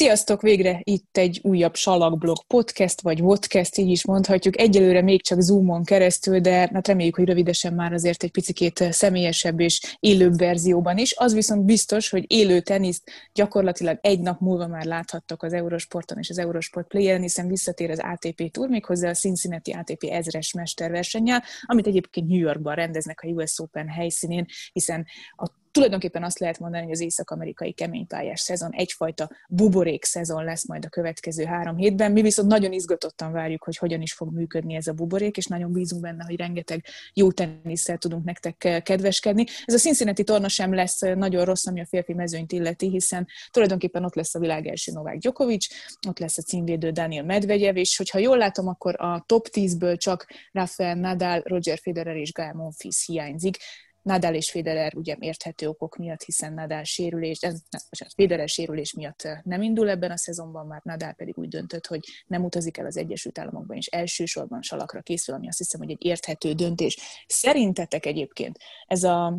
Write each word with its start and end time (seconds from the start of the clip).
Sziasztok! 0.00 0.42
Végre 0.42 0.80
itt 0.82 1.16
egy 1.16 1.40
újabb 1.42 1.74
salakblog 1.74 2.36
podcast, 2.46 3.00
vagy 3.00 3.20
podcast, 3.20 3.78
így 3.78 3.90
is 3.90 4.04
mondhatjuk. 4.04 4.58
Egyelőre 4.58 5.02
még 5.02 5.22
csak 5.22 5.40
Zoomon 5.40 5.84
keresztül, 5.84 6.40
de 6.40 6.52
hát 6.72 6.88
reméljük, 6.88 7.16
hogy 7.16 7.24
rövidesen 7.24 7.74
már 7.74 7.92
azért 7.92 8.22
egy 8.22 8.30
picit 8.30 8.92
személyesebb 8.92 9.60
és 9.60 9.96
élőbb 9.98 10.38
verzióban 10.38 10.98
is. 10.98 11.12
Az 11.16 11.34
viszont 11.34 11.64
biztos, 11.64 12.10
hogy 12.10 12.24
élő 12.26 12.60
teniszt 12.60 13.10
gyakorlatilag 13.32 13.98
egy 14.00 14.20
nap 14.20 14.40
múlva 14.40 14.66
már 14.66 14.84
láthattok 14.84 15.42
az 15.42 15.52
Eurosporton 15.52 16.18
és 16.18 16.30
az 16.30 16.38
Eurosport 16.38 16.88
Player-en, 16.88 17.22
hiszen 17.22 17.48
visszatér 17.48 17.90
az 17.90 18.00
ATP 18.02 18.50
Tour, 18.50 18.68
méghozzá 18.68 19.08
a 19.08 19.14
Cincinnati 19.14 19.72
ATP 19.72 20.04
ezres 20.04 20.52
mesterversennyel, 20.52 21.44
amit 21.62 21.86
egyébként 21.86 22.28
New 22.28 22.38
Yorkban 22.38 22.74
rendeznek 22.74 23.20
a 23.20 23.28
US 23.28 23.58
Open 23.58 23.88
helyszínén, 23.88 24.46
hiszen 24.72 25.06
a 25.36 25.58
tulajdonképpen 25.70 26.24
azt 26.24 26.38
lehet 26.38 26.58
mondani, 26.58 26.82
hogy 26.82 26.92
az 26.92 27.00
észak-amerikai 27.00 27.72
keménypályás 27.72 28.40
szezon 28.40 28.70
egyfajta 28.72 29.30
buborék 29.48 30.04
szezon 30.04 30.44
lesz 30.44 30.66
majd 30.66 30.84
a 30.84 30.88
következő 30.88 31.44
három 31.44 31.76
hétben. 31.76 32.12
Mi 32.12 32.22
viszont 32.22 32.48
nagyon 32.48 32.72
izgatottan 32.72 33.32
várjuk, 33.32 33.64
hogy 33.64 33.76
hogyan 33.76 34.00
is 34.00 34.12
fog 34.12 34.32
működni 34.32 34.74
ez 34.74 34.86
a 34.86 34.92
buborék, 34.92 35.36
és 35.36 35.46
nagyon 35.46 35.72
bízunk 35.72 36.02
benne, 36.02 36.24
hogy 36.24 36.36
rengeteg 36.36 36.84
jó 37.12 37.32
tenisszel 37.32 37.98
tudunk 37.98 38.24
nektek 38.24 38.82
kedveskedni. 38.82 39.44
Ez 39.64 39.74
a 39.74 39.78
Cincinnati 39.78 40.24
torna 40.24 40.48
sem 40.48 40.74
lesz 40.74 41.00
nagyon 41.00 41.44
rossz, 41.44 41.66
ami 41.66 41.80
a 41.80 41.86
férfi 41.86 42.12
mezőnyt 42.12 42.52
illeti, 42.52 42.88
hiszen 42.88 43.26
tulajdonképpen 43.50 44.04
ott 44.04 44.14
lesz 44.14 44.34
a 44.34 44.38
világ 44.38 44.66
első 44.66 44.92
Novák 44.92 45.18
Djokovic, 45.18 45.66
ott 46.08 46.18
lesz 46.18 46.38
a 46.38 46.42
címvédő 46.42 46.90
Daniel 46.90 47.24
Medvegyev, 47.24 47.76
és 47.76 47.96
hogyha 47.96 48.18
jól 48.18 48.36
látom, 48.36 48.68
akkor 48.68 49.00
a 49.00 49.24
top 49.26 49.48
10-ből 49.52 49.98
csak 49.98 50.26
Rafael 50.52 50.94
Nadal, 50.94 51.42
Roger 51.44 51.78
Federer 51.78 52.16
és 52.16 52.32
Gael 52.32 52.54
Monfils 52.54 53.04
hiányzik. 53.06 53.56
Nadal 54.02 54.34
és 54.34 54.50
Federer 54.50 54.94
ugye 54.94 55.16
érthető 55.18 55.68
okok 55.68 55.96
miatt, 55.96 56.22
hiszen 56.22 56.52
Nadal 56.52 56.84
sérülés, 56.84 57.40
ez, 57.40 57.60
bocsánat, 57.90 58.14
Federer 58.14 58.48
sérülés 58.48 58.92
miatt 58.92 59.28
nem 59.42 59.62
indul 59.62 59.88
ebben 59.88 60.10
a 60.10 60.16
szezonban, 60.16 60.66
már 60.66 60.80
Nadal 60.84 61.12
pedig 61.12 61.38
úgy 61.38 61.48
döntött, 61.48 61.86
hogy 61.86 62.00
nem 62.26 62.44
utazik 62.44 62.76
el 62.76 62.86
az 62.86 62.96
Egyesült 62.96 63.38
Államokban, 63.38 63.76
és 63.76 63.86
elsősorban 63.86 64.62
salakra 64.62 65.00
készül, 65.00 65.34
ami 65.34 65.48
azt 65.48 65.58
hiszem, 65.58 65.80
hogy 65.80 65.90
egy 65.90 66.04
érthető 66.04 66.52
döntés. 66.52 66.98
Szerintetek 67.26 68.06
egyébként 68.06 68.58
ez 68.86 69.02
a, 69.02 69.38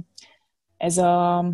ez 0.77 0.97
a 0.97 1.45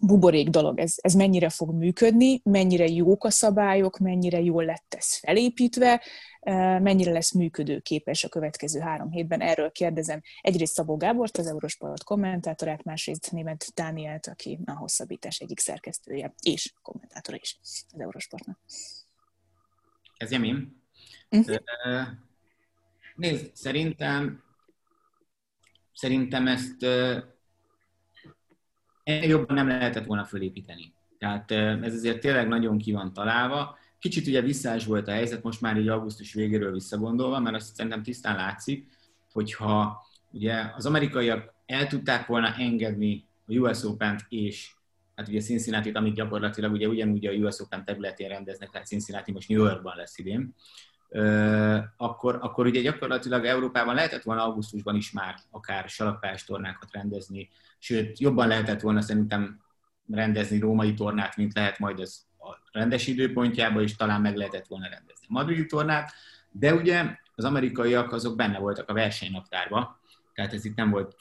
buborék 0.00 0.48
dolog, 0.48 0.78
ez, 0.78 0.94
ez 0.96 1.14
mennyire 1.14 1.48
fog 1.48 1.74
működni, 1.74 2.40
mennyire 2.44 2.86
jók 2.86 3.24
a 3.24 3.30
szabályok, 3.30 3.98
mennyire 3.98 4.40
jól 4.40 4.64
lett 4.64 4.94
ez 4.96 5.18
felépítve, 5.18 6.02
mennyire 6.80 7.12
lesz 7.12 7.32
működőképes 7.32 8.24
a 8.24 8.28
következő 8.28 8.80
három 8.80 9.10
hétben. 9.10 9.40
Erről 9.40 9.70
kérdezem 9.70 10.20
egyrészt 10.40 10.72
Szabó 10.72 10.96
Gábort, 10.96 11.36
az 11.36 11.46
Eurosport 11.46 12.04
kommentátorát, 12.04 12.84
másrészt 12.84 13.32
német 13.32 13.66
Dánielt, 13.74 14.26
aki 14.26 14.58
a 14.64 14.72
hosszabbítás 14.72 15.38
egyik 15.38 15.60
szerkesztője 15.60 16.34
és 16.42 16.72
kommentátora 16.82 17.36
is 17.40 17.58
az 17.62 18.00
Eurosportnak. 18.00 18.58
Ez 20.16 20.30
Jemim. 20.30 20.82
Uh-huh. 21.30 21.56
Nézd, 23.14 23.50
szerintem 23.54 24.42
szerintem 25.94 26.46
ezt 26.46 26.86
ennél 29.04 29.28
jobban 29.28 29.54
nem 29.54 29.68
lehetett 29.68 30.04
volna 30.04 30.24
fölépíteni. 30.24 30.92
Tehát 31.18 31.50
ez 31.84 31.94
azért 31.94 32.20
tényleg 32.20 32.48
nagyon 32.48 32.78
ki 32.78 32.92
van 32.92 33.12
találva. 33.12 33.78
Kicsit 33.98 34.26
ugye 34.26 34.40
visszás 34.40 34.84
volt 34.84 35.08
a 35.08 35.12
helyzet, 35.12 35.42
most 35.42 35.60
már 35.60 35.76
így 35.76 35.88
augusztus 35.88 36.34
végéről 36.34 36.72
visszagondolva, 36.72 37.38
mert 37.38 37.56
azt 37.56 37.74
szerintem 37.74 38.02
tisztán 38.02 38.36
látszik, 38.36 38.88
hogyha 39.32 40.06
ugye 40.30 40.70
az 40.76 40.86
amerikaiak 40.86 41.54
el 41.66 41.86
tudták 41.86 42.26
volna 42.26 42.54
engedni 42.54 43.24
a 43.46 43.52
US 43.54 43.84
Open-t 43.84 44.24
és 44.28 44.72
hát 45.14 45.28
ugye 45.28 45.40
cincinnati 45.40 45.90
amit 45.90 46.14
gyakorlatilag 46.14 46.72
ugye 46.72 46.88
ugyanúgy 46.88 47.26
a 47.26 47.32
US 47.32 47.60
Open 47.60 47.84
területén 47.84 48.28
rendeznek, 48.28 48.70
tehát 48.70 48.86
Cincinnati 48.86 49.32
most 49.32 49.48
New 49.48 49.64
Yorkban 49.64 49.96
lesz 49.96 50.18
idén, 50.18 50.54
akkor, 51.96 52.38
akkor 52.40 52.66
ugye 52.66 52.80
gyakorlatilag 52.80 53.44
Európában 53.44 53.94
lehetett 53.94 54.22
volna 54.22 54.44
augusztusban 54.44 54.96
is 54.96 55.12
már 55.12 55.34
akár 55.50 55.88
salakpályás 55.88 56.44
tornákat 56.44 56.92
rendezni, 56.92 57.48
sőt, 57.78 58.18
jobban 58.18 58.48
lehetett 58.48 58.80
volna 58.80 59.00
szerintem 59.00 59.60
rendezni 60.10 60.58
római 60.58 60.94
tornát, 60.94 61.36
mint 61.36 61.54
lehet 61.54 61.78
majd 61.78 62.00
az 62.00 62.26
a 62.38 62.78
rendes 62.78 63.06
időpontjában, 63.06 63.82
és 63.82 63.96
talán 63.96 64.20
meg 64.20 64.36
lehetett 64.36 64.66
volna 64.66 64.88
rendezni 64.88 65.26
a 65.28 65.32
madridi 65.32 65.66
tornát, 65.66 66.12
de 66.50 66.74
ugye 66.74 67.16
az 67.34 67.44
amerikaiak 67.44 68.12
azok 68.12 68.36
benne 68.36 68.58
voltak 68.58 68.88
a 68.88 68.92
versenynaptárba, 68.92 70.00
tehát 70.34 70.52
ez 70.52 70.64
itt 70.64 70.76
nem 70.76 70.90
volt, 70.90 71.16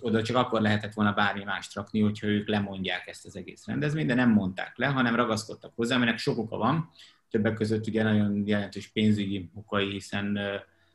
oda 0.00 0.22
csak 0.22 0.36
akkor 0.36 0.60
lehetett 0.60 0.94
volna 0.94 1.12
bármi 1.12 1.44
mást 1.44 1.74
rakni, 1.74 2.00
hogyha 2.00 2.26
ők 2.26 2.48
lemondják 2.48 3.06
ezt 3.06 3.26
az 3.26 3.36
egész 3.36 3.66
rendezvényt, 3.66 4.08
de 4.08 4.14
nem 4.14 4.30
mondták 4.30 4.76
le, 4.76 4.86
hanem 4.86 5.14
ragaszkodtak 5.14 5.72
hozzá, 5.74 5.96
aminek 5.96 6.18
sok 6.18 6.38
oka 6.38 6.56
van, 6.56 6.90
többek 7.30 7.54
között 7.54 7.86
ugye 7.86 8.02
nagyon 8.02 8.42
jelentős 8.46 8.88
pénzügyi 8.88 9.50
okai, 9.54 9.90
hiszen 9.90 10.38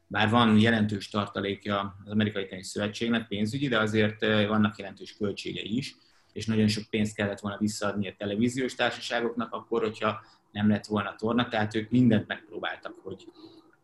bár 0.08 0.30
van 0.30 0.60
jelentős 0.60 1.10
tartalékja 1.10 1.96
az 2.06 2.12
Amerikai 2.12 2.48
Tenisz 2.48 2.68
Szövetségnek 2.68 3.28
pénzügyi, 3.28 3.68
de 3.68 3.80
azért 3.80 4.22
vannak 4.48 4.78
jelentős 4.78 5.16
költségei 5.18 5.78
is, 5.78 5.96
és 6.34 6.46
nagyon 6.46 6.68
sok 6.68 6.84
pénzt 6.90 7.16
kellett 7.16 7.40
volna 7.40 7.58
visszaadni 7.58 8.08
a 8.08 8.16
televíziós 8.18 8.76
társaságoknak, 8.76 9.54
akkor, 9.54 9.82
hogyha 9.82 10.22
nem 10.52 10.70
lett 10.70 10.86
volna 10.86 11.16
torna, 11.16 11.48
tehát 11.48 11.76
ők 11.76 11.90
mindent 11.90 12.28
megpróbáltak, 12.28 12.94
hogy, 13.04 13.28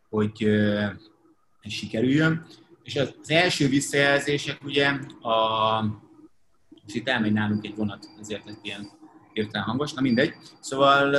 hogy 0.09 0.45
uh, 0.45 0.85
sikerüljön. 1.63 2.45
És 2.83 2.95
az, 2.95 3.13
első 3.27 3.67
visszajelzések 3.67 4.63
ugye, 4.63 4.87
a, 5.21 5.83
és 6.87 6.93
itt 6.93 7.07
elmegy 7.07 7.33
nálunk 7.33 7.65
egy 7.65 7.75
vonat, 7.75 8.09
ezért 8.19 8.47
ez 8.47 8.57
ilyen 8.61 8.89
hirtelen 9.33 9.67
hangos, 9.67 9.93
na 9.93 10.01
mindegy. 10.01 10.33
Szóval 10.59 11.15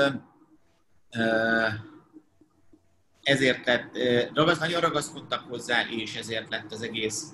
ezért 3.22 3.66
lett, 3.66 3.98
ragasz, 4.34 4.58
nagyon 4.58 4.80
ragaszkodtak 4.80 5.40
hozzá, 5.48 5.82
és 5.90 6.16
ezért 6.16 6.50
lett 6.50 6.72
az 6.72 6.82
egész 6.82 7.32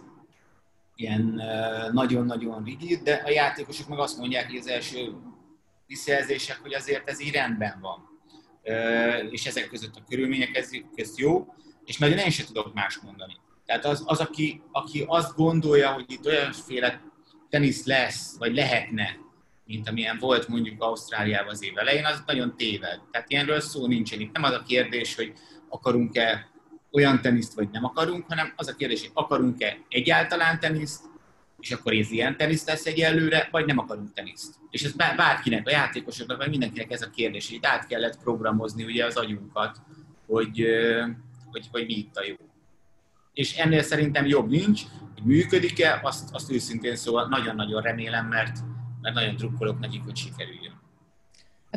ilyen 0.95 1.43
nagyon-nagyon 1.93 2.65
rigid, 2.65 3.03
de 3.03 3.23
a 3.25 3.31
játékosok 3.31 3.89
meg 3.89 3.99
azt 3.99 4.19
mondják, 4.19 4.47
hogy 4.47 4.59
az 4.59 4.69
első 4.69 5.13
visszajelzések, 5.87 6.59
hogy 6.61 6.75
azért 6.75 7.09
ez 7.09 7.21
így 7.21 7.33
rendben 7.33 7.79
van. 7.81 8.09
És 9.31 9.47
ezek 9.47 9.69
között 9.69 9.97
a 9.97 10.05
körülmények 10.09 10.57
ez 10.95 11.19
jó, 11.19 11.55
és 11.85 11.99
nagyon 11.99 12.19
én 12.19 12.31
sem 12.31 12.47
tudok 12.47 12.75
más 12.75 12.99
mondani. 12.99 13.37
Tehát 13.67 13.85
az, 13.85 14.03
az 14.07 14.21
aki, 14.21 14.63
aki 14.73 15.05
azt 15.07 15.37
gondolja, 15.37 15.93
hogy 15.93 16.05
itt 16.09 16.27
olyanféle 16.27 17.01
tenisz 17.49 17.85
lesz, 17.85 18.37
vagy 18.39 18.55
lehetne, 18.55 19.17
mint 19.69 19.89
amilyen 19.89 20.19
volt 20.19 20.49
mondjuk 20.49 20.83
Ausztráliában 20.83 21.51
az 21.51 21.65
év 21.65 21.79
elején, 21.79 22.05
az 22.05 22.23
nagyon 22.27 22.57
téved. 22.57 23.01
Tehát 23.11 23.31
ilyenről 23.31 23.61
szó 23.61 23.87
nincsen. 23.87 24.21
Itt 24.21 24.33
nem 24.33 24.43
az 24.43 24.53
a 24.53 24.63
kérdés, 24.67 25.15
hogy 25.15 25.33
akarunk-e 25.69 26.49
olyan 26.93 27.21
teniszt, 27.21 27.55
vagy 27.55 27.69
nem 27.71 27.85
akarunk, 27.85 28.25
hanem 28.29 28.53
az 28.57 28.69
a 28.69 28.75
kérdés, 28.75 29.01
hogy 29.01 29.11
akarunk-e 29.13 29.79
egyáltalán 29.89 30.61
teniszt, 30.61 31.05
és 31.61 31.71
akkor 31.71 31.93
ez 31.93 32.11
ilyen 32.11 32.37
tenisz 32.37 32.67
lesz 32.67 32.87
egyelőre, 32.87 33.49
vagy 33.51 33.67
nem 33.67 33.79
akarunk 33.79 34.13
teniszt. 34.13 34.55
És 34.71 34.83
ez 34.83 34.93
bárkinek, 34.93 35.67
a 35.67 35.71
játékosoknak, 35.71 36.37
vagy 36.37 36.51
mindenkinek 36.51 36.91
ez 36.91 37.03
a 37.03 37.11
kérdés, 37.11 37.51
hogy 37.51 37.59
át 37.63 37.87
kellett 37.87 38.23
programozni 38.23 38.85
ugye 38.85 39.05
az 39.05 39.17
agyunkat, 39.17 39.81
hogy, 40.27 40.67
hogy, 41.51 41.69
hogy 41.71 41.87
mi 41.87 41.95
itt 41.95 42.17
a 42.17 42.25
jó. 42.25 42.35
És 43.33 43.57
ennél 43.57 43.83
szerintem 43.83 44.27
jobb 44.27 44.51
nincs, 44.51 44.83
hogy 45.15 45.23
működik-e, 45.25 46.01
azt, 46.03 46.29
azt 46.33 46.53
őszintén 46.53 46.97
szóval 46.97 47.29
nagyon-nagyon 47.29 47.83
remélem, 47.83 48.27
mert, 48.27 48.59
mert 49.01 49.15
nagyon 49.15 49.37
drukkolok 49.37 49.79
nekik, 49.79 50.05
hogy 50.05 50.17
sikerüljön. 50.17 50.81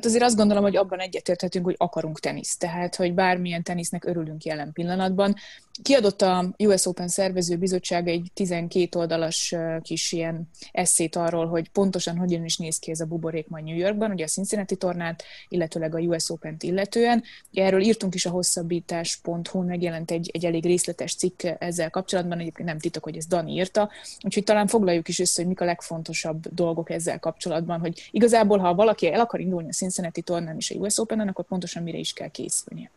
Hát 0.01 0.09
azért 0.09 0.25
azt 0.25 0.35
gondolom, 0.35 0.63
hogy 0.63 0.75
abban 0.75 0.99
egyetérthetünk, 0.99 1.65
hogy 1.65 1.75
akarunk 1.77 2.19
teniszt, 2.19 2.59
tehát 2.59 2.95
hogy 2.95 3.13
bármilyen 3.13 3.63
tenisznek 3.63 4.05
örülünk 4.05 4.43
jelen 4.43 4.73
pillanatban. 4.73 5.35
Kiadott 5.81 6.21
a 6.21 6.53
US 6.57 6.85
Open 6.85 7.07
szervező 7.07 7.57
bizottság 7.57 8.07
egy 8.07 8.31
12 8.33 8.99
oldalas 8.99 9.55
kis 9.81 10.11
ilyen 10.11 10.49
eszét 10.71 11.15
arról, 11.15 11.47
hogy 11.47 11.69
pontosan 11.69 12.17
hogyan 12.17 12.45
is 12.45 12.57
néz 12.57 12.77
ki 12.77 12.91
ez 12.91 12.99
a 12.99 13.05
buborék 13.05 13.47
majd 13.47 13.63
New 13.63 13.75
Yorkban, 13.75 14.11
ugye 14.11 14.23
a 14.23 14.27
Cincinnati 14.27 14.75
tornát, 14.75 15.23
illetőleg 15.47 15.95
a 15.95 15.99
US 15.99 16.29
Open-t 16.29 16.63
illetően. 16.63 17.23
Erről 17.53 17.81
írtunk 17.81 18.15
is 18.15 18.25
a 18.25 18.29
hosszabbítás.hu, 18.29 19.63
megjelent 19.63 20.11
egy, 20.11 20.29
egy 20.33 20.45
elég 20.45 20.63
részletes 20.63 21.15
cikk 21.15 21.43
ezzel 21.43 21.89
kapcsolatban, 21.89 22.39
egyébként 22.39 22.67
nem 22.67 22.79
titok, 22.79 23.03
hogy 23.03 23.17
ez 23.17 23.25
Dani 23.25 23.51
írta, 23.51 23.89
úgyhogy 24.21 24.43
talán 24.43 24.67
foglaljuk 24.67 25.07
is 25.07 25.19
össze, 25.19 25.41
hogy 25.41 25.49
mik 25.49 25.61
a 25.61 25.65
legfontosabb 25.65 26.53
dolgok 26.53 26.89
ezzel 26.89 27.19
kapcsolatban, 27.19 27.79
hogy 27.79 28.09
igazából, 28.11 28.57
ha 28.57 28.75
valaki 28.75 29.11
el 29.11 29.19
akar 29.19 29.39
indulni 29.39 29.67
a 29.69 29.73
Cincinnati 29.91 30.21
tornán 30.21 30.55
és 30.55 30.71
a 30.71 30.75
US 30.75 30.97
Open-en, 30.97 31.27
akkor 31.27 31.45
pontosan 31.45 31.83
mire 31.83 31.97
is 31.97 32.13
kell 32.13 32.27
készülnie. 32.27 32.91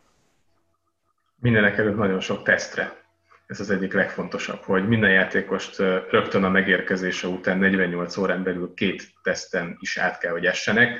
Mindenek 1.35 1.77
előtt 1.77 1.97
nagyon 1.97 2.19
sok 2.19 2.43
tesztre. 2.43 3.03
Ez 3.45 3.59
az 3.59 3.69
egyik 3.69 3.93
legfontosabb, 3.93 4.59
hogy 4.59 4.87
minden 4.87 5.11
játékost 5.11 5.77
rögtön 6.09 6.43
a 6.43 6.49
megérkezése 6.49 7.27
után 7.27 7.57
48 7.57 8.17
órán 8.17 8.43
belül 8.43 8.73
két 8.73 9.11
teszten 9.23 9.77
is 9.79 9.97
át 9.97 10.19
kell, 10.19 10.31
hogy 10.31 10.45
essenek. 10.45 10.99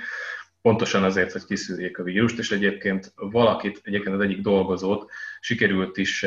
Pontosan 0.62 1.04
azért, 1.04 1.32
hogy 1.32 1.46
kiszűrjék 1.46 2.00
a 2.00 2.04
vírust, 2.04 2.40
és 2.40 2.52
egyébként 2.52 3.14
valakit, 3.16 3.82
egyébként 3.84 4.16
az 4.16 4.22
egyik 4.22 4.42
dolgozót 4.42 5.12
sikerült 5.40 5.98
is 5.98 6.26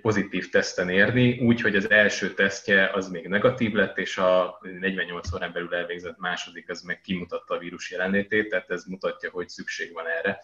pozitív 0.00 0.50
teszten 0.50 0.88
érni, 0.88 1.38
úgy, 1.38 1.60
hogy 1.60 1.76
az 1.76 1.90
első 1.90 2.34
tesztje 2.34 2.90
az 2.90 3.08
még 3.08 3.28
negatív 3.28 3.72
lett, 3.72 3.98
és 3.98 4.18
a 4.18 4.58
48 4.80 5.32
órán 5.34 5.52
belül 5.52 5.74
elvégzett 5.74 6.18
második 6.18 6.70
az 6.70 6.82
meg 6.82 7.00
kimutatta 7.00 7.54
a 7.54 7.58
vírus 7.58 7.90
jelenlétét, 7.90 8.48
tehát 8.48 8.70
ez 8.70 8.84
mutatja, 8.84 9.30
hogy 9.30 9.48
szükség 9.48 9.92
van 9.92 10.06
erre. 10.06 10.40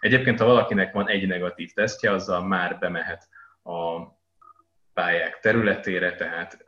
Egyébként, 0.00 0.38
ha 0.38 0.44
valakinek 0.44 0.92
van 0.92 1.08
egy 1.08 1.26
negatív 1.26 1.72
tesztje, 1.72 2.10
azzal 2.10 2.46
már 2.46 2.78
bemehet 2.78 3.28
a 3.62 4.00
pályák 4.92 5.38
területére, 5.38 6.14
tehát 6.14 6.64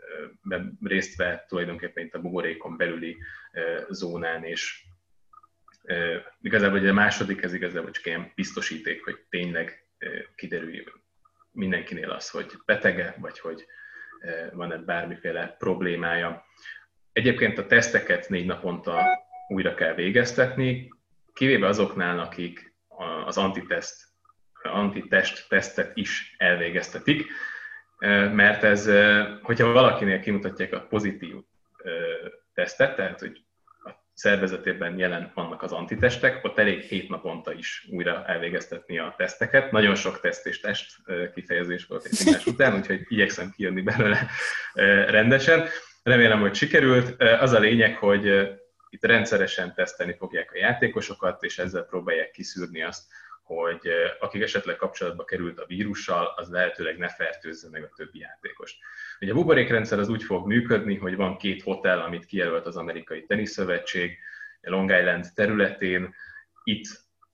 részt 0.83 1.17
vett 1.17 1.47
tulajdonképpen 1.47 2.05
itt 2.05 2.15
a 2.15 2.21
buborékon 2.21 2.77
belüli 2.77 3.17
zónán, 3.89 4.45
és 4.45 4.85
igazából 6.41 6.79
ugye 6.79 6.91
a 6.91 6.93
második, 6.93 7.43
ez 7.43 7.55
igazából 7.55 7.91
csak 7.91 8.07
ilyen 8.07 8.33
biztosíték, 8.35 9.05
hogy 9.05 9.25
tényleg 9.29 9.87
kiderül 10.35 10.75
mindenkinél 11.55 12.11
az, 12.11 12.31
hogy 12.31 12.53
betege, 12.67 13.15
vagy 13.19 13.39
hogy 13.39 13.67
van-e 14.53 14.77
bármiféle 14.77 15.57
problémája. 15.59 16.45
Egyébként 17.13 17.59
a 17.59 17.67
teszteket 17.67 18.29
négy 18.29 18.47
naponta 18.47 19.03
újra 19.49 19.75
kell 19.75 19.95
végeztetni, 19.95 20.89
kivéve 21.33 21.67
azoknál, 21.67 22.19
akik 22.19 22.75
az 23.25 23.39
antitest, 23.39 23.95
antitest 24.63 25.49
tesztet 25.49 25.97
is 25.97 26.35
elvégeztetik, 26.39 27.27
mert 28.33 28.63
ez, 28.63 28.91
hogyha 29.43 29.73
valakinél 29.73 30.21
kimutatják 30.21 30.73
a 30.73 30.87
pozitív 30.87 31.35
tesztet, 32.55 32.97
tehát 32.97 33.21
hogy 33.21 33.44
szervezetében 34.15 34.99
jelen 34.99 35.33
vannak 35.35 35.63
az 35.63 35.73
antitestek, 35.73 36.45
ott 36.45 36.59
elég 36.59 36.81
hét 36.81 37.09
naponta 37.09 37.53
is 37.53 37.87
újra 37.91 38.25
elvégeztetni 38.27 38.99
a 38.99 39.15
teszteket. 39.17 39.71
Nagyon 39.71 39.95
sok 39.95 40.21
teszt 40.21 40.47
és 40.47 40.61
test 40.61 40.97
kifejezés 41.35 41.87
volt 41.87 42.05
egy 42.05 42.43
után, 42.47 42.75
úgyhogy 42.79 43.01
igyekszem 43.09 43.51
kijönni 43.57 43.83
belőle 43.83 44.27
rendesen. 45.11 45.69
Remélem, 46.03 46.41
hogy 46.41 46.55
sikerült. 46.55 47.23
Az 47.23 47.53
a 47.53 47.59
lényeg, 47.59 47.97
hogy 47.97 48.25
itt 48.89 49.05
rendszeresen 49.05 49.75
tesztelni 49.75 50.15
fogják 50.19 50.51
a 50.53 50.59
játékosokat, 50.59 51.43
és 51.43 51.59
ezzel 51.59 51.85
próbálják 51.85 52.31
kiszűrni 52.31 52.83
azt, 52.83 53.03
hogy 53.45 53.89
akik 54.21 54.43
esetleg 54.43 54.77
kapcsolatba 54.77 55.25
került 55.25 55.59
a 55.59 55.67
vírussal, 55.67 56.33
az 56.37 56.51
lehetőleg 56.51 56.99
ne 56.99 57.09
fertőzze 57.09 57.69
meg 57.71 57.83
a 57.83 57.93
többi 57.97 58.19
játékost. 58.19 58.79
Ugye 59.21 59.33
a 59.33 59.35
buborékrendszer 59.35 59.99
az 59.99 60.09
úgy 60.09 60.23
fog 60.23 60.47
működni, 60.47 60.97
hogy 60.97 61.17
van 61.17 61.37
két 61.37 61.63
hotel, 61.63 62.01
amit 62.01 62.25
kijelölt 62.25 62.67
az 62.67 62.77
Amerikai 62.77 63.25
Teniszszövetség, 63.27 64.19
Long 64.61 64.91
Island 64.91 65.27
területén. 65.35 66.15
Itt 66.65 66.87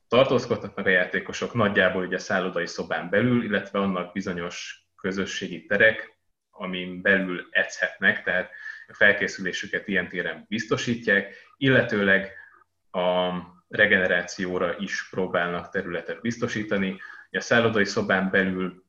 tartózkodhatnak 0.09 0.87
a 0.87 0.91
játékosok 0.91 1.55
nagyjából 1.55 2.07
ugye 2.07 2.17
a 2.17 2.21
szállodai 2.21 2.67
szobán 2.67 3.11
belül, 3.11 3.45
illetve 3.45 3.79
vannak 3.79 4.12
bizonyos 4.12 4.87
közösségi 4.97 5.67
terek, 5.67 6.19
amin 6.51 7.03
belül 7.03 7.49
edzhetnek, 7.51 8.23
tehát 8.23 8.51
a 8.89 8.95
felkészülésüket 8.95 9.89
ilyen 9.89 10.09
téren 10.09 10.45
biztosítják, 10.49 11.35
illetőleg 11.57 12.33
a 12.91 13.31
regenerációra 13.71 14.77
is 14.79 15.09
próbálnak 15.11 15.71
területet 15.71 16.21
biztosítani. 16.21 17.01
A 17.31 17.41
szállodai 17.41 17.85
szobán 17.85 18.31
belül 18.31 18.85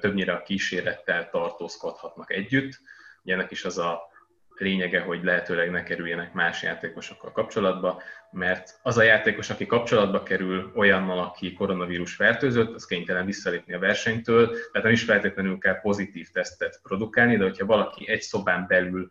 többnyire 0.00 0.32
a 0.32 0.42
kísérettel 0.42 1.30
tartózkodhatnak 1.30 2.32
együtt. 2.32 2.80
Ugye 3.22 3.34
ennek 3.34 3.50
is 3.50 3.64
az 3.64 3.78
a 3.78 4.12
lényege, 4.56 5.00
hogy 5.00 5.24
lehetőleg 5.24 5.70
ne 5.70 5.82
kerüljenek 5.82 6.32
más 6.32 6.62
játékosokkal 6.62 7.32
kapcsolatba, 7.32 8.02
mert 8.30 8.78
az 8.82 8.98
a 8.98 9.02
játékos, 9.02 9.50
aki 9.50 9.66
kapcsolatba 9.66 10.22
kerül 10.22 10.72
olyannal, 10.74 11.18
aki 11.18 11.52
koronavírus 11.52 12.14
fertőzött, 12.14 12.74
az 12.74 12.86
kénytelen 12.86 13.26
visszalépni 13.26 13.74
a 13.74 13.78
versenytől, 13.78 14.46
tehát 14.46 14.82
nem 14.82 14.92
is 14.92 15.04
feltétlenül 15.04 15.58
kell 15.58 15.80
pozitív 15.80 16.28
tesztet 16.30 16.80
produkálni, 16.82 17.36
de 17.36 17.44
hogyha 17.44 17.66
valaki 17.66 18.08
egy 18.08 18.22
szobán 18.22 18.66
belül 18.68 19.10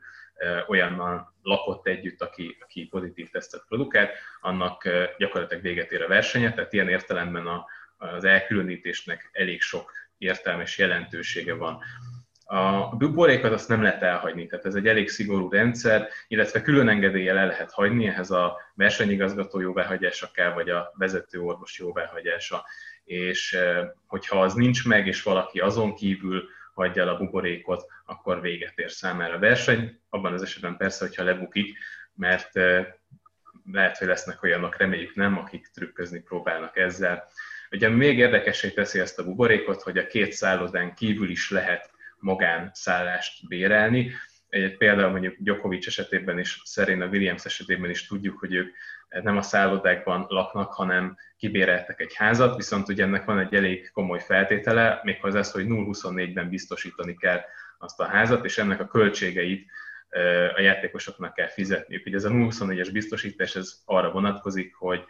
olyannal 0.67 1.33
lakott 1.41 1.87
együtt, 1.87 2.21
aki, 2.21 2.57
aki 2.59 2.87
pozitív 2.87 3.29
tesztet 3.29 3.65
produkált, 3.67 4.11
annak 4.41 4.87
gyakorlatilag 5.17 5.63
véget 5.63 5.91
ér 5.91 6.01
a 6.01 6.07
versenye, 6.07 6.53
tehát 6.53 6.73
ilyen 6.73 6.89
értelemben 6.89 7.47
a, 7.47 7.65
az 7.97 8.23
elkülönítésnek 8.23 9.29
elég 9.31 9.61
sok 9.61 9.91
értelmes 10.17 10.77
jelentősége 10.77 11.53
van. 11.53 11.83
A 12.45 12.95
buborékat 12.95 13.51
azt 13.51 13.67
nem 13.67 13.81
lehet 13.81 14.01
elhagyni, 14.01 14.47
tehát 14.47 14.65
ez 14.65 14.75
egy 14.75 14.87
elég 14.87 15.09
szigorú 15.09 15.49
rendszer, 15.49 16.07
illetve 16.27 16.61
külön 16.61 16.89
engedéllyel 16.89 17.37
el 17.37 17.47
lehet 17.47 17.71
hagyni, 17.71 18.07
ehhez 18.07 18.31
a 18.31 18.57
versenyigazgató 18.75 19.59
jóváhagyása 19.59 20.31
kell, 20.33 20.53
vagy 20.53 20.69
a 20.69 20.93
vezető 20.97 21.39
orvos 21.39 21.79
jóváhagyása. 21.79 22.65
És 23.03 23.57
hogyha 24.07 24.41
az 24.41 24.53
nincs 24.53 24.87
meg, 24.87 25.07
és 25.07 25.23
valaki 25.23 25.59
azon 25.59 25.95
kívül 25.95 26.43
hagyja 26.73 27.01
el 27.01 27.09
a 27.09 27.17
buborékot, 27.17 27.85
akkor 28.05 28.41
véget 28.41 28.77
ér 28.77 28.91
számára 28.91 29.33
a 29.33 29.39
verseny. 29.39 29.99
Abban 30.09 30.33
az 30.33 30.41
esetben 30.41 30.77
persze, 30.77 31.05
hogyha 31.05 31.23
lebukik, 31.23 31.77
mert 32.13 32.53
lehet, 33.71 33.97
hogy 33.97 34.07
lesznek 34.07 34.43
olyanok, 34.43 34.77
reméljük 34.77 35.15
nem, 35.15 35.37
akik 35.37 35.67
trükközni 35.67 36.21
próbálnak 36.21 36.77
ezzel. 36.77 37.27
Ugye 37.71 37.89
még 37.89 38.17
érdekessé 38.17 38.69
teszi 38.69 38.99
ezt 38.99 39.19
a 39.19 39.23
buborékot, 39.23 39.81
hogy 39.81 39.97
a 39.97 40.07
két 40.07 40.31
szállodán 40.31 40.93
kívül 40.95 41.29
is 41.29 41.49
lehet 41.49 41.91
magánszállást 42.19 43.47
bérelni. 43.47 44.11
Egy, 44.49 44.77
például 44.77 45.11
mondjuk 45.11 45.35
Djokovic 45.39 45.87
esetében 45.87 46.39
is, 46.39 46.61
Serena 46.65 47.05
Williams 47.05 47.45
esetében 47.45 47.89
is 47.89 48.07
tudjuk, 48.07 48.39
hogy 48.39 48.53
ők 48.53 48.75
nem 49.21 49.37
a 49.37 49.41
szállodákban 49.41 50.25
laknak, 50.27 50.73
hanem 50.73 51.17
kibéreltek 51.37 51.99
egy 51.99 52.13
házat, 52.15 52.55
viszont 52.55 52.89
ugye 52.89 53.03
ennek 53.03 53.25
van 53.25 53.39
egy 53.39 53.55
elég 53.55 53.91
komoly 53.91 54.19
feltétele, 54.19 54.99
méghozzá 55.03 55.39
az, 55.39 55.51
hogy 55.51 55.65
0-24-ben 55.67 56.49
biztosítani 56.49 57.15
kell 57.17 57.41
azt 57.77 57.99
a 57.99 58.05
házat, 58.05 58.45
és 58.45 58.57
ennek 58.57 58.79
a 58.79 58.87
költségeit 58.87 59.71
a 60.55 60.61
játékosoknak 60.61 61.33
kell 61.33 61.47
fizetniük. 61.47 62.05
Ugye 62.05 62.15
ez 62.15 62.23
a 62.23 62.29
0-24-es 62.29 62.89
biztosítás 62.91 63.55
ez 63.55 63.81
arra 63.85 64.11
vonatkozik, 64.11 64.75
hogy 64.75 65.03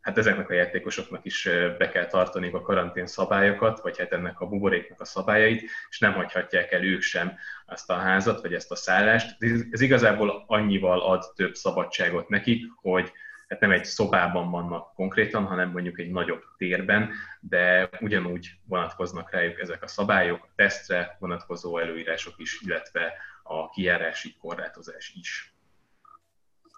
hát 0.00 0.18
ezeknek 0.18 0.50
a 0.50 0.54
játékosoknak 0.54 1.24
is 1.24 1.48
be 1.78 1.88
kell 1.88 2.06
tartani 2.06 2.50
a 2.52 2.60
karantén 2.60 3.06
szabályokat, 3.06 3.80
vagy 3.80 3.98
hát 3.98 4.12
ennek 4.12 4.40
a 4.40 4.46
buboréknak 4.46 5.00
a 5.00 5.04
szabályait, 5.04 5.70
és 5.90 5.98
nem 5.98 6.12
hagyhatják 6.12 6.72
el 6.72 6.84
ők 6.84 7.00
sem 7.00 7.32
ezt 7.66 7.90
a 7.90 7.94
házat, 7.94 8.40
vagy 8.40 8.54
ezt 8.54 8.70
a 8.70 8.76
szállást. 8.76 9.36
Ez 9.70 9.80
igazából 9.80 10.44
annyival 10.46 11.00
ad 11.00 11.24
több 11.34 11.54
szabadságot 11.54 12.28
nekik, 12.28 12.64
hogy 12.74 13.12
hát 13.52 13.60
nem 13.60 13.70
egy 13.70 13.84
szobában 13.84 14.50
vannak 14.50 14.94
konkrétan, 14.94 15.44
hanem 15.44 15.70
mondjuk 15.70 15.98
egy 15.98 16.10
nagyobb 16.10 16.42
térben, 16.56 17.12
de 17.40 17.88
ugyanúgy 18.00 18.50
vonatkoznak 18.64 19.30
rájuk 19.30 19.60
ezek 19.60 19.82
a 19.82 19.86
szabályok, 19.86 20.44
a 20.44 20.52
tesztre 20.54 21.16
vonatkozó 21.18 21.78
előírások 21.78 22.34
is, 22.36 22.60
illetve 22.60 23.12
a 23.42 23.70
kijárási 23.70 24.36
korlátozás 24.40 25.12
is. 25.14 25.51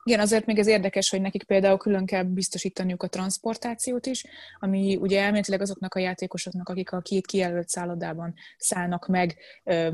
Igen, 0.07 0.21
azért 0.21 0.47
még 0.47 0.59
ez 0.59 0.67
érdekes, 0.67 1.11
hogy 1.11 1.21
nekik 1.21 1.45
például 1.45 1.77
külön 1.77 2.07
kell 2.07 2.23
biztosítaniuk 2.23 3.03
a 3.03 3.09
transportációt 3.09 4.07
is, 4.07 4.25
ami 4.61 4.97
ugye 4.97 5.23
elméletileg 5.23 5.61
azoknak 5.61 5.95
a 5.95 5.99
játékosoknak, 5.99 6.69
akik 6.69 6.93
a 6.93 7.01
két 7.01 7.27
kijelölt 7.27 7.69
szállodában 7.69 8.35
szállnak 8.59 9.07
meg 9.07 9.37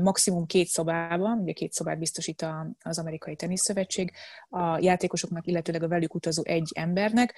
maximum 0.01 0.45
két 0.45 0.67
szobában, 0.67 1.39
ugye 1.39 1.51
két 1.51 1.73
szobát 1.73 1.99
biztosít 1.99 2.45
az 2.83 2.99
Amerikai 2.99 3.35
Teniszszövetség, 3.35 4.11
a 4.49 4.77
játékosoknak, 4.79 5.47
illetőleg 5.47 5.83
a 5.83 5.87
velük 5.87 6.13
utazó 6.13 6.43
egy 6.45 6.71
embernek, 6.73 7.33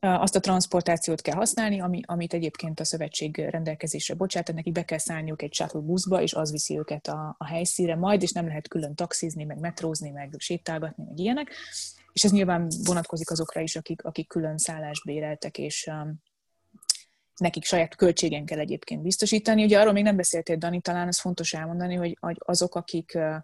azt 0.00 0.36
a 0.36 0.40
transportációt 0.40 1.20
kell 1.20 1.34
használni, 1.34 1.80
ami, 1.80 2.00
amit 2.04 2.34
egyébként 2.34 2.80
a 2.80 2.84
szövetség 2.84 3.36
rendelkezésre 3.36 4.14
bocsát, 4.14 4.44
tehát 4.44 4.60
nekik 4.64 4.72
be 4.72 4.84
kell 4.84 4.98
szállniuk 4.98 5.42
egy 5.42 5.54
shuttle 5.54 5.80
buszba, 5.80 6.22
és 6.22 6.32
az 6.32 6.50
viszi 6.50 6.78
őket 6.78 7.06
a, 7.06 7.34
a 7.38 7.46
helyszíre 7.46 7.96
majd, 7.96 8.22
és 8.22 8.32
nem 8.32 8.46
lehet 8.46 8.68
külön 8.68 8.94
taxizni, 8.94 9.44
meg 9.44 9.58
metrózni, 9.58 10.10
meg 10.10 10.34
sétálgatni, 10.38 11.04
meg 11.04 11.18
ilyenek 11.18 11.50
és 12.18 12.24
ez 12.24 12.30
nyilván 12.30 12.68
vonatkozik 12.84 13.30
azokra 13.30 13.60
is, 13.60 13.76
akik, 13.76 14.04
akik 14.04 14.28
külön 14.28 14.58
szállást 14.58 15.04
béreltek, 15.04 15.58
és 15.58 15.88
um, 15.90 16.22
nekik 17.36 17.64
saját 17.64 17.96
költségen 17.96 18.44
kell 18.44 18.58
egyébként 18.58 19.02
biztosítani. 19.02 19.64
Ugye 19.64 19.80
arról 19.80 19.92
még 19.92 20.02
nem 20.02 20.16
beszéltél, 20.16 20.56
Dani, 20.56 20.80
talán 20.80 21.08
ez 21.08 21.20
fontos 21.20 21.52
elmondani, 21.52 21.94
hogy, 21.94 22.16
hogy 22.20 22.36
azok, 22.38 22.74
akik 22.74 23.12
uh, 23.14 23.34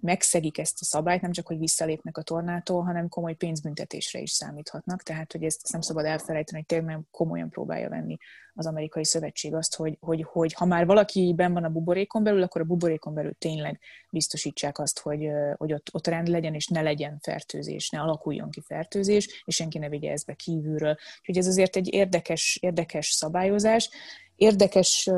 megszegik 0.00 0.58
ezt 0.58 0.80
a 0.80 0.84
szabályt, 0.84 1.20
nem 1.20 1.32
csak, 1.32 1.46
hogy 1.46 1.58
visszalépnek 1.58 2.18
a 2.18 2.22
tornától, 2.22 2.82
hanem 2.82 3.08
komoly 3.08 3.34
pénzbüntetésre 3.34 4.20
is 4.20 4.30
számíthatnak, 4.30 5.02
tehát 5.02 5.32
hogy 5.32 5.42
ezt, 5.42 5.72
nem 5.72 5.80
szabad 5.80 6.04
elfelejteni, 6.04 6.58
hogy 6.58 6.78
tényleg 6.78 7.00
komolyan 7.10 7.50
próbálja 7.50 7.88
venni 7.88 8.16
az 8.60 8.66
amerikai 8.66 9.04
szövetség 9.04 9.54
azt, 9.54 9.76
hogy, 9.76 9.96
hogy, 10.00 10.22
hogy 10.22 10.52
ha 10.52 10.64
már 10.64 10.86
valaki 10.86 11.32
ben 11.36 11.52
van 11.52 11.64
a 11.64 11.68
buborékon 11.68 12.22
belül, 12.22 12.42
akkor 12.42 12.60
a 12.60 12.64
buborékon 12.64 13.14
belül 13.14 13.34
tényleg 13.38 13.80
biztosítsák 14.10 14.78
azt, 14.78 14.98
hogy, 15.00 15.28
hogy 15.56 15.72
ott, 15.72 15.88
ott 15.92 16.06
rend 16.06 16.28
legyen, 16.28 16.54
és 16.54 16.66
ne 16.66 16.80
legyen 16.80 17.18
fertőzés, 17.22 17.90
ne 17.90 18.00
alakuljon 18.00 18.50
ki 18.50 18.60
fertőzés, 18.60 19.42
és 19.44 19.54
senki 19.54 19.78
ne 19.78 19.88
vigye 19.88 20.10
ezt 20.10 20.26
be 20.26 20.34
kívülről. 20.34 20.96
Úgyhogy 21.18 21.36
ez 21.36 21.46
azért 21.46 21.76
egy 21.76 21.92
érdekes, 21.92 22.58
érdekes 22.60 23.06
szabályozás, 23.06 23.90
érdekes 24.34 25.10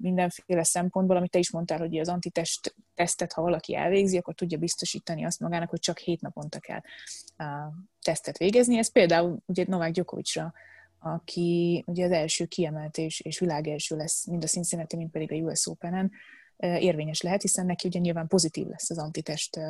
mindenféle 0.00 0.64
szempontból, 0.64 1.16
amit 1.16 1.30
te 1.30 1.38
is 1.38 1.50
mondtál, 1.50 1.78
hogy 1.78 1.98
az 1.98 2.08
antitest 2.08 2.74
tesztet, 2.94 3.32
ha 3.32 3.42
valaki 3.42 3.74
elvégzi, 3.74 4.18
akkor 4.18 4.34
tudja 4.34 4.58
biztosítani 4.58 5.24
azt 5.24 5.40
magának, 5.40 5.70
hogy 5.70 5.80
csak 5.80 5.98
hét 5.98 6.20
naponta 6.20 6.58
kell 6.58 6.80
tesztet 8.02 8.38
végezni. 8.38 8.78
Ez 8.78 8.92
például 8.92 9.38
ugye 9.46 9.64
Novák 9.68 9.92
Gyokovicsra 9.92 10.52
aki 11.04 11.82
ugye 11.86 12.04
az 12.04 12.10
első 12.10 12.44
kiemelt 12.44 12.98
és, 12.98 13.20
és 13.20 13.38
világelső 13.38 13.96
lesz, 13.96 14.26
mind 14.26 14.44
a 14.44 14.46
Cincinnati, 14.46 14.96
mind 14.96 15.10
pedig 15.10 15.32
a 15.32 15.34
US 15.34 15.66
Open-en, 15.66 16.10
érvényes 16.56 17.20
lehet, 17.20 17.42
hiszen 17.42 17.66
neki 17.66 17.88
ugye 17.88 17.98
nyilván 17.98 18.26
pozitív 18.26 18.66
lesz 18.66 18.90
az 18.90 18.98
antitest 18.98 19.60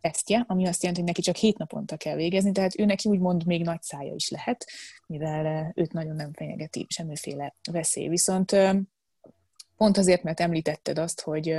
tesztje, 0.00 0.44
ami 0.48 0.66
azt 0.66 0.80
jelenti, 0.80 1.00
hogy 1.02 1.10
neki 1.10 1.22
csak 1.22 1.36
hét 1.36 1.58
naponta 1.58 1.96
kell 1.96 2.16
végezni, 2.16 2.52
tehát 2.52 2.78
ő 2.78 2.84
neki 2.84 3.08
úgymond 3.08 3.46
még 3.46 3.62
nagy 3.62 3.82
szája 3.82 4.14
is 4.14 4.30
lehet, 4.30 4.66
mivel 5.06 5.72
őt 5.74 5.92
nagyon 5.92 6.16
nem 6.16 6.32
fenyegeti 6.32 6.86
semmiféle 6.88 7.54
veszély. 7.70 8.08
Viszont 8.08 8.56
pont 9.76 9.96
azért, 9.96 10.22
mert 10.22 10.40
említetted 10.40 10.98
azt, 10.98 11.20
hogy, 11.20 11.56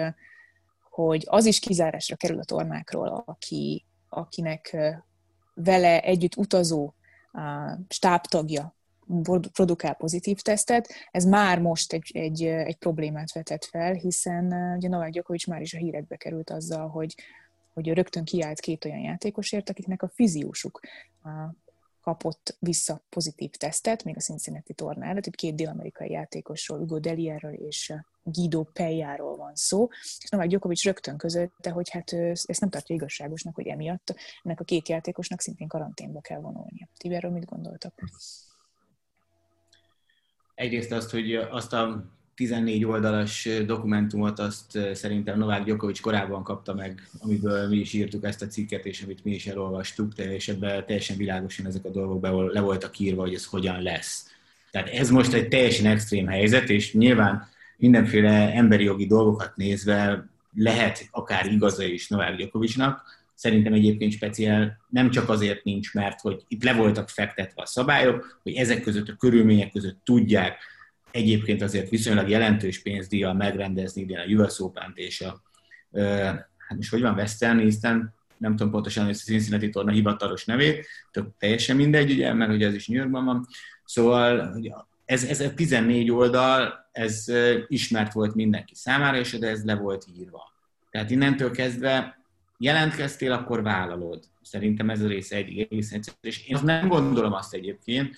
hogy 0.90 1.24
az 1.30 1.46
is 1.46 1.60
kizárásra 1.60 2.16
kerül 2.16 2.40
a 2.40 2.46
tornákról, 2.46 3.24
aki, 3.26 3.86
akinek 4.10 4.78
vele 5.54 6.02
együtt 6.02 6.36
utazó 6.36 6.94
stábtagja 7.88 8.76
produkál 9.52 9.94
pozitív 9.94 10.40
tesztet, 10.40 10.94
ez 11.12 11.26
már 11.26 11.60
most 11.60 11.94
egy, 11.94 12.12
egy, 12.14 12.44
egy 12.44 12.78
problémát 12.78 13.32
vetett 13.34 13.66
fel, 13.66 13.94
hiszen 13.94 14.76
ugye 14.76 14.88
Novák 14.88 15.12
Gyokovics 15.12 15.48
már 15.48 15.62
is 15.62 15.74
a 15.74 15.78
hírekbe 15.78 16.16
került 16.16 16.50
azzal, 16.50 16.88
hogy, 16.88 17.16
hogy 17.74 17.88
rögtön 17.88 18.24
kiállt 18.24 18.60
két 18.60 18.86
olyan 18.86 19.00
játékosért, 19.00 19.70
akiknek 19.70 20.02
a 20.02 20.12
fiziósuk 20.14 20.80
kapott 22.04 22.56
vissza 22.60 23.06
pozitív 23.10 23.52
tesztet, 23.52 24.04
még 24.04 24.18
a 24.18 24.20
Cincinnati 24.20 24.74
torna 24.74 25.06
előtt, 25.06 25.26
itt 25.26 25.36
két 25.36 25.56
dél-amerikai 25.56 26.12
játékosról, 26.12 26.80
Ugo 26.80 27.00
Delierről 27.00 27.54
és 27.54 27.94
Guido 28.24 28.64
Pejáról 28.64 29.36
van 29.36 29.56
szó, 29.56 29.88
és 30.22 30.30
Novák 30.30 30.48
Gyokovics 30.48 30.84
rögtön 30.84 31.18
közölte, 31.18 31.70
hogy 31.70 31.90
hát 31.90 32.14
ezt 32.14 32.60
nem 32.60 32.70
tartja 32.70 32.96
igazságosnak, 32.96 33.56
hogy 33.56 33.68
emiatt 33.68 34.16
ennek 34.44 34.60
a 34.60 34.64
két 34.64 34.90
játékosnak 34.90 35.42
szintén 35.42 35.68
karanténba 35.68 36.22
kell 36.22 36.40
vonulnia. 36.40 36.90
Ti 36.98 37.14
erről 37.14 37.32
mit 37.32 37.46
gondoltak? 37.46 37.94
Egyrészt 40.64 40.92
azt, 40.92 41.12
hogy 41.12 41.36
azt 41.36 41.74
a 41.74 42.04
14 42.36 42.86
oldalas 42.86 43.50
dokumentumot 43.66 44.40
azt 44.40 44.80
szerintem 44.94 45.38
Novák 45.38 45.64
Gyokovics 45.64 46.02
korábban 46.02 46.44
kapta 46.44 46.74
meg, 46.74 47.10
amiből 47.20 47.68
mi 47.68 47.78
is 47.78 47.94
írtuk 47.94 48.24
ezt 48.24 48.42
a 48.42 48.48
cikket, 48.48 48.86
és 48.86 49.02
amit 49.02 49.24
mi 49.24 49.32
is 49.32 49.48
elolvastuk, 49.48 50.18
és 50.18 50.48
ebben 50.48 50.86
teljesen 50.86 51.18
világosan 51.18 51.66
ezek 51.66 51.86
a 51.86 51.90
dolgok 51.90 52.52
le 52.54 52.60
voltak 52.60 53.00
írva, 53.00 53.22
hogy 53.22 53.34
ez 53.34 53.46
hogyan 53.46 53.82
lesz. 53.82 54.32
Tehát 54.72 54.90
ez 54.90 55.10
most 55.10 55.34
egy 55.34 55.48
teljesen 55.48 55.86
extrém 55.86 56.28
helyzet, 56.28 56.70
és 56.70 56.94
nyilván 56.94 57.48
mindenféle 57.78 58.54
emberi 58.54 58.84
jogi 58.84 59.06
dolgokat 59.06 59.56
nézve 59.56 60.26
lehet 60.56 61.08
akár 61.12 61.52
igaza 61.52 61.84
is 61.84 62.08
Novák 62.08 62.36
Gyokovicsnak, 62.36 63.23
Szerintem 63.36 63.74
egyébként 63.74 64.12
speciál 64.12 64.78
nem 64.90 65.10
csak 65.10 65.30
azért 65.30 65.64
nincs, 65.64 65.94
mert 65.94 66.20
hogy 66.20 66.44
itt 66.48 66.64
le 66.64 66.74
voltak 66.74 67.10
fektetve 67.10 67.62
a 67.62 67.66
szabályok, 67.66 68.40
hogy 68.44 68.54
ezek 68.54 68.82
között 68.82 69.10
a 69.10 69.16
körülmények 69.16 69.72
között 69.72 69.98
tudják 70.04 70.58
egyébként 71.14 71.62
azért 71.62 71.90
viszonylag 71.90 72.30
jelentős 72.30 72.82
pénzdíjjal 72.82 73.34
megrendezni 73.34 74.02
idén 74.02 74.18
a 74.18 74.44
US 74.44 74.60
open 74.60 74.92
és 74.96 75.22
a, 75.22 75.42
hát 76.58 76.76
most 76.76 76.90
hogy 76.90 77.02
van, 77.02 77.14
Western 77.14 77.60
Eastern, 77.60 78.14
nem 78.38 78.56
tudom 78.56 78.72
pontosan, 78.72 79.06
hogy 79.06 79.16
Cincinnati 79.16 79.70
torna 79.70 79.92
hivatalos 79.92 80.46
nevét, 80.46 80.88
tök 81.12 81.28
teljesen 81.38 81.76
mindegy, 81.76 82.12
ugye, 82.12 82.34
mert 82.34 82.52
ugye 82.52 82.68
ez 82.68 82.74
is 82.74 82.88
New 82.88 82.98
Yorkban 82.98 83.26
van. 83.26 83.48
Szóval 83.86 84.58
ez, 85.06 85.24
ez 85.24 85.40
a 85.40 85.54
14 85.54 86.12
oldal, 86.12 86.90
ez 86.92 87.26
ismert 87.68 88.14
volt 88.14 88.36
mindenki 88.36 88.76
számára, 88.76 89.18
és 89.18 89.32
de 89.32 89.48
ez 89.48 89.64
le 89.64 89.76
volt 89.76 90.06
írva. 90.20 90.54
Tehát 90.92 91.10
innentől 91.10 91.52
kezdve 91.52 92.23
jelentkeztél, 92.64 93.32
akkor 93.32 93.64
vállalod. 93.64 94.24
Szerintem 94.42 94.90
ez 94.90 95.02
a 95.02 95.08
része 95.08 95.36
egy 95.36 95.60
egész 95.60 95.92
egyszerű. 95.92 96.18
És 96.22 96.48
én 96.48 96.60
nem 96.64 96.88
gondolom 96.88 97.34
azt 97.34 97.54
egyébként, 97.54 98.16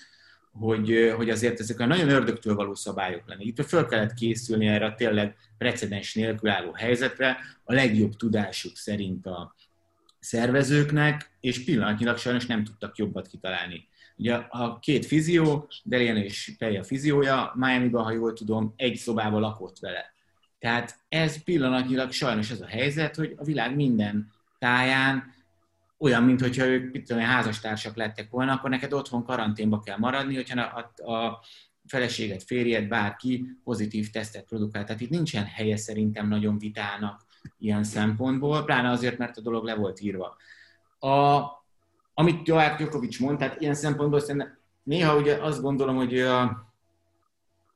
hogy, 0.52 1.14
hogy 1.16 1.30
azért 1.30 1.60
ezek 1.60 1.80
a 1.80 1.86
nagyon 1.86 2.10
ördögtől 2.10 2.56
való 2.56 2.75
szabályok 2.75 3.28
lenne. 3.28 3.44
Itt 3.44 3.66
föl 3.66 3.86
kellett 3.86 4.14
készülni 4.14 4.68
erre 4.68 4.86
a 4.86 4.96
tényleg 4.96 5.36
precedens 5.58 6.14
nélkül 6.14 6.50
álló 6.50 6.72
helyzetre, 6.72 7.38
a 7.64 7.74
legjobb 7.74 8.16
tudásuk 8.16 8.78
szerint 8.78 9.25
a 9.25 9.56
szervezőknek, 10.20 11.32
és 11.40 11.64
pillanatnyilag 11.64 12.18
sajnos 12.18 12.46
nem 12.46 12.64
tudtak 12.64 12.98
jobbat 12.98 13.28
kitalálni. 13.28 13.88
Ugye 14.18 14.34
a 14.34 14.80
két 14.80 15.06
fizió, 15.06 15.68
Delian 15.84 16.18
és 16.18 16.56
Peja 16.58 16.84
fiziója, 16.84 17.52
Miami-ban, 17.56 18.04
ha 18.04 18.12
jól 18.12 18.34
tudom, 18.34 18.74
egy 18.75 18.96
szobában 18.96 19.42
lakott 19.42 19.80
vele. 19.80 20.14
Tehát 20.60 21.00
ez 21.10 21.44
pillanatnyilag 21.44 22.12
sajnos 22.12 22.52
ez 22.52 22.62
a 22.62 22.68
helyzet, 22.68 23.16
hogy 23.16 23.34
a 23.38 23.44
világ 23.44 23.75
minden 23.75 24.32
táján 24.66 25.34
olyan, 25.98 26.24
mintha 26.24 26.66
ők 26.66 27.04
tudom, 27.04 27.24
házastársak 27.24 27.96
lettek 27.96 28.30
volna, 28.30 28.54
akkor 28.54 28.70
neked 28.70 28.94
otthon 28.94 29.24
karanténba 29.24 29.80
kell 29.80 29.98
maradni, 29.98 30.36
hogyha 30.36 30.62
a, 30.62 31.12
a 31.12 31.40
feleséget, 31.88 32.44
férjed, 32.44 32.88
bárki 32.88 33.46
pozitív 33.64 34.10
tesztet 34.10 34.46
produkál. 34.46 34.84
Tehát 34.84 35.02
itt 35.02 35.10
nincsen 35.10 35.46
helye 35.46 35.78
szerintem 35.78 36.28
nagyon 36.28 36.58
vitának 36.58 37.22
ilyen 37.58 37.84
szempontból, 37.84 38.64
pláne 38.64 38.90
azért, 38.90 39.18
mert 39.18 39.38
a 39.38 39.42
dolog 39.42 39.64
le 39.64 39.76
volt 39.76 40.00
írva. 40.00 40.38
A, 41.00 41.42
amit 42.14 42.48
Joák 42.48 42.80
Jokovics 42.80 43.20
mond, 43.20 43.38
tehát 43.38 43.62
ilyen 43.62 43.74
szempontból 43.74 44.20
szerintem 44.20 44.58
néha 44.84 45.18
ugye 45.18 45.36
azt 45.36 45.62
gondolom, 45.62 45.96
hogy 45.96 46.20
a 46.20 46.72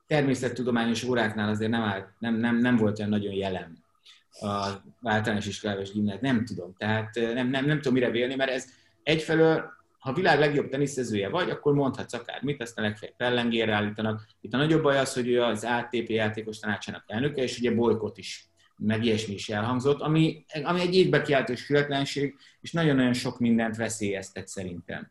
természettudományos 0.06 1.02
óráknál 1.04 1.48
azért 1.48 1.70
nem, 1.70 1.82
áll, 1.82 2.12
nem, 2.18 2.34
nem, 2.34 2.56
nem 2.56 2.76
volt 2.76 2.98
olyan 2.98 3.10
nagyon 3.10 3.32
jelen 3.32 3.88
a 4.30 4.82
általános 5.02 5.46
iskolás 5.46 5.92
gimnáz, 5.92 6.20
nem 6.20 6.44
tudom. 6.44 6.74
Tehát 6.76 7.14
nem, 7.14 7.48
nem, 7.48 7.64
nem 7.64 7.76
tudom 7.76 7.92
mire 7.92 8.10
vélni, 8.10 8.34
mert 8.34 8.50
ez 8.50 8.66
egyfelől, 9.02 9.64
ha 9.98 10.10
a 10.10 10.14
világ 10.14 10.38
legjobb 10.38 10.68
teniszezője 10.68 11.28
vagy, 11.28 11.50
akkor 11.50 11.74
mondhatsz 11.74 12.12
akár 12.12 12.42
mit, 12.42 12.62
aztán 12.62 12.84
legfeljebb 12.84 13.16
pellengérre 13.16 13.74
állítanak. 13.74 14.26
Itt 14.40 14.54
a 14.54 14.56
nagyobb 14.56 14.82
baj 14.82 14.98
az, 14.98 15.14
hogy 15.14 15.28
ő 15.28 15.42
az 15.42 15.64
ATP 15.64 16.08
játékos 16.08 16.58
tanácsának 16.58 17.04
elnöke, 17.06 17.42
és 17.42 17.58
ugye 17.58 17.74
bolykot 17.74 18.18
is 18.18 18.50
meg 18.76 19.04
ilyesmi 19.04 19.34
is 19.34 19.48
elhangzott, 19.48 20.00
ami, 20.00 20.44
ami 20.62 20.80
egy 20.80 20.94
égbe 20.94 21.22
kiáltós 21.22 21.64
fületlenség, 21.64 22.34
és 22.60 22.72
nagyon-nagyon 22.72 23.12
sok 23.12 23.38
mindent 23.38 23.76
veszélyeztet 23.76 24.48
szerintem. 24.48 25.10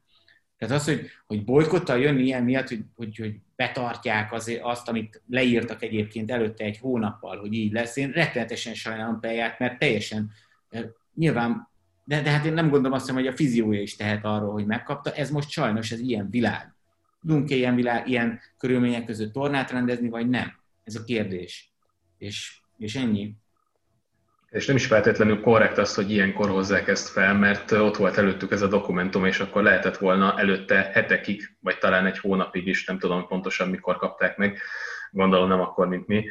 Tehát 0.60 0.76
az, 0.76 0.86
hogy, 0.86 1.10
hogy 1.28 1.44
bolykottal 1.44 2.00
jönni 2.00 2.24
ilyen 2.24 2.44
miatt, 2.44 2.68
hogy, 2.68 2.84
hogy, 2.96 3.18
hogy 3.18 3.36
betartják 3.56 4.34
azért 4.34 4.64
azt, 4.64 4.88
amit 4.90 5.22
leírtak 5.30 5.84
egyébként 5.84 6.32
előtte 6.32 6.64
egy 6.64 6.78
hónappal, 6.78 7.40
hogy 7.40 7.54
így 7.54 7.72
lesz, 7.72 7.96
én 7.96 8.12
rettenetesen 8.12 8.74
sajnálom 8.74 9.20
Peját, 9.20 9.60
mert 9.60 9.80
teljesen 9.80 10.32
nyilván, 11.16 11.68
de, 12.04 12.22
de 12.22 12.30
hát 12.30 12.46
én 12.46 12.54
nem 12.54 12.70
gondolom 12.70 12.98
azt, 12.98 13.10
hogy 13.10 13.28
a 13.28 13.36
fiziója 13.36 13.82
is 13.82 13.96
tehet 13.96 14.26
arról, 14.26 14.52
hogy 14.52 14.66
megkapta, 14.66 15.12
ez 15.12 15.32
most 15.32 15.50
sajnos 15.50 15.92
ez 15.92 16.00
ilyen 16.00 16.30
világ. 16.30 16.74
Tudunk-e 17.22 17.56
ilyen, 17.56 17.76
világ, 17.76 18.08
ilyen 18.08 18.40
körülmények 18.58 19.06
között 19.06 19.34
tornát 19.34 19.72
rendezni, 19.72 20.10
vagy 20.10 20.30
nem? 20.30 20.54
Ez 20.84 20.96
a 20.96 21.04
kérdés. 21.04 21.74
És, 22.18 22.60
és 22.78 22.96
ennyi. 22.96 23.36
És 24.50 24.66
nem 24.66 24.76
is 24.76 24.86
feltétlenül 24.86 25.42
korrekt 25.42 25.78
az, 25.78 25.96
hogy 25.96 26.12
ilyenkor 26.12 26.50
hozzák 26.50 26.88
ezt 26.88 27.10
fel, 27.10 27.34
mert 27.34 27.72
ott 27.72 27.98
volt 27.98 28.18
előttük 28.18 28.52
ez 28.52 28.62
a 28.62 28.68
dokumentum, 28.68 29.26
és 29.26 29.40
akkor 29.40 29.64
lehetett 29.64 29.98
volna 29.98 30.40
előtte 30.40 30.90
hetekig, 30.94 31.58
vagy 31.62 31.78
talán 31.78 32.06
egy 32.06 32.20
hónapig 32.20 32.68
is, 32.68 32.86
nem 32.86 33.00
tudom 33.00 33.28
pontosan 33.28 33.70
mikor 33.70 33.98
kapták 33.98 34.38
meg, 34.38 34.60
gondolom 35.12 35.48
nem 35.48 35.60
akkor, 35.60 35.88
mint 35.88 36.08
mi, 36.08 36.26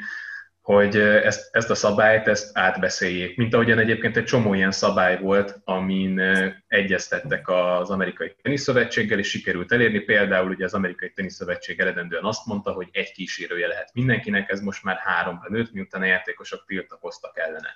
hogy 0.61 0.97
ezt, 0.99 1.49
ezt 1.53 1.71
a 1.71 1.75
szabályt, 1.75 2.29
ezt 2.29 2.59
átbeszéljék. 2.59 3.37
Mint 3.37 3.55
ahogyan 3.55 3.79
egyébként 3.79 4.17
egy 4.17 4.25
csomó 4.25 4.55
ilyen 4.55 4.71
szabály 4.71 5.19
volt, 5.19 5.61
amin 5.65 6.21
egyeztettek 6.67 7.49
az 7.49 7.91
Amerikai 7.91 8.35
Teniszszövetséggel, 8.43 9.19
és 9.19 9.29
sikerült 9.29 9.73
elérni. 9.73 9.99
Például 9.99 10.51
ugye 10.51 10.65
az 10.65 10.75
Amerikai 10.75 11.11
Teniszszövetség 11.11 11.81
eredendően 11.81 12.25
azt 12.25 12.47
mondta, 12.47 12.71
hogy 12.71 12.89
egy 12.93 13.13
kísérője 13.13 13.67
lehet 13.67 13.91
mindenkinek, 13.95 14.51
ez 14.51 14.61
most 14.61 14.85
már 14.85 14.97
háromra 14.97 15.49
nőtt, 15.49 15.73
miután 15.73 16.03
a 16.03 16.05
játékosok 16.05 16.65
tiltakoztak 16.67 17.39
ellene 17.39 17.75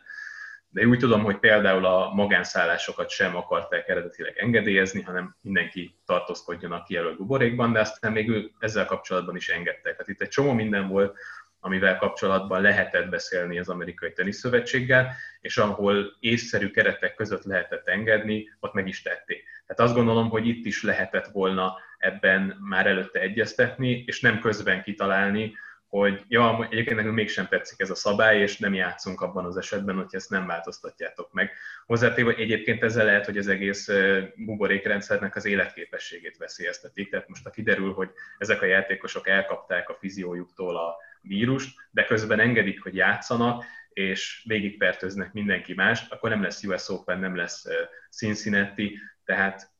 de 0.72 0.80
én 0.80 0.88
úgy 0.88 0.98
tudom, 0.98 1.24
hogy 1.24 1.38
például 1.38 1.84
a 1.84 2.12
magánszállásokat 2.14 3.10
sem 3.10 3.36
akarták 3.36 3.88
eredetileg 3.88 4.38
engedélyezni, 4.38 5.02
hanem 5.02 5.36
mindenki 5.40 5.98
tartózkodjon 6.06 6.72
a 6.72 6.82
kijelölt 6.82 7.16
buborékban, 7.16 7.72
de 7.72 7.80
aztán 7.80 8.12
még 8.12 8.28
ő 8.28 8.50
ezzel 8.58 8.84
kapcsolatban 8.84 9.36
is 9.36 9.48
engedtek. 9.48 9.92
Tehát 9.92 10.08
itt 10.08 10.20
egy 10.20 10.28
csomó 10.28 10.52
minden 10.52 10.88
volt, 10.88 11.16
amivel 11.60 11.96
kapcsolatban 11.96 12.60
lehetett 12.60 13.08
beszélni 13.08 13.58
az 13.58 13.68
amerikai 13.68 14.12
teniszszövetséggel, 14.12 15.14
és 15.40 15.58
ahol 15.58 16.16
észszerű 16.20 16.70
keretek 16.70 17.14
között 17.14 17.44
lehetett 17.44 17.88
engedni, 17.88 18.48
ott 18.60 18.72
meg 18.72 18.88
is 18.88 19.02
tették. 19.02 19.44
Tehát 19.66 19.82
azt 19.82 19.94
gondolom, 19.94 20.28
hogy 20.28 20.46
itt 20.46 20.66
is 20.66 20.82
lehetett 20.82 21.26
volna 21.26 21.76
ebben 21.98 22.56
már 22.60 22.86
előtte 22.86 23.20
egyeztetni, 23.20 24.04
és 24.06 24.20
nem 24.20 24.40
közben 24.40 24.82
kitalálni, 24.82 25.54
hogy 25.98 26.24
ja, 26.28 26.66
egyébként 26.70 26.96
nekünk 26.96 27.14
mégsem 27.14 27.46
tetszik 27.48 27.80
ez 27.80 27.90
a 27.90 27.94
szabály, 27.94 28.40
és 28.40 28.58
nem 28.58 28.74
játszunk 28.74 29.20
abban 29.20 29.44
az 29.44 29.56
esetben, 29.56 29.96
hogy 29.96 30.06
ezt 30.10 30.30
nem 30.30 30.46
változtatjátok 30.46 31.32
meg. 31.32 31.50
Hozzátéve, 31.86 32.34
egyébként 32.34 32.82
ezzel 32.82 33.04
lehet, 33.04 33.24
hogy 33.24 33.38
az 33.38 33.48
egész 33.48 33.88
buborékrendszernek 34.36 35.36
az 35.36 35.44
életképességét 35.44 36.36
veszélyeztetik. 36.36 37.10
Tehát 37.10 37.28
most, 37.28 37.44
ha 37.44 37.50
kiderül, 37.50 37.92
hogy 37.92 38.10
ezek 38.38 38.62
a 38.62 38.66
játékosok 38.66 39.28
elkapták 39.28 39.88
a 39.88 39.94
fiziójuktól 39.94 40.76
a 40.76 40.96
vírust, 41.20 41.76
de 41.90 42.04
közben 42.04 42.40
engedik, 42.40 42.82
hogy 42.82 42.94
játszanak, 42.94 43.64
és 43.92 44.44
végigpertőznek 44.48 45.32
mindenki 45.32 45.74
mást, 45.74 46.12
akkor 46.12 46.30
nem 46.30 46.42
lesz 46.42 46.64
US 46.64 46.88
Open, 46.88 47.18
nem 47.18 47.36
lesz 47.36 47.64
Cincinnati, 48.10 48.98
tehát 49.24 49.70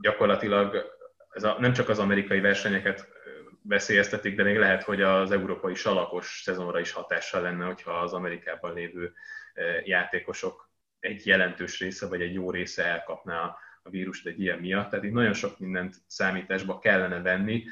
gyakorlatilag 0.00 0.98
ez 1.30 1.44
a, 1.44 1.56
nem 1.58 1.72
csak 1.72 1.88
az 1.88 1.98
amerikai 1.98 2.40
versenyeket 2.40 3.08
veszélyeztetik, 3.70 4.36
de 4.36 4.42
még 4.42 4.56
lehet, 4.56 4.82
hogy 4.82 5.02
az 5.02 5.30
európai 5.30 5.74
salakos 5.74 6.40
szezonra 6.44 6.80
is 6.80 6.92
hatással 6.92 7.42
lenne, 7.42 7.64
hogyha 7.64 7.92
az 7.92 8.12
Amerikában 8.12 8.74
lévő 8.74 9.12
játékosok 9.84 10.70
egy 11.00 11.26
jelentős 11.26 11.78
része, 11.78 12.08
vagy 12.08 12.20
egy 12.20 12.34
jó 12.34 12.50
része 12.50 12.84
elkapná 12.84 13.56
a 13.82 13.90
vírust 13.90 14.26
egy 14.26 14.40
ilyen 14.40 14.58
miatt. 14.58 14.90
Tehát 14.90 15.04
itt 15.04 15.12
nagyon 15.12 15.32
sok 15.32 15.58
mindent 15.58 15.94
számításba 16.06 16.78
kellene 16.78 17.22
venni, 17.22 17.64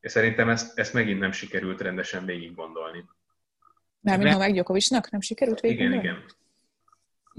és 0.00 0.10
szerintem 0.10 0.48
ezt, 0.48 0.78
ezt 0.78 0.92
megint 0.92 1.20
nem 1.20 1.32
sikerült 1.32 1.80
rendesen 1.80 2.24
végig 2.24 2.54
gondolni. 2.54 3.04
Mármint 4.00 4.32
Novák 4.32 4.52
Gyokovicsnak 4.52 5.10
nem 5.10 5.20
sikerült 5.20 5.60
végig 5.60 5.80
Igen, 5.80 5.92
igen. 5.92 6.24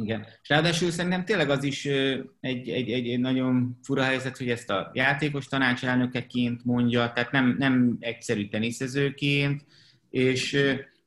Igen. 0.03 0.27
És 0.41 0.49
ráadásul 0.49 0.91
szerintem 0.91 1.25
tényleg 1.25 1.49
az 1.49 1.63
is 1.63 1.85
egy, 1.85 2.69
egy, 2.69 2.89
egy, 2.89 3.07
egy 3.07 3.19
nagyon 3.19 3.79
fura 3.83 4.03
helyzet, 4.03 4.37
hogy 4.37 4.49
ezt 4.49 4.69
a 4.69 4.91
játékos 4.93 5.47
tanácselnökeként 5.47 6.65
mondja, 6.65 7.11
tehát 7.11 7.31
nem, 7.31 7.55
nem 7.57 7.97
egyszerű 7.99 8.47
teniszezőként, 8.47 9.65
és, 10.09 10.57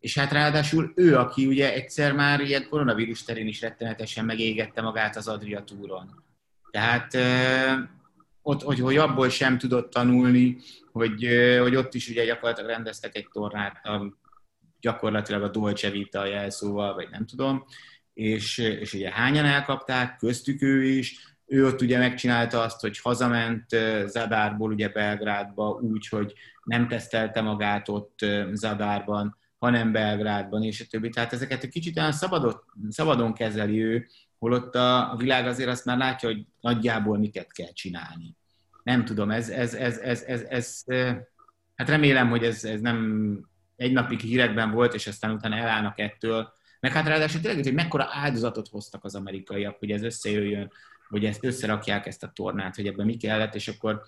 és 0.00 0.18
hát 0.18 0.32
ráadásul 0.32 0.92
ő, 0.96 1.16
aki 1.16 1.46
ugye 1.46 1.74
egyszer 1.74 2.12
már 2.12 2.40
ilyen 2.40 2.66
koronavírus 2.68 3.22
terén 3.22 3.46
is 3.46 3.60
rettenetesen 3.60 4.24
megégette 4.24 4.82
magát 4.82 5.16
az 5.16 5.28
Adriatúron. 5.28 6.24
Tehát 6.70 7.16
ott, 8.42 8.62
hogy, 8.62 8.80
hogy 8.80 8.96
abból 8.96 9.28
sem 9.28 9.58
tudott 9.58 9.90
tanulni, 9.90 10.56
hogy, 10.92 11.28
hogy 11.60 11.76
ott 11.76 11.94
is 11.94 12.08
ugye 12.08 12.24
gyakorlatilag 12.24 12.70
rendeztek 12.70 13.16
egy 13.16 13.28
tornát, 13.32 13.86
a, 13.86 14.18
gyakorlatilag 14.80 15.42
a 15.42 15.48
Dolce 15.48 15.90
Vita 15.90 16.24
jelszóval, 16.24 16.94
vagy 16.94 17.08
nem 17.10 17.26
tudom, 17.26 17.64
és, 18.14 18.58
és 18.58 18.92
ugye 18.92 19.10
hányan 19.10 19.44
elkapták, 19.44 20.16
köztük 20.16 20.62
ő 20.62 20.84
is, 20.84 21.34
ő 21.46 21.66
ott 21.66 21.80
ugye 21.80 21.98
megcsinálta 21.98 22.60
azt, 22.60 22.80
hogy 22.80 22.98
hazament 22.98 23.66
Zadárból 24.06 24.72
ugye 24.72 24.88
Belgrádba 24.88 25.68
úgy, 25.68 26.08
hogy 26.08 26.32
nem 26.64 26.88
tesztelte 26.88 27.40
magát 27.40 27.88
ott 27.88 28.18
Zadárban, 28.52 29.36
hanem 29.58 29.92
Belgrádban, 29.92 30.62
és 30.62 30.80
a 30.80 30.84
többi. 30.90 31.08
Tehát 31.08 31.32
ezeket 31.32 31.62
egy 31.62 31.70
kicsit 31.70 31.98
olyan 31.98 32.12
szabadot, 32.12 32.64
szabadon 32.88 33.32
kezeli 33.32 33.82
ő, 33.82 34.06
holott 34.38 34.74
a 34.74 35.14
világ 35.18 35.46
azért 35.46 35.68
azt 35.68 35.84
már 35.84 35.98
látja, 35.98 36.28
hogy 36.28 36.46
nagyjából 36.60 37.18
miket 37.18 37.52
kell 37.52 37.72
csinálni. 37.72 38.36
Nem 38.82 39.04
tudom, 39.04 39.30
ez, 39.30 39.48
ez, 39.48 39.74
ez, 39.74 39.98
ez, 39.98 40.22
ez, 40.22 40.42
ez, 40.48 40.84
ez 40.86 41.24
hát 41.74 41.88
remélem, 41.88 42.30
hogy 42.30 42.44
ez, 42.44 42.64
ez 42.64 42.80
nem 42.80 43.38
egy 43.76 43.92
napig 43.92 44.20
hírekben 44.20 44.70
volt, 44.70 44.94
és 44.94 45.06
aztán 45.06 45.30
utána 45.30 45.56
elállnak 45.56 45.98
ettől, 45.98 46.52
meg 46.84 46.92
hát 46.92 47.06
ráadásul 47.06 47.40
tényleg, 47.40 47.64
hogy 47.64 47.74
mekkora 47.74 48.08
áldozatot 48.10 48.68
hoztak 48.68 49.04
az 49.04 49.14
amerikaiak, 49.14 49.78
hogy 49.78 49.90
ez 49.90 50.02
összejöjjön, 50.02 50.72
hogy 51.08 51.24
ezt 51.24 51.44
összerakják 51.44 52.06
ezt 52.06 52.22
a 52.22 52.30
tornát, 52.34 52.74
hogy 52.76 52.86
ebben 52.86 53.06
mi 53.06 53.16
kellett, 53.16 53.54
és 53.54 53.68
akkor 53.68 54.02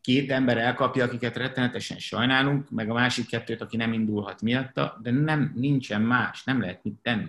két 0.00 0.30
ember 0.30 0.58
elkapja, 0.58 1.04
akiket 1.04 1.36
rettenetesen 1.36 1.98
sajnálunk, 1.98 2.70
meg 2.70 2.90
a 2.90 2.94
másik 2.94 3.26
kettőt, 3.26 3.60
aki 3.60 3.76
nem 3.76 3.92
indulhat 3.92 4.42
miatta, 4.42 4.98
de 5.02 5.10
nem, 5.10 5.52
nincsen 5.56 6.02
más, 6.02 6.44
nem 6.44 6.60
lehet 6.60 6.84
mit 6.84 6.98
tenni. 7.02 7.28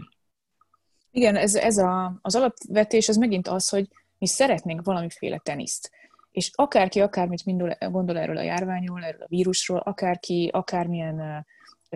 Igen, 1.12 1.36
ez, 1.36 1.56
ez 1.56 1.78
a, 1.78 2.20
az 2.22 2.36
alapvetés 2.36 3.10
az 3.10 3.18
megint 3.18 3.48
az, 3.48 3.70
hogy 3.70 3.88
mi 4.18 4.28
szeretnénk 4.28 4.86
valamiféle 4.86 5.38
teniszt. 5.44 5.92
És 6.32 6.52
akárki 6.54 7.02
akármit 7.02 7.44
gondol 7.80 8.18
erről 8.18 8.38
a 8.38 8.42
járványról, 8.42 9.04
erről 9.04 9.22
a 9.22 9.28
vírusról, 9.30 9.80
akárki 9.80 10.50
akármilyen 10.54 11.46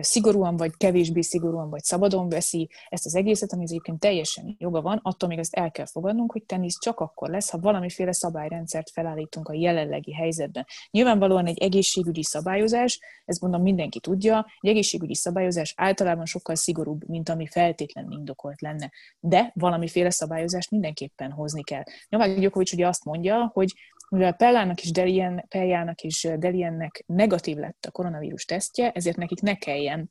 szigorúan 0.02 0.56
vagy 0.56 0.76
kevésbé 0.76 1.20
szigorúan 1.20 1.70
vagy 1.70 1.82
szabadon 1.82 2.28
veszi 2.28 2.68
ezt 2.88 3.06
az 3.06 3.14
egészet, 3.14 3.52
ami 3.52 3.62
egyébként 3.62 4.00
teljesen 4.00 4.54
joga 4.58 4.80
van, 4.80 5.00
attól 5.02 5.28
még 5.28 5.38
azt 5.38 5.54
el 5.54 5.70
kell 5.70 5.86
fogadnunk, 5.86 6.32
hogy 6.32 6.42
tenisz 6.42 6.78
csak 6.78 7.00
akkor 7.00 7.28
lesz, 7.28 7.50
ha 7.50 7.58
valamiféle 7.58 8.12
szabályrendszert 8.12 8.90
felállítunk 8.90 9.48
a 9.48 9.54
jelenlegi 9.54 10.14
helyzetben. 10.14 10.66
Nyilvánvalóan 10.90 11.46
egy 11.46 11.58
egészségügyi 11.58 12.22
szabályozás, 12.22 13.00
ezt 13.24 13.40
mondom 13.40 13.62
mindenki 13.62 14.00
tudja, 14.00 14.46
egy 14.60 14.70
egészségügyi 14.70 15.14
szabályozás 15.14 15.74
általában 15.76 16.26
sokkal 16.26 16.54
szigorúbb, 16.54 17.08
mint 17.08 17.28
ami 17.28 17.46
feltétlenül 17.46 18.12
indokolt 18.12 18.60
lenne. 18.60 18.90
De 19.20 19.52
valamiféle 19.54 20.10
szabályozást 20.10 20.70
mindenképpen 20.70 21.30
hozni 21.30 21.62
kell. 21.62 21.82
Novák 22.08 22.38
Gyokovics 22.38 22.72
ugye 22.72 22.86
azt 22.86 23.04
mondja, 23.04 23.50
hogy 23.52 23.74
mivel 24.10 24.32
Pellának 24.32 24.80
és 24.80 24.90
Delien, 24.90 25.44
Pellának 25.48 26.00
és 26.00 26.28
Deliennek 26.38 27.02
negatív 27.06 27.56
lett 27.56 27.84
a 27.86 27.90
koronavírus 27.90 28.44
tesztje, 28.44 28.90
ezért 28.92 29.16
nekik 29.16 29.40
ne 29.40 29.54
kelljen 29.54 30.10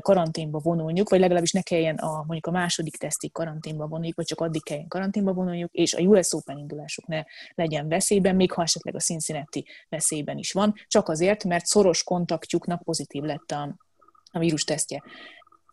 karanténba 0.00 0.58
vonulniuk, 0.58 1.08
vagy 1.08 1.20
legalábbis 1.20 1.52
ne 1.52 1.62
kelljen 1.62 1.96
a, 1.96 2.16
mondjuk 2.16 2.46
a 2.46 2.50
második 2.50 2.96
tesztig 2.96 3.32
karanténba 3.32 3.86
vonulniuk, 3.86 4.16
vagy 4.16 4.26
csak 4.26 4.40
addig 4.40 4.62
kelljen 4.62 4.88
karanténba 4.88 5.32
vonulniuk, 5.32 5.72
és 5.72 5.94
a 5.94 6.00
US 6.00 6.32
Open 6.32 6.58
indulásuk 6.58 7.06
ne 7.06 7.22
legyen 7.54 7.88
veszélyben, 7.88 8.36
még 8.36 8.52
ha 8.52 8.62
esetleg 8.62 8.94
a 8.94 9.00
Cincinnati 9.00 9.66
veszélyben 9.88 10.38
is 10.38 10.52
van, 10.52 10.74
csak 10.86 11.08
azért, 11.08 11.44
mert 11.44 11.66
szoros 11.66 12.02
kontaktjuknak 12.02 12.82
pozitív 12.82 13.22
lett 13.22 13.50
a, 13.50 13.76
a 14.30 14.38
vírus 14.38 14.64
tesztje 14.64 15.02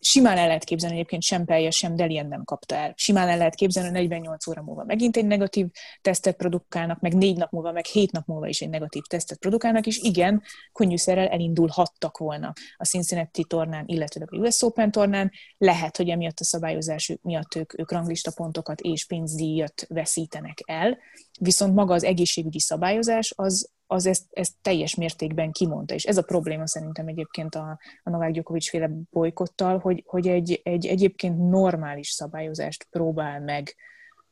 simán 0.04 0.38
el 0.38 0.48
lehet 0.48 0.64
képzelni, 0.64 0.96
egyébként 0.96 1.24
sem 1.24 1.46
Peljes, 1.46 1.76
sem 1.76 1.96
Delien 1.96 2.28
nem 2.28 2.44
kapta 2.44 2.76
el. 2.76 2.94
Simán 2.96 3.28
el 3.28 3.38
lehet 3.38 3.56
képzelni, 3.56 3.90
hogy 3.90 3.98
48 3.98 4.48
óra 4.48 4.62
múlva 4.62 4.84
megint 4.84 5.18
egy 5.18 5.26
negatív 5.26 5.68
tesztet 6.02 6.36
produkálnak, 6.36 7.00
meg 7.00 7.14
négy 7.14 7.38
nap 7.38 7.52
múlva, 7.52 7.72
meg 7.72 7.86
hét 7.86 8.12
nap 8.12 8.26
múlva 8.26 8.48
is 8.48 8.62
egy 8.62 8.70
negatív 8.70 9.04
tesztet 9.04 9.38
produkálnak, 9.40 9.88
és 9.88 9.98
igen, 9.98 10.44
könnyűszerrel 10.74 11.28
elindulhattak 11.28 12.18
volna 12.18 12.54
a 12.78 12.86
Cincinnati 12.86 13.44
tornán, 13.44 13.84
illetve 13.88 14.26
a 14.30 14.36
US 14.36 14.62
Open 14.62 14.92
tornán. 14.92 15.32
Lehet, 15.58 15.98
hogy 15.98 16.10
emiatt 16.10 16.40
a 16.40 16.44
szabályozás 16.44 17.18
miatt 17.22 17.56
ők, 17.56 17.80
ők 17.80 17.92
ranglista 17.92 18.32
pontokat 18.36 18.82
és 18.82 19.06
pénzdíjat 19.06 19.86
veszítenek 19.88 20.58
el, 20.66 20.98
viszont 21.44 21.74
maga 21.74 21.94
az 21.94 22.04
egészségügyi 22.04 22.60
szabályozás 22.60 23.34
az, 23.36 23.70
az 23.88 24.06
ezt, 24.06 24.26
ezt 24.30 24.54
teljes 24.62 24.96
mértékben 24.96 25.52
kimondta. 25.52 25.94
És 25.94 26.04
ez 26.04 26.18
a 26.18 26.22
probléma 26.22 26.68
szerintem 26.68 27.08
egyébként 27.08 27.56
a, 27.56 27.80
a 28.04 28.10
Novák 28.10 28.32
Gyokovics 28.32 28.70
féle 28.70 28.90
bolykottal, 29.10 29.80
hogy, 29.80 30.04
hogy 30.06 30.28
egy, 30.28 30.62
egy 30.64 30.86
egyébként 30.86 31.50
normális 31.50 32.10
szabályozást 32.10 32.88
próbál 32.90 33.40
meg 33.40 33.76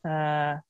uh, 0.00 0.62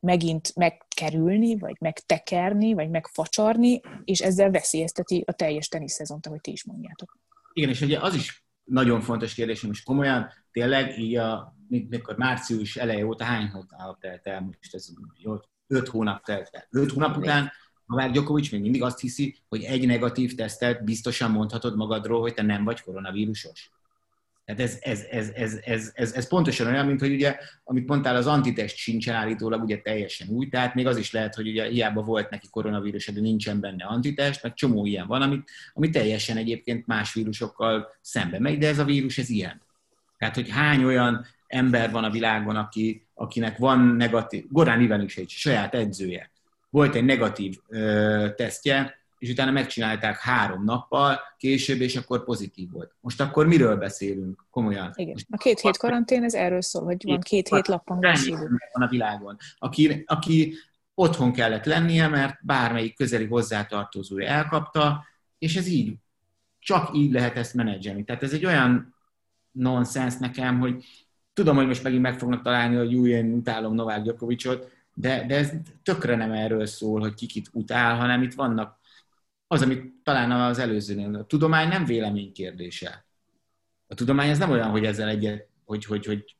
megint 0.00 0.54
megkerülni, 0.54 1.58
vagy 1.58 1.76
megtekerni, 1.80 2.74
vagy 2.74 2.90
megfacsarni, 2.90 3.80
és 4.04 4.20
ezzel 4.20 4.50
veszélyezteti 4.50 5.24
a 5.26 5.32
teljes 5.32 5.68
teniszszezont, 5.68 6.26
ahogy 6.26 6.40
ti 6.40 6.50
is 6.52 6.64
mondjátok. 6.64 7.18
Igen, 7.52 7.68
és 7.68 7.80
ugye 7.80 7.98
az 8.00 8.14
is 8.14 8.44
nagyon 8.64 9.00
fontos 9.00 9.34
kérdés, 9.34 9.60
most 9.60 9.84
komolyan, 9.84 10.28
tényleg 10.52 10.98
így 10.98 11.16
a, 11.16 11.56
mikor 11.68 12.16
március 12.16 12.76
eleje 12.76 13.06
óta 13.06 13.24
hány 13.24 13.48
hónap 13.48 14.00
telt 14.00 14.26
el, 14.26 14.40
most 14.40 14.74
ez 14.74 14.88
jó, 15.14 15.36
öt 15.70 15.88
hónap 15.88 16.24
telt 16.24 16.48
el. 16.52 16.66
Öt 16.70 16.90
hónap 16.92 17.16
után 17.16 17.50
Novák 17.86 18.10
Gyokovics 18.10 18.52
még 18.52 18.60
mindig 18.60 18.82
azt 18.82 19.00
hiszi, 19.00 19.36
hogy 19.48 19.62
egy 19.62 19.86
negatív 19.86 20.34
tesztet 20.34 20.84
biztosan 20.84 21.30
mondhatod 21.30 21.76
magadról, 21.76 22.20
hogy 22.20 22.34
te 22.34 22.42
nem 22.42 22.64
vagy 22.64 22.82
koronavírusos. 22.82 23.70
Tehát 24.44 24.60
ez, 24.60 24.78
ez, 24.80 25.04
ez, 25.10 25.30
ez, 25.34 25.58
ez, 25.62 25.90
ez, 25.94 26.12
ez 26.12 26.28
pontosan 26.28 26.66
olyan, 26.66 26.86
mint 26.86 27.00
hogy 27.00 27.12
ugye, 27.12 27.36
amit 27.64 27.86
mondtál, 27.86 28.16
az 28.16 28.26
antitest 28.26 28.76
sincsen 28.76 29.14
állítólag 29.14 29.62
ugye 29.62 29.80
teljesen 29.80 30.28
új, 30.28 30.48
tehát 30.48 30.74
még 30.74 30.86
az 30.86 30.96
is 30.96 31.12
lehet, 31.12 31.34
hogy 31.34 31.48
ugye 31.48 31.64
hiába 31.64 32.02
volt 32.02 32.30
neki 32.30 32.48
koronavírus, 32.50 33.06
de 33.06 33.20
nincsen 33.20 33.60
benne 33.60 33.84
antitest, 33.84 34.42
meg 34.42 34.54
csomó 34.54 34.86
ilyen 34.86 35.06
van, 35.06 35.22
amit, 35.22 35.50
ami 35.72 35.90
teljesen 35.90 36.36
egyébként 36.36 36.86
más 36.86 37.14
vírusokkal 37.14 37.88
szembe 38.00 38.38
megy, 38.38 38.58
de 38.58 38.68
ez 38.68 38.78
a 38.78 38.84
vírus, 38.84 39.18
ez 39.18 39.28
ilyen. 39.28 39.62
Tehát, 40.18 40.34
hogy 40.34 40.50
hány 40.50 40.84
olyan 40.84 41.26
ember 41.46 41.90
van 41.90 42.04
a 42.04 42.10
világon, 42.10 42.56
aki, 42.56 43.06
akinek 43.20 43.58
van 43.58 43.80
negatív, 43.80 44.44
Gorán 44.48 44.80
Ivanisevics, 44.80 45.36
saját 45.38 45.74
edzője, 45.74 46.30
volt 46.70 46.94
egy 46.94 47.04
negatív 47.04 47.58
ö, 47.68 48.28
tesztje, 48.36 48.98
és 49.18 49.30
utána 49.30 49.50
megcsinálták 49.50 50.18
három 50.18 50.64
nappal 50.64 51.20
később, 51.36 51.80
és 51.80 51.96
akkor 51.96 52.24
pozitív 52.24 52.70
volt. 52.70 52.94
Most 53.00 53.20
akkor 53.20 53.46
miről 53.46 53.76
beszélünk 53.76 54.44
komolyan? 54.50 54.92
Igen. 54.94 55.16
A 55.30 55.36
két 55.36 55.60
hét 55.60 55.76
karantén, 55.76 56.24
ez 56.24 56.34
erről 56.34 56.62
szól, 56.62 56.84
hogy 56.84 57.02
van 57.04 57.20
két 57.20 57.48
hét 57.48 57.68
lappangás. 57.68 58.26
Van 58.72 58.82
a 58.82 58.88
világon. 58.88 59.36
Aki, 59.58 60.04
aki 60.06 60.54
otthon 60.94 61.32
kellett 61.32 61.64
lennie, 61.64 62.08
mert 62.08 62.38
bármelyik 62.42 62.96
közeli 62.96 63.26
hozzátartozója 63.26 64.28
elkapta, 64.28 65.04
és 65.38 65.56
ez 65.56 65.66
így, 65.66 65.94
csak 66.58 66.96
így 66.96 67.12
lehet 67.12 67.36
ezt 67.36 67.54
menedzselni. 67.54 68.04
Tehát 68.04 68.22
ez 68.22 68.32
egy 68.32 68.44
olyan 68.44 68.94
nonsens 69.52 70.16
nekem, 70.16 70.58
hogy 70.58 70.84
tudom, 71.32 71.56
hogy 71.56 71.66
most 71.66 71.82
megint 71.82 72.02
meg 72.02 72.18
fognak 72.18 72.42
találni, 72.42 72.76
hogy 72.76 72.92
jó, 72.92 73.06
én 73.06 73.32
utálom 73.32 73.74
Novák 73.74 74.02
Gyokovicsot, 74.02 74.70
de, 74.94 75.26
de 75.26 75.36
ez 75.36 75.52
tökre 75.82 76.16
nem 76.16 76.32
erről 76.32 76.66
szól, 76.66 77.00
hogy 77.00 77.14
kikit 77.14 77.48
utál, 77.52 77.96
hanem 77.96 78.22
itt 78.22 78.34
vannak 78.34 78.78
az, 79.46 79.62
amit 79.62 79.92
talán 80.02 80.30
az 80.30 80.58
előzőnél. 80.58 81.14
A 81.14 81.24
tudomány 81.24 81.68
nem 81.68 81.84
vélemény 81.84 82.32
kérdése. 82.32 83.04
A 83.86 83.94
tudomány 83.94 84.28
ez 84.28 84.38
nem 84.38 84.50
olyan, 84.50 84.70
hogy 84.70 84.84
ezzel 84.84 85.08
egyet, 85.08 85.48
hogy, 85.64 85.84
hogy, 85.84 86.06
hogy 86.06 86.36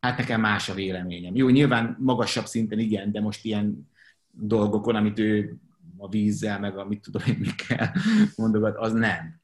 hát 0.00 0.18
nekem 0.18 0.40
más 0.40 0.68
a 0.68 0.74
véleményem. 0.74 1.34
Jó, 1.34 1.48
nyilván 1.48 1.96
magasabb 1.98 2.46
szinten 2.46 2.78
igen, 2.78 3.12
de 3.12 3.20
most 3.20 3.44
ilyen 3.44 3.88
dolgokon, 4.30 4.94
amit 4.94 5.18
ő 5.18 5.56
a 5.96 6.08
vízzel, 6.08 6.60
meg 6.60 6.78
amit 6.78 7.02
tudom 7.02 7.22
én 7.26 7.36
mikkel 7.38 7.94
mondogat, 8.36 8.76
az 8.76 8.92
nem. 8.92 9.40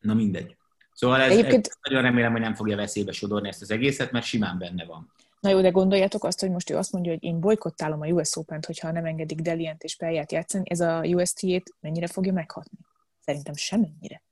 Na 0.00 0.14
mindegy. 0.14 0.56
Szóval 1.02 1.20
ez, 1.20 1.30
Egyébként... 1.30 1.66
ez 1.66 1.76
nagyon 1.82 2.02
remélem, 2.02 2.32
hogy 2.32 2.40
nem 2.40 2.54
fogja 2.54 2.76
veszélybe 2.76 3.12
sodorni 3.12 3.48
ezt 3.48 3.62
az 3.62 3.70
egészet, 3.70 4.12
mert 4.12 4.24
simán 4.24 4.58
benne 4.58 4.84
van. 4.84 5.12
Na 5.40 5.50
jó, 5.50 5.60
de 5.60 5.70
gondoljátok 5.70 6.24
azt, 6.24 6.40
hogy 6.40 6.50
most 6.50 6.70
ő 6.70 6.76
azt 6.76 6.92
mondja, 6.92 7.12
hogy 7.12 7.24
én 7.24 7.40
bolykottálom 7.40 8.00
a 8.00 8.06
US 8.06 8.36
Open-t, 8.36 8.66
hogyha 8.66 8.92
nem 8.92 9.04
engedik 9.04 9.40
Delient 9.40 9.82
és 9.82 9.96
Pelját 9.96 10.32
játszani, 10.32 10.64
ez 10.70 10.80
a 10.80 11.00
UST-ét 11.04 11.74
mennyire 11.80 12.06
fogja 12.06 12.32
meghatni? 12.32 12.78
Szerintem 13.24 13.54
semennyire. 13.54 14.22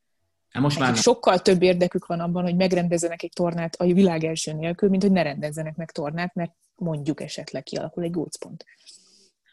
Hát 0.50 0.62
most 0.62 0.78
már 0.78 0.96
sokkal 0.96 1.38
több 1.38 1.62
érdekük 1.62 2.06
van 2.06 2.20
abban, 2.20 2.42
hogy 2.42 2.56
megrendezzenek 2.56 3.22
egy 3.22 3.32
tornát 3.34 3.74
a 3.74 3.84
világ 3.84 4.24
első 4.24 4.52
nélkül, 4.52 4.88
mint 4.88 5.02
hogy 5.02 5.12
ne 5.12 5.22
rendezzenek 5.22 5.76
meg 5.76 5.90
tornát, 5.90 6.34
mert 6.34 6.52
mondjuk 6.74 7.20
esetleg 7.20 7.62
kialakul 7.62 8.02
egy 8.02 8.10
gócpont. 8.10 8.64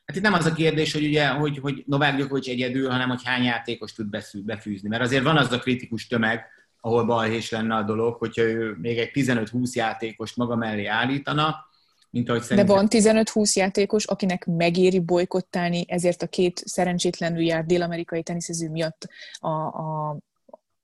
Hát 0.05 0.15
itt 0.15 0.23
nem 0.23 0.33
az 0.33 0.45
a 0.45 0.53
kérdés, 0.53 0.93
hogy, 0.93 1.05
ugye, 1.05 1.27
hogy, 1.27 1.57
hogy 1.57 1.83
Novák 1.87 2.15
Djokovic 2.15 2.47
egyedül, 2.47 2.89
hanem 2.89 3.09
hogy 3.09 3.21
hány 3.23 3.43
játékos 3.43 3.93
tud 3.93 4.09
befűzni. 4.45 4.89
Mert 4.89 5.03
azért 5.03 5.23
van 5.23 5.37
az 5.37 5.51
a 5.51 5.59
kritikus 5.59 6.07
tömeg, 6.07 6.55
ahol 6.81 7.05
balhés 7.05 7.51
lenne 7.51 7.75
a 7.75 7.83
dolog, 7.83 8.15
hogyha 8.15 8.41
ő 8.41 8.75
még 8.79 8.97
egy 8.97 9.11
15-20 9.13 9.71
játékost 9.71 10.35
maga 10.35 10.55
mellé 10.55 10.85
állítana, 10.85 11.65
mint 12.09 12.29
ahogy 12.29 12.41
szerintem... 12.41 12.65
De 12.65 12.73
van 12.73 12.87
15-20 12.89 13.53
játékos, 13.53 14.05
akinek 14.05 14.45
megéri 14.45 14.99
bolykottálni 14.99 15.85
ezért 15.87 16.21
a 16.21 16.27
két 16.27 16.61
szerencsétlenül 16.65 17.41
járt 17.41 17.65
dél-amerikai 17.65 18.23
teniszező 18.23 18.69
miatt 18.69 19.07
a, 19.39 19.49
a 19.49 20.17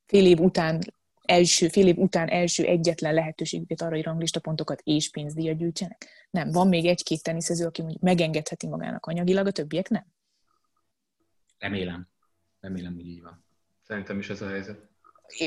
fél 0.06 0.26
év 0.26 0.40
után 0.40 0.80
első, 1.26 1.68
fél 1.68 1.88
év 1.88 1.98
után 1.98 2.28
első 2.28 2.66
egyetlen 2.66 3.14
lehetőségüket 3.14 3.82
arra, 3.82 3.96
hogy 3.96 4.04
ranglista 4.04 4.40
pontokat 4.40 4.82
és 4.84 5.10
pénzdíjat 5.10 5.58
gyűjtsenek? 5.58 6.28
Nem. 6.30 6.52
Van 6.52 6.68
még 6.68 6.86
egy-két 6.86 7.24
teniszező, 7.24 7.66
aki 7.66 7.82
mondjuk 7.82 8.04
megengedheti 8.04 8.68
magának 8.68 9.06
anyagilag, 9.06 9.48
a 9.48 9.52
többiek 9.52 9.90
nem? 9.90 10.06
Remélem. 11.58 12.08
Remélem, 12.60 12.94
hogy 12.94 13.08
így 13.08 13.22
van. 13.22 13.46
Szerintem 13.82 14.20
is 14.20 14.30
ez 14.30 14.42
a 14.42 14.48
helyzet. 14.48 14.93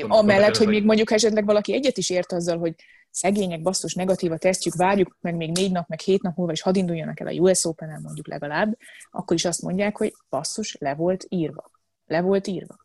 Amellett, 0.07 0.57
hogy 0.57 0.67
még 0.67 0.85
mondjuk 0.85 1.11
esetleg 1.11 1.45
valaki 1.45 1.73
egyet 1.73 1.97
is 1.97 2.09
ért 2.09 2.31
azzal, 2.31 2.57
hogy 2.57 2.75
szegények, 3.09 3.61
basszus, 3.61 3.93
negatív 3.93 4.31
a 4.31 4.37
tesztjük, 4.37 4.75
várjuk 4.75 5.17
meg 5.21 5.35
még 5.35 5.51
négy 5.51 5.71
nap, 5.71 5.87
meg 5.87 5.99
hét 5.99 6.21
nap 6.21 6.35
múlva, 6.35 6.51
és 6.51 6.61
hadd 6.61 6.75
induljanak 6.75 7.19
el 7.19 7.27
a 7.27 7.31
US 7.31 7.65
Open-en 7.65 8.01
mondjuk 8.01 8.27
legalább, 8.27 8.77
akkor 9.11 9.35
is 9.35 9.45
azt 9.45 9.61
mondják, 9.61 9.97
hogy 9.97 10.13
basszus, 10.29 10.75
le 10.79 10.95
volt 10.95 11.25
írva. 11.29 11.71
Le 12.05 12.21
volt 12.21 12.47
írva. 12.47 12.75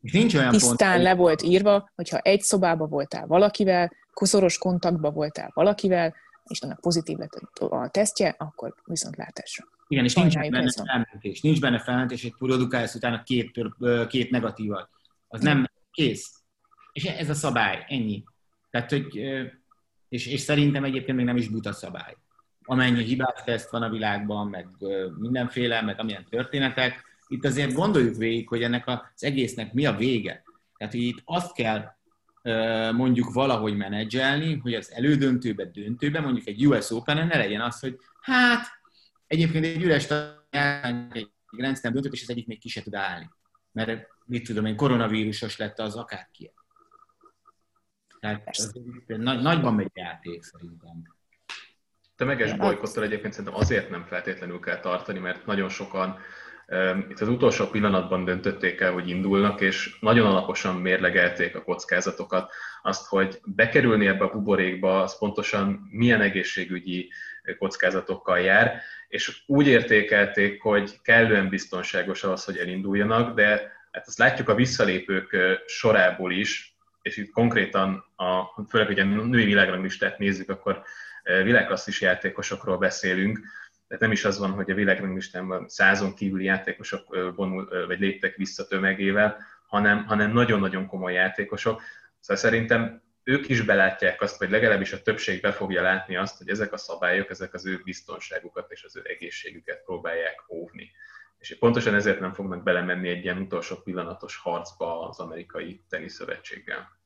Nincs 0.00 0.34
olyan 0.34 0.50
Tisztán 0.50 0.92
pont, 0.92 1.02
le 1.02 1.14
volt 1.14 1.42
írva, 1.42 1.90
hogyha 1.94 2.18
egy 2.18 2.40
szobába 2.40 2.86
voltál 2.86 3.26
valakivel, 3.26 3.92
szoros 4.14 4.58
kontaktba 4.58 5.10
voltál 5.10 5.50
valakivel, 5.54 6.14
és 6.44 6.60
annak 6.60 6.80
pozitív 6.80 7.16
lett 7.16 7.34
a 7.58 7.88
tesztje, 7.88 8.34
akkor 8.38 8.74
viszont 8.84 9.16
látásra. 9.16 9.64
Igen, 9.88 10.04
és 10.04 10.14
nincs 10.14 10.34
benne 10.34 10.70
felmentés. 10.70 11.40
Nincs 11.40 11.60
benne 11.60 11.78
felmentés, 11.78 12.22
hogy 12.22 12.34
produkálsz 12.38 12.94
utána 12.94 13.22
két, 13.22 13.60
két 14.08 14.30
negatívat. 14.30 14.88
Az 15.28 15.40
nem 15.40 15.70
kész. 15.90 16.43
És 16.94 17.04
ez 17.04 17.30
a 17.30 17.34
szabály, 17.34 17.84
ennyi. 17.88 18.24
Tehát, 18.70 18.90
hogy, 18.90 19.16
és, 20.08 20.26
és 20.26 20.40
szerintem 20.40 20.84
egyébként 20.84 21.16
még 21.16 21.26
nem 21.26 21.36
is 21.36 21.48
buta 21.48 21.72
szabály. 21.72 22.16
Amennyi 22.62 23.02
hibás 23.02 23.42
teszt 23.44 23.70
van 23.70 23.82
a 23.82 23.90
világban, 23.90 24.48
meg 24.48 24.68
mindenféle, 25.18 25.82
meg 25.82 26.00
amilyen 26.00 26.26
történetek, 26.30 27.04
itt 27.28 27.44
azért 27.44 27.72
gondoljuk 27.72 28.16
végig, 28.16 28.48
hogy 28.48 28.62
ennek 28.62 28.86
az 28.86 29.24
egésznek 29.24 29.72
mi 29.72 29.86
a 29.86 29.96
vége. 29.96 30.42
Tehát, 30.76 30.94
hogy 30.94 31.02
itt 31.02 31.22
azt 31.24 31.52
kell 31.54 31.94
mondjuk 32.92 33.32
valahogy 33.32 33.76
menedzselni, 33.76 34.58
hogy 34.58 34.74
az 34.74 34.92
elődöntőbe, 34.92 35.64
döntőbe, 35.64 36.20
mondjuk 36.20 36.46
egy 36.46 36.66
US 36.66 36.90
open 36.90 37.26
ne 37.26 37.36
legyen 37.36 37.60
az, 37.60 37.80
hogy 37.80 37.98
hát 38.20 38.66
egyébként 39.26 39.64
egy 39.64 39.82
üres 39.82 40.10
egy 41.12 41.30
Grand 41.50 41.78
Slam 41.78 41.92
döntőt, 41.92 42.12
és 42.12 42.22
az 42.22 42.30
egyik 42.30 42.46
még 42.46 42.58
ki 42.58 42.68
se 42.68 42.82
tud 42.82 42.94
állni. 42.94 43.30
Mert 43.72 44.06
mit 44.24 44.46
tudom 44.46 44.64
én, 44.64 44.76
koronavírusos 44.76 45.56
lett 45.56 45.78
az 45.78 45.96
akárki. 45.96 46.52
Tehát 48.24 48.48
az, 48.48 48.72
nagy, 49.06 49.42
nagyban 49.42 49.74
megy 49.74 49.90
játék 49.94 50.42
szerintem. 50.42 51.02
Tömeges 52.16 52.56
bolykottal 52.56 53.02
egyébként 53.04 53.32
szerintem 53.32 53.60
azért 53.60 53.90
nem 53.90 54.04
feltétlenül 54.04 54.60
kell 54.60 54.80
tartani, 54.80 55.18
mert 55.18 55.46
nagyon 55.46 55.68
sokan 55.68 56.18
itt 57.08 57.20
az 57.20 57.28
utolsó 57.28 57.66
pillanatban 57.66 58.24
döntötték 58.24 58.80
el, 58.80 58.92
hogy 58.92 59.08
indulnak, 59.08 59.60
és 59.60 59.98
nagyon 60.00 60.26
alaposan 60.26 60.76
mérlegelték 60.76 61.56
a 61.56 61.62
kockázatokat, 61.62 62.52
azt, 62.82 63.06
hogy 63.06 63.40
bekerülni 63.44 64.06
ebbe 64.06 64.24
a 64.24 64.32
buborékba, 64.32 65.02
az 65.02 65.18
pontosan 65.18 65.88
milyen 65.90 66.20
egészségügyi 66.20 67.10
kockázatokkal 67.58 68.40
jár, 68.40 68.80
és 69.08 69.42
úgy 69.46 69.66
értékelték, 69.66 70.62
hogy 70.62 71.00
kellően 71.02 71.48
biztonságos 71.48 72.24
az, 72.24 72.44
hogy 72.44 72.56
elinduljanak, 72.56 73.34
de 73.34 73.72
hát 73.90 74.06
azt 74.06 74.18
látjuk 74.18 74.48
a 74.48 74.54
visszalépők 74.54 75.36
sorából 75.66 76.32
is, 76.32 76.73
és 77.04 77.16
itt 77.16 77.30
konkrétan, 77.30 78.04
a, 78.16 78.62
főleg, 78.68 78.86
hogy 78.86 78.98
a 78.98 79.04
női 79.04 79.44
világranglistát 79.44 80.18
nézzük, 80.18 80.48
akkor 80.48 80.82
világklasszis 81.22 82.00
játékosokról 82.00 82.78
beszélünk, 82.78 83.40
tehát 83.88 84.02
nem 84.02 84.12
is 84.12 84.24
az 84.24 84.38
van, 84.38 84.50
hogy 84.50 84.70
a 84.70 84.74
világranglistán 84.74 85.64
százon 85.68 86.14
kívüli 86.14 86.44
játékosok 86.44 87.32
vonul, 87.36 87.86
vagy 87.86 87.98
léptek 87.98 88.36
vissza 88.36 88.66
tömegével, 88.66 89.38
hanem, 89.66 90.04
hanem 90.04 90.32
nagyon-nagyon 90.32 90.86
komoly 90.86 91.12
játékosok. 91.12 91.82
Szóval 92.20 92.42
szerintem 92.42 93.02
ők 93.22 93.48
is 93.48 93.62
belátják 93.62 94.20
azt, 94.20 94.38
vagy 94.38 94.50
legalábbis 94.50 94.92
a 94.92 95.02
többség 95.02 95.40
be 95.40 95.52
fogja 95.52 95.82
látni 95.82 96.16
azt, 96.16 96.38
hogy 96.38 96.48
ezek 96.48 96.72
a 96.72 96.76
szabályok, 96.76 97.30
ezek 97.30 97.54
az 97.54 97.66
ő 97.66 97.80
biztonságukat 97.84 98.72
és 98.72 98.84
az 98.84 98.96
ő 98.96 99.02
egészségüket 99.04 99.84
próbálják 99.84 100.44
óvni. 100.48 100.90
És 101.48 101.58
pontosan 101.58 101.94
ezért 101.94 102.20
nem 102.20 102.32
fognak 102.32 102.62
belemenni 102.62 103.08
egy 103.08 103.24
ilyen 103.24 103.38
utolsó 103.38 103.76
pillanatos 103.76 104.36
harcba 104.36 105.08
az 105.08 105.18
amerikai 105.18 105.84
teniszszövetséggel. 105.88 107.02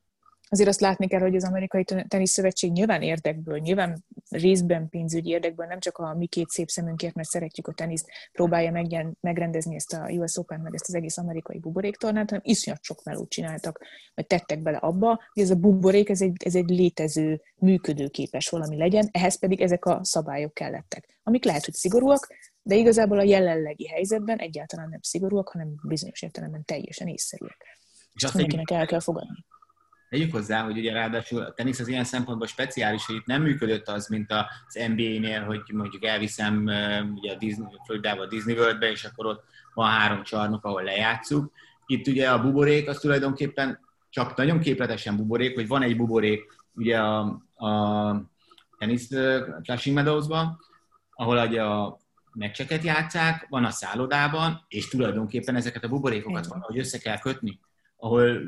Azért 0.51 0.68
azt 0.68 0.81
látni 0.81 1.07
kell, 1.09 1.20
hogy 1.20 1.37
az 1.37 1.44
Amerikai 1.44 1.85
Teniszszövetség 2.09 2.72
nyilván 2.72 3.03
érdekből, 3.03 3.59
nyilván 3.59 4.05
részben 4.29 4.88
pénzügyi 4.88 5.31
érdekből, 5.31 5.66
nem 5.66 5.81
csak 5.81 5.98
a 5.98 6.14
mi 6.14 6.27
két 6.27 6.48
szép 6.48 6.68
szemünkért, 6.68 7.14
mert 7.14 7.29
szeretjük 7.29 7.66
a 7.66 7.72
teniszt, 7.72 8.09
próbálja 8.33 8.70
megjen, 8.70 9.16
megrendezni 9.20 9.74
ezt 9.74 9.92
a 9.92 10.09
US 10.11 10.37
Open, 10.37 10.61
meg 10.61 10.74
ezt 10.74 10.88
az 10.88 10.94
egész 10.94 11.18
amerikai 11.18 11.59
buboréktornát, 11.59 12.29
hanem 12.29 12.44
iszonyat 12.44 12.83
sok 12.83 13.05
melót 13.05 13.31
csináltak, 13.31 13.81
vagy 14.14 14.27
tettek 14.27 14.62
bele 14.62 14.77
abba, 14.77 15.20
hogy 15.33 15.42
ez 15.42 15.51
a 15.51 15.57
buborék, 15.57 16.09
ez 16.09 16.20
egy, 16.20 16.42
ez 16.44 16.55
egy 16.55 16.68
létező, 16.68 17.40
működőképes 17.57 18.48
valami 18.48 18.77
legyen, 18.77 19.09
ehhez 19.12 19.38
pedig 19.38 19.61
ezek 19.61 19.85
a 19.85 20.01
szabályok 20.03 20.55
kellettek, 20.55 21.18
amik 21.22 21.44
lehet, 21.44 21.64
hogy 21.64 21.74
szigorúak, 21.74 22.29
de 22.68 22.74
igazából 22.74 23.18
a 23.18 23.22
jelenlegi 23.22 23.87
helyzetben 23.87 24.38
egyáltalán 24.38 24.88
nem 24.88 25.00
szigorúak, 25.02 25.48
hanem 25.48 25.74
bizonyos 25.83 26.22
értelemben 26.22 26.64
teljesen 26.64 27.09
észszerűek. 27.09 27.78
És 28.12 28.24
azt 28.24 28.35
mindenkinek 28.35 28.70
el 28.70 28.87
kell 28.87 29.00
fogadni 29.00 29.44
Tegyük 30.09 30.33
hozzá, 30.33 30.62
hogy 30.62 30.78
ugye 30.78 30.92
ráadásul 30.92 31.40
a 31.42 31.52
tenisz 31.52 31.78
az 31.78 31.88
ilyen 31.88 32.04
szempontból 32.04 32.46
speciális, 32.46 33.07
hogy 33.07 33.14
itt 33.16 33.26
nem 33.26 33.42
működött 33.42 33.88
az, 33.88 34.09
mint 34.09 34.33
az 34.33 34.74
NBA-nél, 34.88 35.44
hogy 35.44 35.61
mondjuk 35.72 36.04
elviszem 36.04 36.62
ugye 37.14 37.33
a 37.33 37.37
Disney, 37.38 37.66
Floridába 37.85 38.22
a 38.22 38.26
Disney 38.26 38.59
Worldbe, 38.59 38.90
és 38.90 39.04
akkor 39.04 39.26
ott 39.26 39.44
van 39.74 39.90
három 39.90 40.22
csarnok, 40.22 40.64
ahol 40.64 40.83
lejátszuk. 40.83 41.52
Itt 41.87 42.07
ugye 42.07 42.31
a 42.31 42.42
buborék 42.42 42.88
az 42.88 42.98
tulajdonképpen 42.98 43.81
csak 44.11 44.37
nagyon 44.37 44.61
képletesen 44.61 45.16
buborék, 45.16 45.54
hogy 45.54 45.68
van 45.68 45.83
egy 45.83 45.96
buborék 45.96 46.42
ugye 46.74 46.98
a, 46.98 47.18
a 47.54 48.22
tenisz 48.78 49.09
Clashing 49.62 49.94
Meadows-ban, 49.96 50.59
ahol 51.11 51.46
ugye 51.46 51.62
a 51.62 51.98
meccseket 52.38 52.83
játszák, 52.83 53.46
van 53.48 53.64
a 53.64 53.70
szállodában, 53.70 54.64
és 54.68 54.88
tulajdonképpen 54.88 55.57
ezeket 55.57 55.85
a 55.85 55.88
buborékokat 55.88 56.46
van, 56.46 56.61
hogy 56.61 56.79
össze 56.79 56.98
kell 56.98 57.18
kötni 57.18 57.61
ahol 57.98 58.40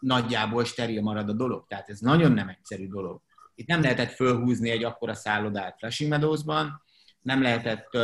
nagyjából 0.00 0.64
steril 0.64 1.02
marad 1.02 1.28
a 1.28 1.32
dolog. 1.32 1.66
Tehát 1.68 1.88
ez 1.88 2.00
nagyon 2.00 2.32
nem 2.32 2.48
egyszerű 2.48 2.88
dolog. 2.88 3.20
Itt 3.54 3.66
nem 3.66 3.80
lehetett 3.80 4.10
fölhúzni 4.10 4.70
egy 4.70 4.84
akkora 4.84 5.14
szállodát 5.14 5.78
Flushing 5.78 6.10
Meadowsban, 6.10 6.82
nem 7.20 7.42
lehetett 7.42 7.94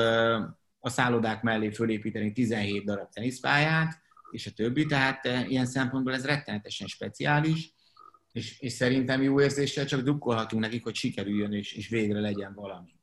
a 0.80 0.88
szállodák 0.88 1.42
mellé 1.42 1.70
fölépíteni 1.70 2.32
17 2.32 2.84
darab 2.84 3.08
teniszpályát, 3.12 4.00
és 4.30 4.46
a 4.46 4.50
többi, 4.50 4.86
tehát 4.86 5.24
ilyen 5.48 5.66
szempontból 5.66 6.14
ez 6.14 6.26
rettenetesen 6.26 6.86
speciális, 6.86 7.72
és, 8.32 8.60
és 8.60 8.72
szerintem 8.72 9.22
jó 9.22 9.40
érzéssel 9.40 9.84
csak 9.84 10.00
dukkolhatunk 10.00 10.62
nekik, 10.62 10.82
hogy 10.82 10.94
sikerüljön, 10.94 11.52
és, 11.52 11.72
és 11.72 11.88
végre 11.88 12.20
legyen 12.20 12.54
valami. 12.54 12.97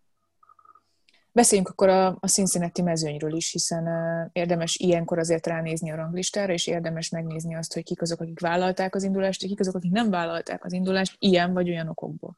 Beszéljünk 1.36 1.70
akkor 1.70 1.90
a, 1.90 2.08
a 2.20 2.28
Cincinnati 2.28 2.82
mezőnyről 2.82 3.36
is, 3.36 3.52
hiszen 3.52 3.84
uh, 3.84 4.30
érdemes 4.32 4.76
ilyenkor 4.76 5.20
azért 5.20 5.48
ránézni 5.48 5.92
a 5.92 5.96
ranglistára, 5.96 6.54
és 6.54 6.68
érdemes 6.68 7.10
megnézni 7.10 7.56
azt, 7.56 7.74
hogy 7.74 7.84
kik 7.84 8.02
azok, 8.02 8.20
akik 8.20 8.40
vállalták 8.40 8.96
az 8.96 9.04
indulást, 9.04 9.44
és 9.44 9.50
kik 9.50 9.60
azok, 9.60 9.76
akik 9.76 9.92
nem 9.92 10.10
vállalták 10.10 10.66
az 10.66 10.74
indulást 10.74 11.16
ilyen 11.20 11.54
vagy 11.54 11.70
olyan 11.70 11.88
okokból. 11.88 12.38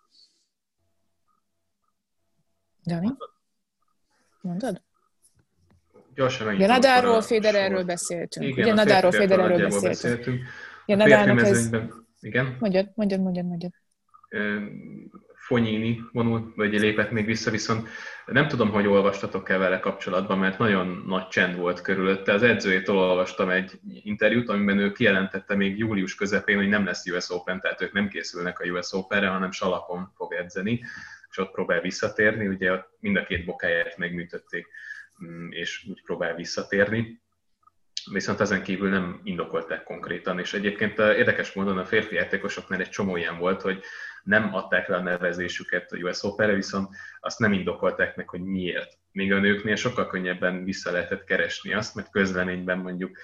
Dani? 2.85 3.13
Mondod? 4.41 4.81
Gyorsan 6.15 6.53
Ugye 6.53 6.67
Nadáról, 6.67 7.21
Federerről 7.21 7.83
beszéltünk. 7.83 8.45
Igen, 8.45 8.63
Ugye 8.63 8.73
Nadáról, 8.73 9.11
Federerről 9.11 9.57
beszéltünk. 9.57 9.91
beszéltünk. 9.91 10.39
Igen, 10.85 11.07
Nadának 11.07 11.45
ez... 11.45 11.69
Igen? 12.19 12.57
Mondjad, 12.59 12.91
mondjad, 12.95 13.21
mondjad, 13.21 13.45
mondjad. 13.45 13.71
Fonyini 15.47 16.01
vonult, 16.11 16.55
vagy 16.55 16.79
lépett 16.79 17.11
még 17.11 17.25
vissza, 17.25 17.51
viszont 17.51 17.89
nem 18.25 18.47
tudom, 18.47 18.69
hogy 18.69 18.87
olvastatok-e 18.87 19.57
vele 19.57 19.79
kapcsolatban, 19.79 20.37
mert 20.37 20.57
nagyon 20.57 21.03
nagy 21.07 21.27
csend 21.27 21.55
volt 21.55 21.81
körülötte. 21.81 22.33
Az 22.33 22.43
edzőjétől 22.43 22.95
olvastam 22.95 23.49
egy 23.49 23.79
interjút, 24.03 24.49
amiben 24.49 24.79
ő 24.79 24.91
kijelentette 24.91 25.55
még 25.55 25.77
július 25.77 26.15
közepén, 26.15 26.57
hogy 26.57 26.67
nem 26.67 26.85
lesz 26.85 27.05
US 27.05 27.29
Open, 27.29 27.59
tehát 27.59 27.81
ők 27.81 27.91
nem 27.91 28.07
készülnek 28.07 28.59
a 28.59 28.65
US 28.65 28.93
Openre, 28.93 29.27
hanem 29.27 29.51
Salakon 29.51 30.11
fog 30.15 30.33
edzeni, 30.33 30.83
és 31.29 31.37
ott 31.37 31.51
próbál 31.51 31.81
visszatérni. 31.81 32.47
Ugye 32.47 32.71
mind 32.99 33.15
a 33.15 33.25
két 33.25 33.45
bokáját 33.45 33.97
megműtötték, 33.97 34.67
mm, 35.25 35.51
és 35.51 35.85
úgy 35.89 36.01
próbál 36.03 36.35
visszatérni. 36.35 37.21
viszont 38.11 38.39
ezen 38.39 38.63
kívül 38.63 38.89
nem 38.89 39.21
indokolták 39.23 39.83
konkrétan, 39.83 40.39
és 40.39 40.53
egyébként 40.53 40.99
érdekes 40.99 41.53
módon 41.53 41.77
a 41.77 41.85
férfi 41.85 42.15
játékosoknál 42.15 42.79
egy 42.79 42.89
csomó 42.89 43.17
ilyen 43.17 43.37
volt, 43.37 43.61
hogy 43.61 43.83
nem 44.27 44.53
adták 44.53 44.87
le 44.87 44.95
a 44.95 45.01
nevezésüket 45.01 45.91
a 45.91 45.95
US 45.95 46.23
Open-re, 46.23 46.53
viszont 46.53 46.95
azt 47.19 47.39
nem 47.39 47.53
indokolták 47.53 48.15
meg, 48.15 48.29
hogy 48.29 48.41
miért. 48.41 48.97
Még 49.11 49.33
a 49.33 49.39
nőknél 49.39 49.75
sokkal 49.75 50.07
könnyebben 50.07 50.63
vissza 50.63 50.91
lehetett 50.91 51.23
keresni 51.23 51.73
azt, 51.73 51.95
mert 51.95 52.11
közleményben 52.11 52.77
mondjuk 52.77 53.17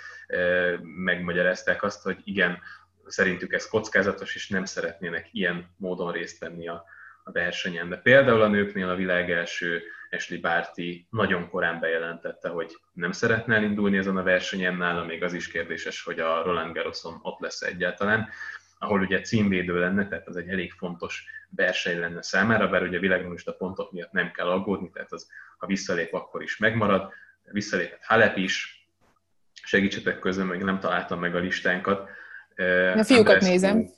megmagyarázták 0.82 1.84
azt, 1.84 2.04
hogy 2.04 2.18
igen, 2.24 2.60
szerintük 3.06 3.54
ez 3.54 3.68
kockázatos, 3.68 4.36
és 4.36 4.50
nem 4.50 4.66
szeretnének 4.66 5.28
ilyen 5.32 5.70
módon 5.78 6.12
részt 6.12 6.40
venni 6.40 6.68
a, 6.68 6.84
a 7.24 7.32
versenyen. 7.32 7.90
De 7.90 7.98
például 7.98 8.42
a 8.42 8.48
nőknél 8.48 8.90
a 8.90 8.96
világ 8.96 9.32
első 9.32 9.82
Ashley 10.12 10.40
Barty 10.40 11.08
nagyon 11.10 11.50
korán 11.50 11.80
bejelentette, 11.80 12.50
hogy 12.50 12.78
nem 12.94 13.12
szeretne 13.12 13.56
elindulni 13.56 13.98
ezen 13.98 14.18
a 14.18 14.24
versenyen, 14.24 14.76
nála 14.76 15.06
még 15.06 15.24
az 15.24 15.34
is 15.34 15.48
kérdéses, 15.48 16.04
hogy 16.04 16.20
a 16.20 16.44
Roland 16.44 16.74
Garroson 16.74 17.20
ott 17.22 17.40
lesz 17.40 17.62
egyáltalán, 17.62 18.30
ahol 18.84 19.02
ugye 19.02 19.22
címvédő 19.22 19.80
lenne, 19.80 20.08
tehát 20.08 20.28
az 20.28 20.36
egy 20.36 20.50
elég 20.50 20.72
fontos 20.72 21.26
verseny 21.50 22.00
lenne 22.00 22.22
számára, 22.22 22.68
bár 22.68 22.84
ugye 22.84 23.00
a 23.46 23.52
pontok 23.52 23.92
miatt 23.92 24.12
nem 24.12 24.32
kell 24.32 24.48
aggódni, 24.48 24.90
tehát 24.90 25.12
az, 25.12 25.28
ha 25.58 25.68
visszalép, 25.68 26.14
akkor 26.14 26.42
is 26.42 26.58
megmarad. 26.58 27.12
Visszalépett 27.44 28.04
Halep 28.04 28.38
is, 28.38 28.88
segítsetek 29.64 30.20
közben, 30.20 30.48
meg 30.48 30.64
nem 30.64 30.80
találtam 30.80 31.20
meg 31.20 31.36
a 31.36 31.40
listánkat. 31.40 32.10
A 32.96 33.04
fiúkat 33.04 33.42
nézem. 33.42 33.90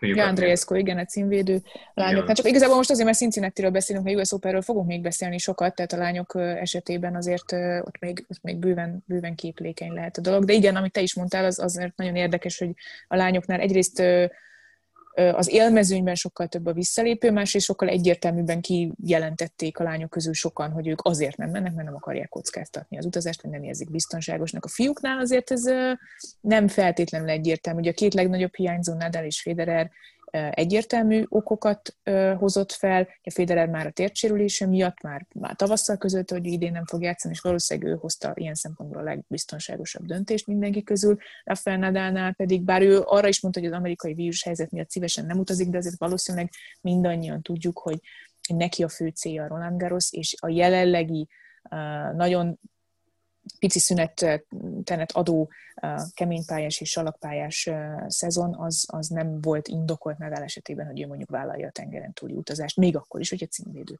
Ja, 0.00 0.26
Andreescu, 0.26 0.74
igen, 0.74 0.98
a 0.98 1.04
címvédő 1.04 1.62
lányok. 1.94 2.26
Hát 2.26 2.36
csak 2.36 2.46
igazából 2.46 2.76
most 2.76 2.90
azért, 2.90 3.06
mert 3.06 3.18
Cincinnati-ről 3.18 3.70
beszélünk, 3.70 4.06
a 4.06 4.10
US 4.10 4.32
Open-ről 4.32 4.62
fogunk 4.62 4.86
még 4.86 5.02
beszélni 5.02 5.38
sokat, 5.38 5.74
tehát 5.74 5.92
a 5.92 5.96
lányok 5.96 6.34
esetében 6.34 7.16
azért 7.16 7.52
ott 7.80 7.98
még, 8.00 8.24
ott 8.28 8.42
még 8.42 8.56
bőven, 8.56 9.04
bőven 9.06 9.34
képlékeny 9.34 9.92
lehet 9.92 10.16
a 10.16 10.20
dolog. 10.20 10.44
De 10.44 10.52
igen, 10.52 10.76
amit 10.76 10.92
te 10.92 11.00
is 11.00 11.14
mondtál, 11.14 11.44
az 11.44 11.58
azért 11.58 11.96
nagyon 11.96 12.16
érdekes, 12.16 12.58
hogy 12.58 12.70
a 13.08 13.16
lányoknál 13.16 13.60
egyrészt 13.60 14.02
az 15.18 15.50
élmezőnyben 15.50 16.14
sokkal 16.14 16.46
több 16.46 16.66
a 16.66 16.72
visszalépő, 16.72 17.30
másrészt 17.30 17.64
sokkal 17.64 17.88
egyértelműbben 17.88 18.60
kijelentették 18.60 19.78
a 19.78 19.82
lányok 19.82 20.10
közül 20.10 20.32
sokan, 20.32 20.70
hogy 20.70 20.88
ők 20.88 21.00
azért 21.02 21.36
nem 21.36 21.50
mennek, 21.50 21.74
mert 21.74 21.86
nem 21.86 21.96
akarják 21.96 22.28
kockáztatni 22.28 22.98
az 22.98 23.06
utazást, 23.06 23.42
vagy 23.42 23.50
nem 23.50 23.62
érzik 23.62 23.90
biztonságosnak. 23.90 24.64
A 24.64 24.68
fiúknál 24.68 25.18
azért 25.18 25.50
ez 25.50 25.62
nem 26.40 26.68
feltétlenül 26.68 27.28
egyértelmű. 27.28 27.80
Ugye 27.80 27.90
a 27.90 27.94
két 27.94 28.14
legnagyobb 28.14 28.54
hiányzó, 28.54 28.94
Nadal 28.94 29.24
és 29.24 29.40
Federer 29.40 29.90
egyértelmű 30.50 31.24
okokat 31.28 31.96
hozott 32.38 32.72
fel. 32.72 33.08
A 33.22 33.30
Federer 33.30 33.68
már 33.68 33.86
a 33.86 33.90
tércsérülése 33.90 34.66
miatt 34.66 35.02
már, 35.02 35.26
már 35.34 35.56
tavasszal 35.56 35.96
között, 35.96 36.30
hogy 36.30 36.46
idén 36.46 36.72
nem 36.72 36.86
fog 36.86 37.02
játszani, 37.02 37.34
és 37.34 37.40
valószínűleg 37.40 37.92
ő 37.92 37.96
hozta 38.00 38.32
ilyen 38.34 38.54
szempontból 38.54 39.00
a 39.00 39.04
legbiztonságosabb 39.04 40.04
döntést 40.04 40.46
mindenki 40.46 40.82
közül. 40.82 41.16
Rafael 41.44 41.78
Nadalnál 41.78 42.32
pedig, 42.32 42.62
bár 42.62 42.82
ő 42.82 43.00
arra 43.04 43.28
is 43.28 43.40
mondta, 43.40 43.60
hogy 43.60 43.68
az 43.68 43.76
amerikai 43.76 44.14
vírus 44.14 44.42
helyzet 44.42 44.70
miatt 44.70 44.90
szívesen 44.90 45.26
nem 45.26 45.38
utazik, 45.38 45.68
de 45.68 45.76
azért 45.78 45.98
valószínűleg 45.98 46.50
mindannyian 46.80 47.42
tudjuk, 47.42 47.78
hogy 47.78 47.98
neki 48.54 48.82
a 48.82 48.88
fő 48.88 49.08
célja 49.08 49.42
a 49.42 49.48
Roland 49.48 49.80
Garros, 49.80 50.12
és 50.12 50.34
a 50.40 50.48
jelenlegi 50.48 51.28
nagyon 52.14 52.58
pici 53.58 53.78
szünetenet 53.78 55.12
adó 55.12 55.50
keménypályás 56.14 56.80
és 56.80 56.90
salakpályás 56.90 57.70
szezon, 58.06 58.54
az, 58.54 58.86
az 58.92 59.08
nem 59.08 59.40
volt 59.40 59.68
indokolt 59.68 60.18
Nadal 60.18 60.42
esetében, 60.42 60.86
hogy 60.86 61.00
ő 61.02 61.06
mondjuk 61.06 61.30
vállalja 61.30 61.66
a 61.66 61.70
tengeren 61.70 62.12
túli 62.12 62.34
utazást, 62.34 62.76
még 62.76 62.96
akkor 62.96 63.20
is, 63.20 63.30
hogy 63.30 63.42
a 63.42 63.46
címvédő 63.46 63.98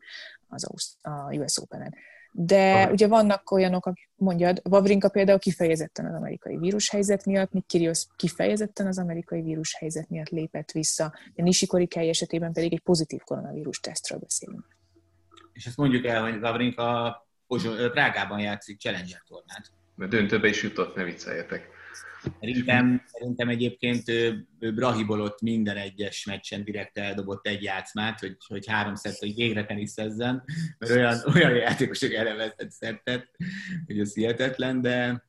az 0.49 0.67
a 1.03 1.35
US 1.35 1.59
Open-en. 1.59 1.95
De 2.33 2.73
Aha. 2.73 2.91
ugye 2.91 3.07
vannak 3.07 3.51
olyanok, 3.51 3.87
akik 3.87 4.11
mondjad, 4.15 4.61
Vavrinka 4.63 5.09
például 5.09 5.39
kifejezetten 5.39 6.07
az 6.07 6.15
amerikai 6.15 6.57
vírushelyzet 6.57 7.25
miatt, 7.25 7.53
Nick 7.53 7.67
Kyrgios 7.67 8.07
kifejezetten 8.17 8.87
az 8.87 8.99
amerikai 8.99 9.43
vírushelyzet 9.43 10.09
miatt 10.09 10.29
lépett 10.29 10.71
vissza, 10.71 11.15
de 11.35 11.43
Nishikori 11.43 11.89
esetében 11.91 12.53
pedig 12.53 12.73
egy 12.73 12.81
pozitív 12.81 13.21
koronavírus 13.21 13.81
tesztről 13.81 14.19
beszélünk. 14.19 14.77
És 15.53 15.67
ezt 15.67 15.77
mondjuk 15.77 16.05
el, 16.05 16.23
hogy 16.23 16.41
Vavrinka 16.41 17.28
Prágában 17.91 18.39
játszik 18.39 18.79
Challenger 18.79 19.23
tornát. 19.29 19.71
Mert 19.95 20.11
döntőbe 20.11 20.49
is 20.49 20.63
jutott, 20.63 20.95
ne 20.95 21.05
vicceljetek. 21.05 21.69
Szerintem, 22.41 23.03
szerintem 23.07 23.49
egyébként 23.49 24.09
ő, 24.09 24.47
ő 24.59 24.75
Brahibolott 24.75 25.41
minden 25.41 25.77
egyes 25.77 26.25
meccsen 26.25 26.65
direkt 26.65 26.99
eldobott 26.99 27.47
egy 27.47 27.63
játszmát, 27.63 28.21
hogy, 28.21 28.37
hogy 28.47 28.67
három 28.67 28.95
szett, 28.95 29.19
hogy 29.19 29.35
végre 29.35 29.65
teniszezzen, 29.65 30.45
mert 30.79 30.93
olyan, 30.93 31.19
olyan 31.35 31.55
játékosok 31.55 32.13
elevezett 32.13 32.71
szettet, 32.71 33.31
hogy 33.87 34.01
ez 34.01 34.15
hihetetlen, 34.15 34.81
de 34.81 35.27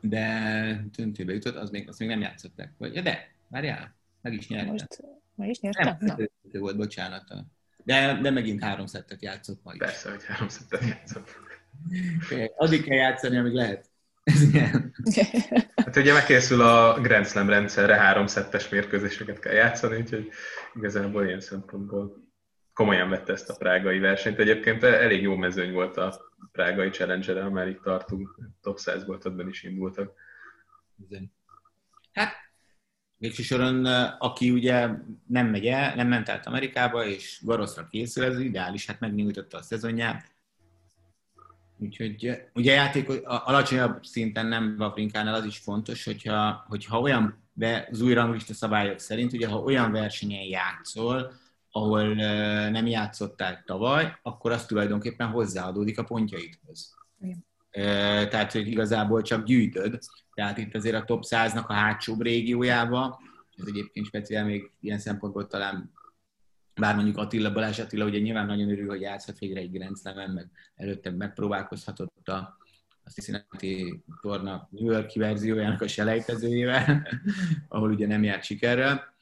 de 0.00 0.84
döntőbe 0.96 1.32
jutott, 1.32 1.56
az 1.56 1.70
még, 1.70 1.88
azt 1.88 1.98
még 1.98 2.08
nem 2.08 2.20
játszották. 2.20 2.74
Vagy, 2.78 3.02
de, 3.02 3.34
várjál, 3.48 3.94
meg 4.20 4.32
is 4.32 4.48
nyerte. 4.48 4.70
Most 4.70 5.00
meg 5.34 5.48
is 5.48 5.60
nyerte? 5.60 5.96
Nem, 6.00 6.16
Na. 6.52 6.58
volt, 6.60 6.76
bocsánat. 6.76 7.34
De, 7.84 8.18
de 8.22 8.30
megint 8.30 8.62
három 8.62 8.86
szettet 8.86 9.22
játszott 9.22 9.60
ma 9.62 9.72
is. 9.72 9.78
Persze, 9.78 10.10
hogy 10.10 10.24
három 10.24 10.48
szettet 10.48 10.84
játszott. 10.84 11.36
Addig 12.56 12.84
kell 12.84 12.96
játszani, 12.96 13.36
amíg 13.36 13.52
lehet. 13.52 13.90
Hát 15.74 15.96
ugye 15.96 16.12
megkészül 16.12 16.60
a 16.60 17.00
Grand 17.00 17.26
Slam 17.26 17.48
rendszerre, 17.48 17.94
három 17.94 18.26
szettes 18.26 18.68
mérkőzéseket 18.68 19.38
kell 19.38 19.52
játszani, 19.52 19.96
úgyhogy 19.96 20.28
igazából 20.74 21.24
ilyen 21.26 21.40
szempontból 21.40 22.28
komolyan 22.72 23.08
vette 23.08 23.32
ezt 23.32 23.50
a 23.50 23.56
prágai 23.56 23.98
versenyt. 23.98 24.38
Egyébként 24.38 24.82
elég 24.82 25.22
jó 25.22 25.36
mezőny 25.36 25.72
volt 25.72 25.96
a 25.96 26.20
prágai 26.52 26.90
challenger 26.90 27.42
ha 27.42 27.50
már 27.50 27.68
itt 27.68 27.82
tartunk, 27.82 28.38
top 28.60 28.78
100-ból 28.84 29.18
többen 29.18 29.48
is 29.48 29.62
indultak. 29.62 30.12
Hát 32.12 32.32
végső 33.20 33.82
aki 34.18 34.50
ugye 34.50 34.88
nem 35.26 35.46
megy 35.46 35.66
el, 35.66 35.94
nem 35.94 36.08
ment 36.08 36.28
át 36.28 36.46
Amerikába, 36.46 37.06
és 37.06 37.40
Garoszra 37.42 37.86
készül, 37.86 38.24
ez 38.24 38.40
ideális, 38.40 38.86
hát 38.86 39.00
megnyújtotta 39.00 39.58
a 39.58 39.62
szezonját. 39.62 40.32
Úgyhogy 41.78 42.42
ugye 42.54 42.72
játék 42.72 43.08
alacsonyabb 43.24 44.04
szinten 44.04 44.46
nem 44.46 44.76
Vavrinkánál 44.76 45.34
az 45.34 45.44
is 45.44 45.58
fontos, 45.58 46.04
hogyha, 46.04 46.64
hogyha 46.68 47.00
olyan, 47.00 47.42
de 47.52 47.88
az 47.90 48.00
új 48.00 48.12
ranglista 48.12 48.54
szabályok 48.54 48.98
szerint, 48.98 49.32
ugye 49.32 49.48
ha 49.48 49.58
olyan 49.58 49.92
versenyen 49.92 50.44
játszol, 50.44 51.32
ahol 51.70 52.14
nem 52.70 52.86
játszottál 52.86 53.62
tavaly, 53.66 54.18
akkor 54.22 54.52
az 54.52 54.66
tulajdonképpen 54.66 55.28
hozzáadódik 55.28 55.98
a 55.98 56.04
pontjaidhoz. 56.04 56.94
Igen. 57.20 57.48
Tehát, 57.70 58.52
hogy 58.52 58.68
igazából 58.68 59.22
csak 59.22 59.44
gyűjtöd. 59.44 59.98
Tehát 60.34 60.58
itt 60.58 60.74
azért 60.74 60.94
a 60.94 61.04
top 61.04 61.24
100-nak 61.26 61.66
a 61.66 61.72
hátsóbb 61.72 62.22
régiójába, 62.22 63.20
ez 63.56 63.66
egyébként 63.66 64.06
speciál 64.06 64.44
még 64.44 64.70
ilyen 64.80 64.98
szempontból 64.98 65.46
talán 65.46 65.92
bár 66.80 66.94
mondjuk 66.94 67.16
Attila 67.16 67.52
Balázs 67.52 67.78
Attila 67.78 68.04
ugye 68.04 68.18
nyilván 68.18 68.46
nagyon 68.46 68.70
örül, 68.70 68.88
hogy 68.88 69.00
játszhat 69.00 69.38
végre 69.38 69.60
egy 69.60 69.72
Grand 69.72 69.98
slam 69.98 70.32
meg 70.32 70.50
előtte 70.74 71.10
megpróbálkozhatott 71.10 72.28
a, 72.28 72.58
a 73.04 73.10
Cincinnati 73.10 74.02
torna 74.20 74.68
New 74.70 74.92
Yorki 74.92 75.18
verziójának 75.18 75.80
a 75.80 75.88
selejtezőjével, 75.88 77.06
ahol 77.68 77.90
ugye 77.90 78.06
nem 78.06 78.22
járt 78.22 78.44
sikerrel, 78.44 79.14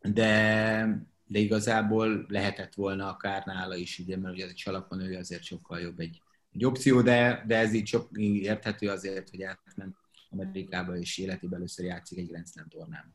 de, 0.00 1.04
de 1.26 1.38
igazából 1.38 2.24
lehetett 2.28 2.74
volna 2.74 3.08
akár 3.08 3.44
nála 3.44 3.74
is, 3.74 3.98
ugye, 3.98 4.16
mert 4.16 4.34
ugye 4.34 4.44
ez 4.44 4.50
egy 4.50 4.58
salakon 4.58 5.00
ő 5.00 5.16
azért 5.16 5.42
sokkal 5.42 5.80
jobb 5.80 6.00
egy, 6.00 6.22
egy 6.54 6.64
opció, 6.64 7.00
de, 7.00 7.44
de 7.46 7.56
ez 7.56 7.72
így 7.72 7.86
sok 7.86 8.08
érthető 8.18 8.88
azért, 8.88 9.30
hogy 9.30 9.42
átment 9.42 9.96
Amerikába, 10.30 10.96
és 10.96 11.18
életében 11.18 11.58
először 11.58 11.84
játszik 11.84 12.18
egy 12.18 12.28
Grand 12.28 12.48
Slam 12.48 12.68
tornán. 12.68 13.14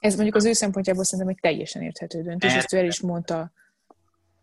Ez 0.00 0.14
mondjuk 0.14 0.36
az 0.36 0.44
ő 0.44 0.52
szempontjából 0.52 1.04
szerintem 1.04 1.28
egy 1.28 1.40
teljesen 1.40 1.82
érthető 1.82 2.22
döntés, 2.22 2.54
ezt 2.54 2.72
ő 2.72 2.78
el 2.78 2.86
is 2.86 3.00
mondta 3.00 3.52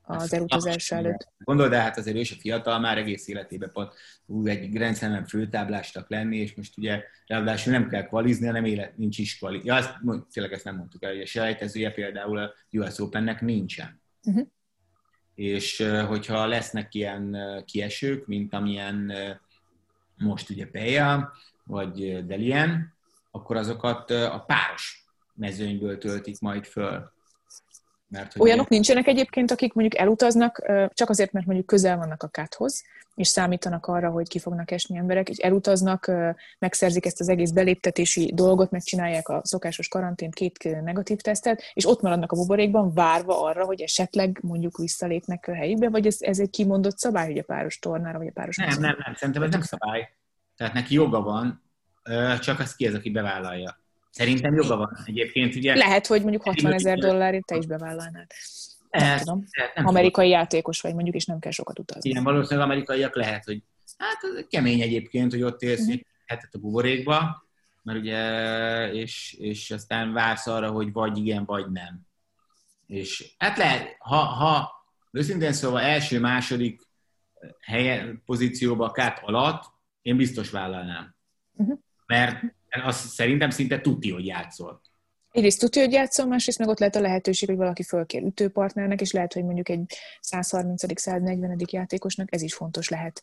az 0.01 0.34
elutazás 0.34 0.91
előtt. 0.91 1.27
Gondold, 1.38 1.69
de 1.69 1.82
hát 1.82 1.97
azért 1.97 2.15
ő 2.15 2.19
is 2.19 2.32
a 2.32 2.36
fiatal, 2.39 2.79
már 2.79 2.97
egész 2.97 3.27
életében 3.27 3.71
pont 3.71 3.93
úgy 4.25 4.47
egy 4.47 4.71
Grand 4.71 4.97
Slam-en 4.97 5.25
főtáblástak 5.25 6.10
lenni, 6.10 6.38
és 6.38 6.55
most 6.55 6.77
ugye 6.77 7.03
ráadásul 7.25 7.71
nem 7.71 7.89
kell 7.89 8.03
kvalizni, 8.03 8.45
hanem 8.45 8.65
élet, 8.65 8.97
nincs 8.97 9.17
is 9.17 9.38
kvali. 9.38 9.62
Ja, 9.63 9.75
azt, 9.75 9.93
tényleg 10.32 10.53
ezt 10.53 10.63
nem 10.63 10.75
mondtuk 10.75 11.03
el, 11.03 11.12
hogy 11.12 11.21
a 11.21 11.25
selejtezője 11.25 11.91
például 11.91 12.38
a 12.38 12.53
US 12.71 12.99
Open-nek 12.99 13.41
nincsen. 13.41 14.01
Uh-huh. 14.23 14.47
És 15.39 15.86
hogyha 16.08 16.45
lesznek 16.45 16.93
ilyen 16.93 17.38
kiesők, 17.65 18.28
mint 18.28 18.54
amilyen 18.54 19.13
most 20.17 20.49
ugye 20.49 20.67
Peja, 20.67 21.34
vagy 21.63 22.25
Delien, 22.25 22.93
akkor 23.32 23.58
azokat 23.58 24.12
a 24.12 24.43
páros 24.47 25.06
mezőnyből 25.34 25.97
töltik 25.97 26.39
majd 26.39 26.65
föl. 26.65 27.12
Mert, 28.10 28.34
hogy 28.34 28.41
Olyanok 28.41 28.63
én... 28.63 28.67
nincsenek 28.69 29.08
egyébként, 29.08 29.52
akik 29.52 29.74
mondjuk 29.74 30.02
elutaznak, 30.02 30.62
csak 30.93 31.10
azért, 31.10 31.32
mert 31.32 31.45
mondjuk 31.45 31.67
közel 31.67 31.98
vannak 31.98 32.24
a 32.24 32.28
káthoz, 32.28 32.84
és 33.15 33.28
számítanak 33.28 33.86
arra, 33.86 34.10
hogy 34.10 34.28
ki 34.28 34.39
fognak 34.39 34.72
esni 34.72 34.98
emberek, 34.98 35.30
és 35.30 35.38
elutaznak, 35.38 36.12
megszerzik 36.60 37.06
ezt 37.06 37.19
az 37.19 37.30
egész 37.30 37.52
beléptetési 37.52 38.32
dolgot, 38.36 38.72
megcsinálják 38.72 39.28
a 39.30 39.41
szokásos 39.43 39.88
karantént, 39.88 40.34
két 40.36 40.82
negatív 40.84 41.17
tesztet, 41.17 41.63
és 41.74 41.88
ott 41.88 42.02
maradnak 42.02 42.32
a 42.32 42.36
buborékban, 42.36 42.93
várva 42.93 43.43
arra, 43.43 43.65
hogy 43.65 43.82
esetleg 43.82 44.39
mondjuk 44.41 44.78
visszalépnek 44.78 45.48
a 45.48 45.54
helyükbe, 45.54 45.89
vagy 45.89 46.06
ez, 46.06 46.17
ez 46.19 46.39
egy 46.39 46.50
kimondott 46.50 46.98
szabály, 46.98 47.28
hogy 47.28 47.38
a 47.38 47.43
páros 47.43 47.80
tornára, 47.80 48.17
vagy 48.17 48.28
a 48.28 48.34
páros 48.34 48.56
Nem, 48.56 48.67
nem, 48.67 48.98
nem, 49.06 49.13
szerintem 49.15 49.43
ez 49.43 49.52
nem 49.52 49.62
szabály. 49.62 50.10
Tehát 50.56 50.74
neki 50.74 50.93
joga 50.93 51.22
van, 51.22 51.63
csak 52.39 52.60
az 52.60 52.76
ki 52.76 52.88
az, 52.88 52.93
aki 52.93 53.10
bevállalja. 53.10 53.78
Szerintem 54.10 54.54
joga 54.56 54.76
van 54.76 54.98
egyébként. 55.06 55.56
Ugye, 55.56 55.76
Lehet, 55.76 56.08
hogy 56.08 56.22
mondjuk 56.22 56.43
60 56.43 56.74
ezer 56.74 56.98
dollárért 56.98 57.45
te 57.45 57.56
is 57.56 57.65
bevállalnád. 57.65 58.28
Nem 58.89 59.17
tudom. 59.17 59.43
Nem 59.76 59.86
amerikai 59.86 60.26
tudom. 60.26 60.39
játékos 60.39 60.82
vagy 60.82 60.93
mondjuk, 60.93 61.15
és 61.15 61.26
nem 61.26 61.39
kell 61.39 61.52
sokat 61.52 61.80
utazni. 61.80 62.10
Igen, 62.10 62.24
valószínűleg 62.24 62.65
amerikaiak 62.69 63.15
lehet, 63.15 63.43
hogy 63.45 63.63
hát 63.98 64.48
kemény 64.50 64.82
egyébként, 64.82 65.32
hogy 65.32 65.41
ott 65.41 65.62
élsz 65.62 65.80
uh-huh. 65.80 66.02
hetet 66.26 66.54
a 66.54 66.58
buborékba, 66.58 67.48
mert 67.84 68.00
ugye, 68.00 68.91
és, 68.91 69.36
és 69.39 69.72
aztán 69.72 70.13
vársz 70.13 70.48
arra, 70.48 70.72
hogy 70.72 70.91
vagy 70.91 71.17
igen, 71.17 71.45
vagy 71.45 71.72
nem. 71.72 72.02
És 72.86 73.36
hát 73.38 73.58
lehet, 73.58 73.95
ha, 74.00 74.15
ha 74.15 74.72
őszintén 75.12 75.54
szóval 75.54 75.82
első, 75.82 76.19
második 76.19 76.82
helye, 77.60 78.22
pozícióba 78.26 78.91
kát 78.91 79.19
alatt, 79.24 79.63
én 80.02 80.17
biztos 80.17 80.50
vállalnám. 80.50 81.15
Uh-huh. 81.54 81.80
Mert 82.06 82.43
azt 82.69 83.08
szerintem 83.08 83.49
szinte 83.49 83.82
tudja, 83.82 84.13
hogy 84.13 84.25
játszol. 84.25 84.82
Egyrészt 85.32 85.60
tudja, 85.60 85.82
hogy 85.82 85.91
játszol, 85.91 86.25
másrészt 86.25 86.60
meg 86.60 86.67
ott 86.67 86.79
lehet 86.79 86.95
a 86.95 87.01
lehetőség, 87.01 87.49
hogy 87.49 87.58
valaki 87.58 87.84
fölkér 87.84 88.23
ütőpartnernek, 88.23 89.01
és 89.01 89.12
lehet, 89.12 89.34
hogy 89.34 89.43
mondjuk 89.43 89.69
egy 89.69 89.93
130 90.19 90.99
140 91.01 91.58
játékosnak 91.71 92.34
ez 92.34 92.41
is 92.41 92.53
fontos 92.53 92.89
lehet, 92.89 93.21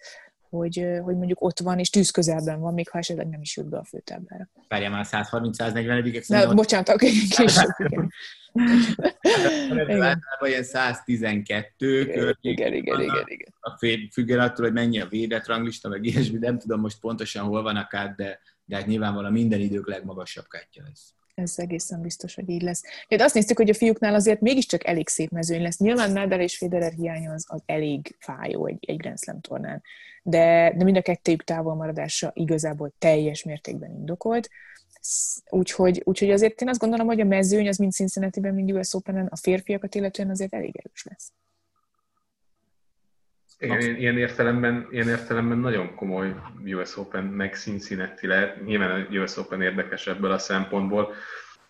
hogy, 0.48 0.86
hogy 1.02 1.16
mondjuk 1.16 1.42
ott 1.42 1.58
van, 1.60 1.78
és 1.78 1.90
tűz 1.90 2.10
közelben 2.10 2.60
van, 2.60 2.74
még 2.74 2.88
ha 2.88 2.98
esetleg 2.98 3.28
nem 3.28 3.40
is 3.40 3.56
jut 3.56 3.68
be 3.68 3.78
a 3.78 3.84
főtáblára. 3.84 4.48
Várjál 4.68 4.90
már 4.90 5.06
130-140 5.10 6.28
Na, 6.28 6.54
bocsánat, 6.54 6.88
akkor 6.88 7.08
később, 7.08 7.48
igen. 8.52 10.02
Általában 10.02 10.48
ilyen 10.48 10.62
112 10.62 12.00
igen, 12.00 12.36
igen, 12.40 12.72
igen, 12.72 13.00
igen, 13.00 13.24
igen. 13.26 13.54
A 13.60 13.78
függően 14.12 14.40
attól, 14.40 14.64
hogy 14.64 14.74
mennyi 14.74 15.00
a 15.00 15.06
védett 15.06 15.46
ranglista, 15.46 15.88
meg 15.88 16.04
ilyesmi, 16.04 16.38
nem 16.38 16.58
tudom 16.58 16.80
most 16.80 17.00
pontosan 17.00 17.44
hol 17.44 17.62
vannak 17.62 17.94
át, 17.94 18.16
de, 18.16 18.40
de 18.66 18.76
hát 18.76 18.86
nyilvánvalóan 18.86 19.32
minden 19.32 19.60
idők 19.60 19.88
legmagasabb 19.88 20.46
kártya 20.48 20.82
lesz 20.82 21.14
ez 21.36 21.54
egészen 21.56 22.00
biztos, 22.00 22.34
hogy 22.34 22.48
így 22.48 22.62
lesz. 22.62 22.82
De 23.08 23.24
azt 23.24 23.34
néztük, 23.34 23.56
hogy 23.56 23.70
a 23.70 23.74
fiúknál 23.74 24.14
azért 24.14 24.40
mégiscsak 24.40 24.86
elég 24.86 25.08
szép 25.08 25.30
mezőny 25.30 25.62
lesz. 25.62 25.78
Nyilván 25.78 26.12
Nadal 26.12 26.40
és 26.40 26.56
Federer 26.56 26.92
hiánya 26.92 27.32
az, 27.32 27.44
az 27.48 27.62
elég 27.66 28.16
fájó 28.18 28.66
egy, 28.66 28.78
egy 28.80 28.96
Grand 28.96 29.18
Slam 29.18 29.40
tornán, 29.40 29.82
de, 30.22 30.72
de 30.76 30.84
mind 30.84 30.96
a 30.96 31.02
kettőjük 31.02 31.44
távolmaradása 31.44 32.30
igazából 32.34 32.92
teljes 32.98 33.42
mértékben 33.42 33.90
indokolt. 33.90 34.48
Úgyhogy, 35.48 36.02
úgyhogy 36.04 36.30
azért 36.30 36.60
én 36.60 36.68
azt 36.68 36.80
gondolom, 36.80 37.06
hogy 37.06 37.20
a 37.20 37.24
mezőny 37.24 37.68
az 37.68 37.76
mind 37.76 37.92
Cincinnati-ben, 37.92 38.54
mind 38.54 38.72
US 38.72 38.94
open 38.94 39.26
a 39.26 39.36
férfiakat 39.36 39.94
illetően 39.94 40.30
azért 40.30 40.54
elég 40.54 40.76
erős 40.76 41.04
lesz. 41.10 41.32
Igen, 43.58 43.96
ilyen 43.96 44.18
értelemben, 44.18 44.88
ilyen 44.90 45.08
értelemben 45.08 45.58
nagyon 45.58 45.94
komoly 45.94 46.34
US 46.64 46.96
Open 46.96 47.24
meg 47.24 47.54
Cincinnati 47.54 48.26
lehet. 48.26 48.64
Nyilván 48.64 48.90
a 48.90 49.14
US 49.14 49.36
Open 49.36 49.62
érdekes 49.62 50.06
ebből 50.06 50.30
a 50.30 50.38
szempontból, 50.38 51.14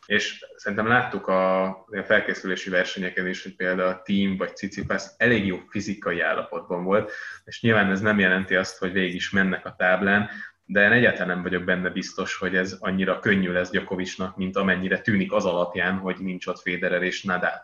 és 0.06 0.44
szerintem 0.56 0.86
láttuk 0.86 1.26
a, 1.26 1.64
a 1.64 2.02
felkészülési 2.04 2.70
versenyeken 2.70 3.26
is, 3.26 3.42
hogy 3.42 3.56
például 3.56 3.88
a 3.88 4.02
Team 4.02 4.36
vagy 4.36 4.56
Cicipász 4.56 5.14
elég 5.16 5.46
jó 5.46 5.58
fizikai 5.68 6.20
állapotban 6.20 6.84
volt, 6.84 7.12
és 7.44 7.60
nyilván 7.60 7.90
ez 7.90 8.00
nem 8.00 8.18
jelenti 8.18 8.54
azt, 8.54 8.78
hogy 8.78 8.92
végig 8.92 9.14
is 9.14 9.30
mennek 9.30 9.66
a 9.66 9.74
táblán, 9.78 10.28
de 10.64 10.84
én 10.84 10.92
egyáltalán 10.92 11.28
nem 11.28 11.42
vagyok 11.42 11.64
benne 11.64 11.90
biztos, 11.90 12.36
hogy 12.36 12.56
ez 12.56 12.76
annyira 12.80 13.18
könnyű 13.18 13.52
lesz 13.52 13.70
Gyakovicsnak, 13.70 14.36
mint 14.36 14.56
amennyire 14.56 15.00
tűnik 15.00 15.32
az 15.32 15.44
alapján, 15.44 15.96
hogy 15.98 16.16
nincs 16.18 16.46
ott 16.46 16.60
Federer 16.60 17.02
és 17.02 17.22
Nadal. 17.22 17.62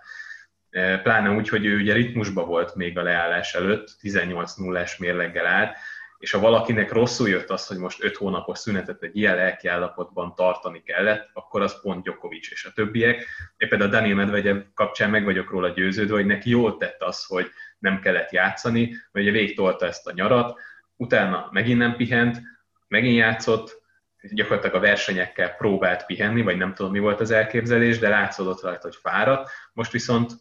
E, 0.72 0.98
pláne 0.98 1.30
úgy, 1.30 1.48
hogy 1.48 1.64
ő 1.64 1.76
ugye 1.76 1.92
ritmusba 1.92 2.44
volt 2.44 2.74
még 2.74 2.98
a 2.98 3.02
leállás 3.02 3.54
előtt, 3.54 3.96
18 4.00 4.54
0 4.54 4.84
mérleggel 4.98 5.46
állt, 5.46 5.76
és 6.18 6.30
ha 6.30 6.38
valakinek 6.38 6.92
rosszul 6.92 7.28
jött 7.28 7.50
az, 7.50 7.66
hogy 7.66 7.76
most 7.76 8.04
5 8.04 8.16
hónapos 8.16 8.58
szünetet 8.58 9.02
egy 9.02 9.16
ilyen 9.16 9.36
lelki 9.36 9.68
állapotban 9.68 10.34
tartani 10.34 10.82
kellett, 10.82 11.30
akkor 11.32 11.60
az 11.60 11.80
pont 11.80 12.02
Djokovic 12.02 12.50
és 12.50 12.64
a 12.64 12.72
többiek. 12.74 13.26
Én 13.56 13.68
például 13.68 13.90
Daniel 13.90 14.14
Medvegyev 14.14 14.56
kapcsán 14.74 15.10
meg 15.10 15.24
vagyok 15.24 15.50
róla 15.50 15.68
győződve, 15.68 16.14
hogy 16.14 16.26
neki 16.26 16.50
jól 16.50 16.76
tett 16.76 17.02
az, 17.02 17.24
hogy 17.24 17.50
nem 17.78 18.00
kellett 18.00 18.30
játszani, 18.30 18.94
vagy 19.12 19.22
ugye 19.22 19.30
végtolta 19.30 19.86
ezt 19.86 20.06
a 20.06 20.12
nyarat, 20.14 20.60
utána 20.96 21.48
megint 21.50 21.78
nem 21.78 21.96
pihent, 21.96 22.40
megint 22.88 23.16
játszott, 23.16 23.82
gyakorlatilag 24.30 24.76
a 24.76 24.80
versenyekkel 24.80 25.54
próbált 25.56 26.06
pihenni, 26.06 26.42
vagy 26.42 26.56
nem 26.56 26.74
tudom 26.74 26.92
mi 26.92 26.98
volt 26.98 27.20
az 27.20 27.30
elképzelés, 27.30 27.98
de 27.98 28.08
látszódott 28.08 28.62
rajta, 28.62 28.80
hogy 28.82 28.96
fáradt. 28.96 29.50
Most 29.72 29.92
viszont 29.92 30.32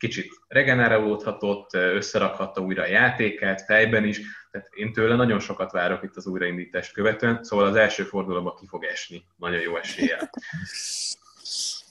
kicsit 0.00 0.40
regenerálódhatott, 0.48 1.74
összerakhatta 1.74 2.60
újra 2.60 2.82
a 2.82 2.86
játékát, 2.86 3.64
fejben 3.64 4.04
is, 4.04 4.20
tehát 4.50 4.68
én 4.74 4.92
tőle 4.92 5.16
nagyon 5.16 5.40
sokat 5.40 5.72
várok 5.72 6.02
itt 6.02 6.16
az 6.16 6.26
újraindítást 6.26 6.92
követően, 6.92 7.42
szóval 7.42 7.66
az 7.66 7.76
első 7.76 8.02
fordulóban 8.02 8.54
ki 8.60 8.66
fog 8.66 8.84
esni, 8.84 9.24
nagyon 9.36 9.60
jó 9.60 9.76
eséllyel. 9.76 10.30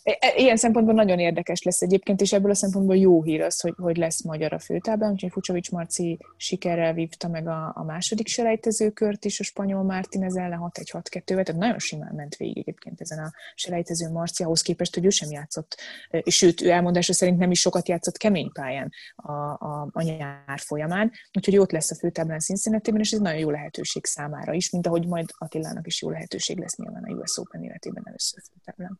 E, 0.04 0.18
e, 0.20 0.34
ilyen 0.38 0.56
szempontból 0.56 0.94
nagyon 0.94 1.20
érdekes 1.20 1.62
lesz 1.62 1.82
egyébként, 1.82 2.22
és 2.22 2.34
ebből 2.34 2.52
a 2.52 2.56
szempontból 2.56 2.98
jó 2.98 3.24
hír 3.24 3.42
az, 3.42 3.60
hogy, 3.60 3.74
hogy 3.78 3.98
lesz 3.98 4.24
magyar 4.24 4.54
a 4.54 4.60
főtában, 4.60 5.12
úgyhogy 5.12 5.32
Fucsovics 5.32 5.72
Marci 5.72 6.20
sikerrel 6.38 6.94
vívta 6.94 7.28
meg 7.28 7.48
a, 7.48 7.72
a 7.76 7.84
második 7.84 8.28
selejtezőkört 8.28 9.26
is 9.26 9.40
a 9.40 9.44
spanyol 9.44 9.84
Martinez 9.84 10.36
ellen 10.36 10.60
6-1-6-2-vel, 10.62 11.24
tehát 11.26 11.56
nagyon 11.56 11.80
simán 11.80 12.14
ment 12.16 12.36
végig 12.36 12.58
egyébként 12.58 13.02
ezen 13.02 13.20
a 13.20 13.32
selejtező 13.56 14.10
Marci, 14.12 14.44
ahhoz 14.44 14.62
képest, 14.62 14.94
hogy 14.94 15.06
ő 15.06 15.10
sem 15.10 15.32
játszott, 15.32 15.78
és 16.10 16.36
sőt, 16.36 16.62
ő 16.62 16.70
elmondása 16.70 17.14
szerint 17.14 17.38
nem 17.38 17.52
is 17.52 17.60
sokat 17.60 17.88
játszott 17.88 18.18
kemény 18.18 18.52
pályán 18.52 18.92
a, 19.16 19.32
a, 19.32 19.90
a 19.92 20.02
nyár 20.02 20.60
folyamán, 20.60 21.12
úgyhogy 21.34 21.58
ott 21.58 21.72
lesz 21.72 21.92
a 21.92 21.96
főtáblán 21.96 22.40
cincinnati 22.40 22.92
és 23.00 23.12
ez 23.12 23.20
nagyon 23.20 23.40
jó 23.40 23.50
lehetőség 23.50 24.06
számára 24.06 24.54
is, 24.54 24.70
mint 24.70 24.88
ahogy 24.88 25.08
majd 25.08 25.30
Attilának 25.38 25.88
is 25.88 26.02
jó 26.02 26.10
lehetőség 26.10 26.58
lesz 26.58 26.76
nyilván 26.76 27.04
a 27.04 27.14
US 27.14 27.38
Open 27.38 27.64
életében 27.64 28.04
először 28.06 28.42
főtáblán. 28.54 29.00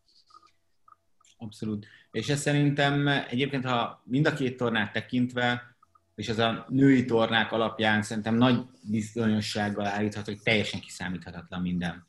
Abszolút. 1.42 1.86
És 2.10 2.28
ez 2.28 2.40
szerintem 2.40 3.08
egyébként, 3.08 3.64
ha 3.64 4.02
mind 4.04 4.26
a 4.26 4.32
két 4.32 4.56
tornát 4.56 4.92
tekintve, 4.92 5.74
és 6.14 6.28
ez 6.28 6.38
a 6.38 6.66
női 6.68 7.04
tornák 7.04 7.52
alapján 7.52 8.02
szerintem 8.02 8.34
nagy 8.34 8.62
bizonyossággal 8.82 9.86
állítható, 9.86 10.32
hogy 10.32 10.42
teljesen 10.42 10.80
kiszámíthatatlan 10.80 11.60
minden. 11.60 12.06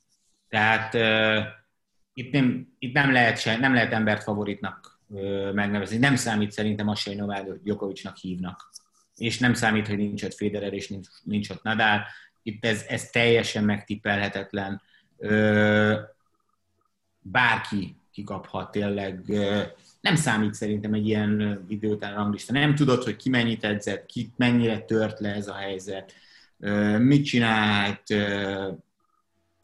Tehát 0.50 0.94
uh, 0.94 1.46
itt, 2.14 2.32
nem, 2.32 2.76
itt 2.80 2.94
nem, 2.94 3.12
lehet 3.12 3.40
se, 3.40 3.58
nem 3.58 3.74
lehet 3.74 3.94
embert 3.94 4.24
favoritnak 4.24 5.00
uh, 5.08 5.54
megnevezni. 5.54 5.98
Nem 5.98 6.16
számít 6.16 6.52
szerintem 6.52 6.88
az, 6.88 7.04
hogy 7.04 7.16
Novák 7.16 7.46
Djokovicnak 7.64 8.18
hívnak. 8.18 8.70
És 9.16 9.40
nem 9.40 9.54
számít, 9.54 9.88
hogy 9.88 9.98
nincs 9.98 10.24
ott 10.24 10.34
Federer 10.34 10.74
és 10.74 10.88
nincs, 10.88 11.08
nincs 11.24 11.50
ott 11.50 11.64
Nadal. 11.64 12.06
Itt 12.44 12.66
ez, 12.66 12.86
ez 12.88 13.10
teljesen 13.10 13.64
megtippelhetetlen. 13.64 14.82
Uh, 15.18 15.96
bárki 17.20 18.01
kikaphat 18.12 18.72
tényleg. 18.72 19.26
Nem 20.02 20.16
számít 20.16 20.54
szerintem 20.54 20.94
egy 20.94 21.08
ilyen 21.08 21.66
idő 21.68 21.88
után 21.88 22.14
ranglista. 22.14 22.54
Nem 22.54 22.76
tudod, 22.76 23.04
hogy 23.04 23.16
ki 23.16 23.30
mennyit 23.30 23.64
edzett, 23.64 24.06
ki 24.06 24.32
mennyire 24.36 24.80
tört 24.80 25.20
le 25.20 25.34
ez 25.34 25.48
a 25.48 25.54
helyzet, 25.54 26.14
mit 26.98 27.26
csinált, 27.26 28.04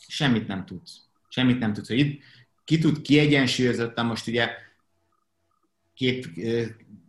semmit 0.08 0.48
nem 0.48 0.66
tudsz. 0.66 1.00
Semmit 1.30 1.60
nem 1.60 1.74
tudsz. 1.74 1.88
Hogy 1.88 2.00
itt 2.00 2.22
ki 2.64 2.78
tud 2.78 3.02
kiegyensúlyozottan, 3.02 4.06
most 4.06 4.28
ugye 4.28 4.50
két 5.94 6.30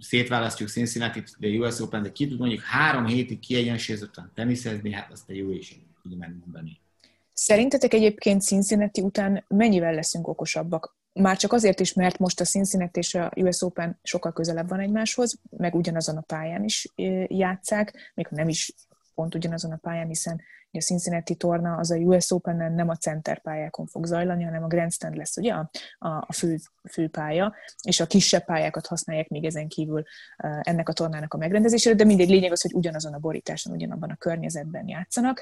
szétválasztjuk 0.01 0.69
cincinnati 0.69 1.23
de 1.39 1.49
US 1.49 1.81
Open, 1.81 2.03
de 2.03 2.13
ki 2.13 2.29
tud 2.29 2.39
mondjuk 2.39 2.61
három 2.61 3.07
hétig 3.07 3.39
kiegyensúlyozottan 3.39 4.31
teniszezni, 4.35 4.93
hát 4.93 5.13
azt 5.13 5.31
a 5.31 5.33
jó 5.33 5.51
is 5.51 5.81
így 6.09 6.17
megmondani. 6.17 6.81
Szerintetek 7.33 7.93
egyébként 7.93 8.43
Cincinnati 8.43 9.01
után 9.01 9.45
mennyivel 9.49 9.95
leszünk 9.95 10.29
okosabbak? 10.29 10.97
Már 11.19 11.37
csak 11.37 11.53
azért 11.53 11.81
is, 11.81 11.93
mert 11.93 12.19
most 12.19 12.41
a 12.41 12.45
Cincinnati 12.45 12.99
és 12.99 13.15
a 13.15 13.33
US 13.37 13.63
Open 13.63 13.99
sokkal 14.03 14.33
közelebb 14.33 14.69
van 14.69 14.81
egymáshoz, 14.81 15.39
meg 15.57 15.75
ugyanazon 15.75 16.17
a 16.17 16.21
pályán 16.21 16.65
is 16.65 16.93
játszák, 17.27 18.13
még 18.15 18.27
ha 18.27 18.37
nem 18.37 18.49
is 18.49 18.75
pont 19.15 19.35
ugyanazon 19.35 19.73
a 19.73 19.77
pályán, 19.77 20.07
hiszen 20.07 20.41
a 20.73 20.79
Cincinnati 20.79 21.35
torna 21.35 21.77
az 21.77 21.91
a 21.91 21.97
US 21.97 22.31
Open-en 22.31 22.73
nem 22.73 22.89
a 22.89 22.97
center 22.97 23.41
pályákon 23.41 23.87
fog 23.87 24.07
zajlani, 24.07 24.45
hanem 24.45 24.63
a 24.63 24.67
grandstand 24.67 25.17
lesz 25.17 25.37
ugye 25.37 25.53
a, 25.53 25.71
a 25.99 26.33
fő, 26.33 26.59
fő 26.91 27.09
pálya, 27.09 27.55
és 27.83 28.01
a 28.01 28.07
kisebb 28.07 28.45
pályákat 28.45 28.87
használják 28.87 29.29
még 29.29 29.45
ezen 29.45 29.69
kívül 29.69 30.03
ennek 30.63 30.89
a 30.89 30.93
tornának 30.93 31.35
a 31.35 31.37
megrendezésére, 31.37 31.95
de 31.95 32.05
mindegy 32.05 32.29
lényeg 32.29 32.53
az, 32.53 32.63
hogy 32.63 32.75
ugyanazon 32.75 33.15
a 33.15 33.19
borításon, 33.19 33.73
ugyanabban 33.73 34.11
a 34.11 34.17
környezetben 34.17 34.89
játszanak, 34.89 35.41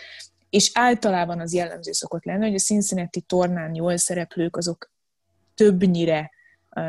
és 0.50 0.70
általában 0.74 1.40
az 1.40 1.54
jellemző 1.54 1.92
szokott 1.92 2.24
lenni, 2.24 2.44
hogy 2.44 2.54
a 2.54 2.58
Cincinnati 2.58 3.20
tornán 3.20 3.74
jól 3.74 3.96
szereplők 3.96 4.56
azok 4.56 4.90
többnyire 5.56 6.30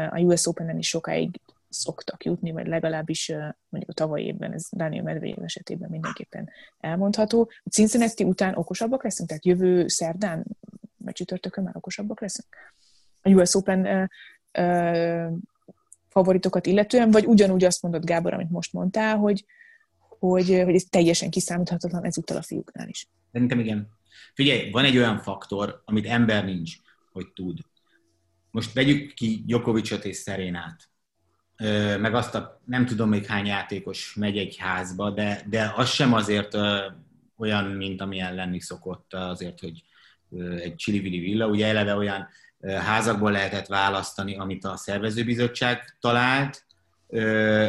a 0.10 0.20
US 0.20 0.48
Open-en 0.48 0.78
is 0.78 0.88
sokáig 0.88 1.40
szoktak 1.70 2.26
jutni, 2.26 2.52
vagy 2.52 2.68
legalábbis 2.68 3.32
mondjuk 3.70 3.92
a 3.92 3.94
tavalyi 3.94 4.26
évben, 4.26 4.54
ez 4.54 4.68
Daniel 4.72 5.04
Medvedev 5.04 5.44
esetében 5.44 5.90
mindenképpen 5.90 6.50
elmondható. 6.80 7.50
A 7.64 7.70
Cincinnati 7.70 8.24
után 8.24 8.56
okosabbak 8.56 9.04
leszünk, 9.04 9.30
tehát 9.30 9.46
jövő 9.46 9.88
szerdán, 9.88 10.46
vagy 10.98 11.14
csütörtökön 11.14 11.64
már 11.64 11.76
okosabbak 11.78 12.22
leszünk? 12.22 12.48
A 13.22 13.30
US 13.30 13.56
Open 13.56 14.10
favoritokat 16.08 16.66
illetően, 16.66 17.12
vagy 17.12 17.26
ugyanúgy 17.26 17.64
azt 17.64 17.82
mondott 17.82 18.06
Gábor, 18.06 18.34
amit 18.34 18.50
most 18.50 18.74
mondtál, 18.74 19.18
hogy, 19.18 19.46
hogy, 20.20 20.62
hogy 20.64 20.76
ez 20.76 20.84
teljesen 20.84 21.30
kiszámíthatatlan 21.30 22.06
ezúttal 22.06 22.38
a 22.38 22.42
fiúknál 22.42 22.88
is. 22.88 23.08
Szerintem 23.32 23.60
igen. 23.60 23.88
Figyelj, 24.34 24.70
van 24.70 24.86
egy 24.86 24.98
olyan 24.98 25.18
faktor, 25.18 25.82
amit 25.86 26.06
ember 26.06 26.46
nincs, 26.46 26.76
hogy 27.12 27.28
tud. 27.34 27.60
Most 28.52 28.74
vegyük 28.74 29.14
ki 29.14 29.44
Djokovicot 29.46 30.06
és 30.06 30.16
Szerénát, 30.16 30.90
meg 32.00 32.16
azt 32.16 32.36
a 32.36 32.62
nem 32.66 32.86
tudom 32.86 33.10
még 33.10 33.26
hány 33.26 33.46
játékos 33.46 34.14
megy 34.16 34.38
egy 34.38 34.56
házba, 34.58 35.10
de, 35.10 35.42
de 35.50 35.74
az 35.76 35.90
sem 35.90 36.14
azért 36.14 36.58
olyan, 37.38 37.66
mint 37.66 38.02
amilyen 38.02 38.36
lenni 38.36 38.60
szokott 38.60 39.14
azért, 39.14 39.60
hogy 39.60 39.84
egy 40.60 40.76
csili 40.76 41.00
villa. 41.00 41.48
Ugye 41.48 41.68
eleve 41.68 41.96
olyan 41.96 42.28
házakból 42.62 43.32
lehetett 43.32 43.68
választani, 43.68 44.38
amit 44.38 44.66
a 44.66 44.78
szervezőbizottság 44.78 45.98
talált, 46.00 46.66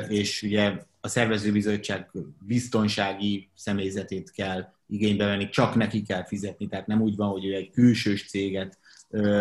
és 0.09 0.43
ugye 0.43 0.73
a 1.01 1.09
szervezőbizottság 1.09 2.11
biztonsági 2.47 3.51
személyzetét 3.55 4.31
kell 4.31 4.73
igénybe 4.87 5.27
venni, 5.27 5.49
csak 5.49 5.75
neki 5.75 6.03
kell 6.03 6.25
fizetni, 6.25 6.67
tehát 6.69 6.87
nem 6.87 7.01
úgy 7.01 7.17
van, 7.17 7.29
hogy 7.29 7.47
ő 7.47 7.55
egy 7.55 7.71
külsős 7.71 8.29
céget 8.29 8.79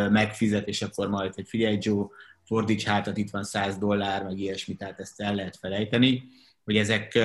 megfizet, 0.10 0.68
és 0.68 0.82
akkor 0.82 1.10
majd, 1.10 1.34
hogy 1.34 1.48
figyelj 1.48 1.78
Joe, 1.82 2.06
fordíts 2.44 2.84
hátat, 2.84 3.18
itt 3.18 3.30
van 3.30 3.44
100 3.44 3.78
dollár, 3.78 4.24
meg 4.24 4.38
ilyesmi, 4.38 4.76
tehát 4.76 5.00
ezt 5.00 5.22
el 5.22 5.36
lehet 5.36 5.58
felejteni, 5.58 6.24
hogy 6.64 6.78
ezek 6.78 7.20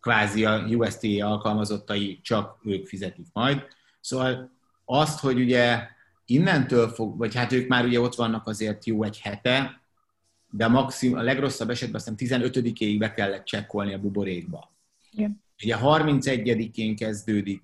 kvázi 0.00 0.44
a 0.44 0.64
USTA 0.68 1.26
alkalmazottai 1.26 2.20
csak 2.22 2.58
ők 2.64 2.86
fizetik 2.86 3.26
majd. 3.32 3.66
Szóval 4.00 4.50
azt, 4.84 5.20
hogy 5.20 5.40
ugye 5.40 5.86
innentől 6.26 6.88
fog, 6.88 7.18
vagy 7.18 7.34
hát 7.34 7.52
ők 7.52 7.68
már 7.68 7.84
ugye 7.84 8.00
ott 8.00 8.14
vannak 8.14 8.46
azért 8.46 8.86
jó 8.86 9.02
egy 9.02 9.20
hete, 9.20 9.80
de 10.50 10.64
a, 10.64 10.68
maxim, 10.68 11.16
a 11.16 11.22
legrosszabb 11.22 11.70
esetben 11.70 11.96
aztán 11.96 12.14
15-ig 12.18 12.96
be 12.98 13.12
kellett 13.12 13.44
csekkolni 13.44 13.94
a 13.94 13.98
buborékba. 13.98 14.72
Igen. 15.10 15.42
Ugye 15.62 15.76
31-én 15.80 16.96
kezdődik 16.96 17.62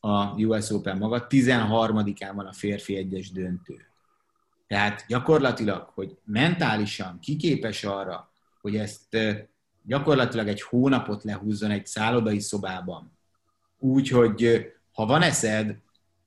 a 0.00 0.34
US 0.34 0.70
Open 0.70 0.98
maga, 0.98 1.26
13-án 1.28 2.32
van 2.34 2.46
a 2.46 2.52
férfi 2.52 2.96
egyes 2.96 3.30
döntő. 3.30 3.86
Tehát 4.66 5.04
gyakorlatilag, 5.08 5.90
hogy 5.94 6.16
mentálisan 6.24 7.18
kiképes 7.18 7.84
arra, 7.84 8.32
hogy 8.60 8.76
ezt 8.76 9.16
gyakorlatilag 9.82 10.48
egy 10.48 10.62
hónapot 10.62 11.24
lehúzzon 11.24 11.70
egy 11.70 11.86
szállodai 11.86 12.40
szobában, 12.40 13.12
úgy, 13.78 14.08
hogy 14.08 14.70
ha 14.92 15.06
van 15.06 15.22
eszed, 15.22 15.76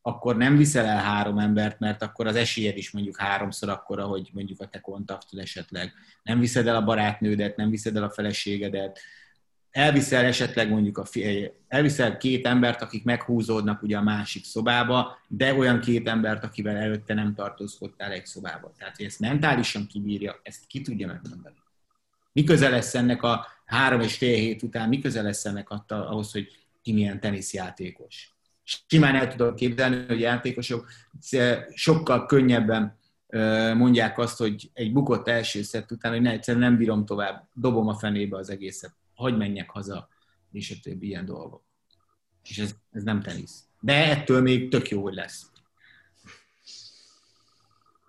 akkor 0.01 0.37
nem 0.37 0.57
viszel 0.57 0.85
el 0.85 1.03
három 1.03 1.39
embert, 1.39 1.79
mert 1.79 2.01
akkor 2.01 2.27
az 2.27 2.35
esélyed 2.35 2.77
is 2.77 2.91
mondjuk 2.91 3.17
háromszor 3.17 3.69
akkora, 3.69 4.05
hogy 4.05 4.29
mondjuk 4.33 4.61
a 4.61 4.67
te 4.67 4.79
kontaktod 4.79 5.39
esetleg. 5.39 5.93
Nem 6.23 6.39
viszed 6.39 6.67
el 6.67 6.75
a 6.75 6.83
barátnődet, 6.83 7.55
nem 7.55 7.69
viszed 7.69 7.95
el 7.95 8.03
a 8.03 8.09
feleségedet, 8.09 8.99
elviszel 9.73 10.25
esetleg 10.25 10.69
mondjuk 10.69 10.97
a, 10.97 11.03
elviszel 11.67 12.17
két 12.17 12.45
embert, 12.45 12.81
akik 12.81 13.03
meghúzódnak 13.03 13.81
ugye 13.81 13.97
a 13.97 14.01
másik 14.01 14.45
szobába, 14.45 15.17
de 15.27 15.53
olyan 15.53 15.79
két 15.79 16.07
embert, 16.07 16.43
akivel 16.43 16.75
előtte 16.75 17.13
nem 17.13 17.33
tartózkodtál 17.33 18.11
egy 18.11 18.25
szobába. 18.25 18.73
Tehát, 18.77 18.95
hogy 18.95 19.05
ezt 19.05 19.19
mentálisan 19.19 19.87
kibírja, 19.87 20.39
ezt 20.43 20.65
ki 20.67 20.81
tudja 20.81 21.07
megmondani. 21.07 21.55
Mi 22.31 22.43
köze 22.43 22.69
lesz 22.69 22.95
ennek 22.95 23.23
a 23.23 23.47
három 23.65 24.01
és 24.01 24.17
fél 24.17 24.35
hét 24.35 24.63
után, 24.63 24.89
mi 24.89 24.99
köze 24.99 25.21
lesz 25.21 25.45
ennek 25.45 25.67
ahhoz, 25.87 26.31
hogy 26.31 26.47
ki 26.81 26.93
milyen 26.93 27.19
teniszjátékos? 27.19 28.33
Simán 28.87 29.15
el 29.15 29.27
tudom 29.27 29.55
képzelni, 29.55 30.05
hogy 30.07 30.19
játékosok 30.19 30.89
sokkal 31.73 32.25
könnyebben 32.25 32.97
mondják 33.75 34.17
azt, 34.17 34.37
hogy 34.37 34.69
egy 34.73 34.93
bukott 34.93 35.27
első 35.27 35.61
szett 35.61 35.91
után, 35.91 36.11
hogy 36.11 36.21
ne, 36.21 36.31
egyszerűen 36.31 36.63
nem 36.63 36.77
bírom 36.77 37.05
tovább, 37.05 37.47
dobom 37.53 37.87
a 37.87 37.95
fenébe 37.95 38.37
az 38.37 38.49
egészet 38.49 38.93
hogy 39.23 39.37
menjek 39.37 39.69
haza, 39.69 40.09
és 40.51 40.71
a 40.71 40.75
többi 40.83 41.07
ilyen 41.07 41.25
dolgok. 41.25 41.63
És 42.43 42.57
ez, 42.57 42.75
ez 42.91 43.03
nem 43.03 43.21
tenisz. 43.21 43.63
De 43.79 43.93
ettől 43.93 44.41
még 44.41 44.69
tök 44.69 44.89
jó, 44.89 45.01
hogy 45.01 45.13
lesz. 45.13 45.51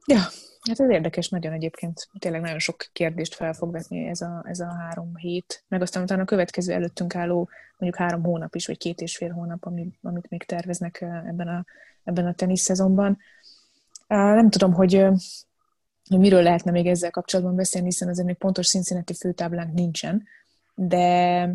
Ja, 0.07 0.19
hát 0.61 0.81
ez 0.81 0.91
érdekes 0.91 1.29
nagyon 1.29 1.53
egyébként. 1.53 2.09
Tényleg 2.19 2.41
nagyon 2.41 2.59
sok 2.59 2.89
kérdést 2.93 3.35
fel 3.35 3.53
fog 3.53 3.73
vetni 3.73 4.07
ez 4.07 4.21
a, 4.21 4.45
ez 4.47 4.61
a 4.61 4.73
három 4.73 5.17
hét. 5.17 5.65
Meg 5.69 5.83
aztán 5.83 6.03
utána 6.03 6.23
a 6.23 6.25
következő 6.25 6.73
előttünk 6.73 7.15
álló 7.15 7.49
mondjuk 7.79 8.03
három 8.03 8.23
hónap 8.23 8.55
is, 8.55 8.67
vagy 8.67 8.79
két 8.79 9.01
és 9.01 9.17
fél 9.17 9.31
hónap, 9.31 9.65
amit, 9.65 9.99
amit 10.03 10.31
még 10.31 10.43
terveznek 10.43 11.01
ebben 11.01 11.49
a, 11.49 11.65
ebben 12.05 12.27
a 12.27 12.35
tenisz 12.35 12.63
szezonban. 12.63 13.19
Nem 14.09 14.51
tudom, 14.51 14.73
hogy 14.73 15.07
miről 16.11 16.43
lehetne 16.43 16.71
még 16.71 16.87
ezzel 16.87 17.11
kapcsolatban 17.11 17.57
beszélni, 17.57 17.87
hiszen 17.87 18.09
azért 18.09 18.27
még 18.27 18.37
pontos 18.37 18.69
Cincinnati 18.69 19.15
főtáblánk 19.15 19.75
nincsen, 19.75 20.27
de 20.75 21.49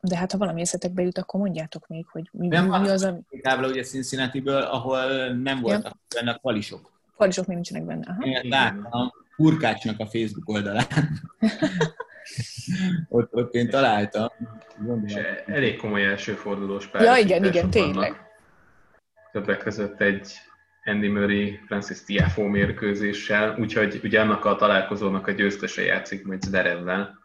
de 0.00 0.16
hát 0.16 0.32
ha 0.32 0.38
valami 0.38 0.60
eszetekbe 0.60 1.02
jut, 1.02 1.18
akkor 1.18 1.40
mondjátok 1.40 1.86
még, 1.86 2.06
hogy 2.06 2.28
mi, 2.32 2.46
nem 2.46 2.66
mi, 2.66 2.88
az, 2.88 3.04
ami... 3.04 3.18
tábla 3.42 3.68
ugye 3.68 3.82
Cincinnati-ből, 3.82 4.62
ahol 4.62 5.28
nem 5.28 5.60
voltak 5.60 5.84
ja. 5.84 6.20
benne 6.20 6.30
a 6.30 6.38
palisok. 6.42 6.90
Palisok 7.16 7.46
még 7.46 7.54
nincsenek 7.54 7.84
benne. 7.84 8.06
Aha. 8.08 8.22
Én 8.22 8.48
láttam 8.48 9.12
Hurkácsnak 9.36 9.98
a 9.98 10.06
Facebook 10.06 10.48
oldalán. 10.48 10.84
ott, 13.08 13.34
ott 13.34 13.54
én 13.54 13.70
találtam. 13.70 14.28
És 15.04 15.14
elég 15.46 15.76
komoly 15.76 16.04
elsőfordulós 16.04 16.90
Ja, 16.92 17.16
igen, 17.16 17.44
igen, 17.44 17.70
tényleg. 17.70 18.28
Többek 19.32 19.58
között 19.58 20.00
egy 20.00 20.32
Andy 20.84 21.08
Murray, 21.08 21.60
Francis 21.66 22.04
Tiafoe 22.04 22.48
mérkőzéssel, 22.48 23.56
úgyhogy 23.58 24.00
ugye 24.02 24.20
annak 24.20 24.44
a 24.44 24.56
találkozónak 24.56 25.26
a 25.26 25.32
győztese 25.32 25.82
játszik 25.82 26.26
majd 26.26 26.42
Zverevvel 26.42 27.19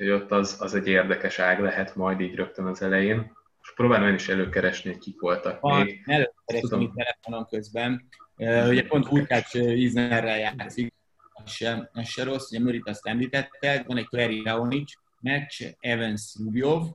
Úgyhogy 0.00 0.20
ott 0.20 0.30
az, 0.30 0.56
az 0.60 0.74
egy 0.74 0.86
érdekes 0.86 1.38
ág 1.38 1.60
lehet 1.60 1.94
majd 1.94 2.20
így 2.20 2.34
rögtön 2.34 2.66
az 2.66 2.82
elején. 2.82 3.36
És 3.62 3.72
próbálom 3.74 4.08
én 4.08 4.14
is 4.14 4.28
előkeresni, 4.28 4.90
hogy 4.90 5.00
kik 5.00 5.20
voltak 5.20 5.60
Van, 5.60 5.84
még. 5.84 6.02
Előkeresni 6.06 6.82
itt 6.82 6.94
telefonon 6.94 7.46
közben. 7.46 8.08
Uh, 8.36 8.68
ugye 8.68 8.86
pont 8.86 9.06
Hurkács 9.06 9.54
Iznerrel 9.54 10.38
játszik, 10.38 10.94
az 11.32 11.50
se, 11.50 11.90
az 11.92 12.08
se 12.08 12.24
rossz, 12.24 12.50
ugye 12.50 12.60
Mörit 12.60 12.88
azt 12.88 13.06
említettek, 13.06 13.86
van 13.86 13.96
egy 13.96 14.06
Clary 14.06 14.42
Raonic 14.42 14.92
meccs, 15.20 15.62
Evans 15.80 16.34
Rubjov, 16.38 16.86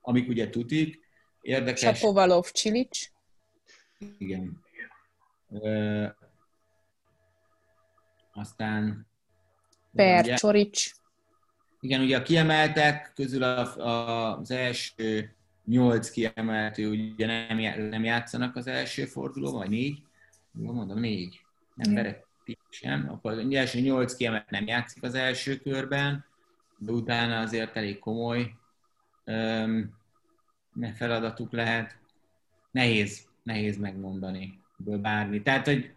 amik 0.00 0.28
ugye 0.28 0.48
tutik. 0.48 1.00
Érdekes. 1.40 1.80
Sapovalov 1.80 2.50
Csilic. 2.50 3.08
Igen. 4.18 4.62
Uh, 5.48 6.08
aztán 8.32 9.06
Per 9.92 10.34
Csorics. 10.34 11.00
Igen, 11.84 12.00
ugye 12.00 12.16
a 12.16 12.22
kiemeltek 12.22 13.12
közül 13.14 13.42
a, 13.42 13.76
a, 13.76 14.38
az 14.38 14.50
első 14.50 15.34
nyolc 15.64 16.10
kiemeltő 16.10 16.90
ugye 16.90 17.26
nem, 17.26 17.88
nem 17.88 18.04
játszanak 18.04 18.56
az 18.56 18.66
első 18.66 19.04
fordulóban, 19.04 19.58
vagy 19.58 19.70
négy? 19.70 20.02
Jól 20.60 20.72
mondom, 20.72 20.98
négy. 20.98 21.40
Nem 21.74 21.94
Beretti 21.94 22.58
sem. 22.70 23.08
Akkor 23.10 23.32
az 23.32 23.50
első 23.50 23.80
nyolc 23.80 24.14
kiemelt 24.14 24.50
nem 24.50 24.66
játszik 24.66 25.02
az 25.02 25.14
első 25.14 25.56
körben, 25.56 26.24
de 26.78 26.92
utána 26.92 27.40
azért 27.40 27.76
elég 27.76 27.98
komoly 27.98 28.52
um, 29.26 29.98
feladatuk 30.94 31.52
lehet. 31.52 31.98
Nehéz, 32.70 33.28
nehéz 33.42 33.76
megmondani 33.76 34.60
bármi. 34.76 35.42
Tehát, 35.42 35.66
hogy 35.66 35.92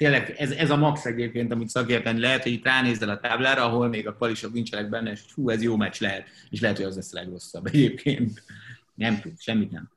tényleg 0.00 0.34
ez, 0.38 0.50
ez 0.50 0.70
a 0.70 0.76
max 0.76 1.04
egyébként, 1.04 1.52
amit 1.52 1.68
szakérteni 1.68 2.20
lehet, 2.20 2.42
hogy 2.42 2.52
itt 2.52 2.64
ránézel 2.64 3.08
a 3.08 3.20
táblára, 3.20 3.64
ahol 3.64 3.88
még 3.88 4.08
a 4.08 4.14
kvalisok 4.14 4.52
nincsenek 4.52 4.88
benne, 4.88 5.10
és 5.10 5.20
hú, 5.34 5.50
ez 5.50 5.62
jó 5.62 5.76
meccs 5.76 6.00
lehet, 6.00 6.24
és 6.50 6.60
lehet, 6.60 6.76
hogy 6.76 6.86
az 6.86 6.96
lesz 6.96 7.12
a 7.14 7.18
legrosszabb 7.18 7.66
egyébként. 7.66 8.42
Nem 8.94 9.20
tud, 9.20 9.32
semmit 9.38 9.70
nem. 9.70 9.90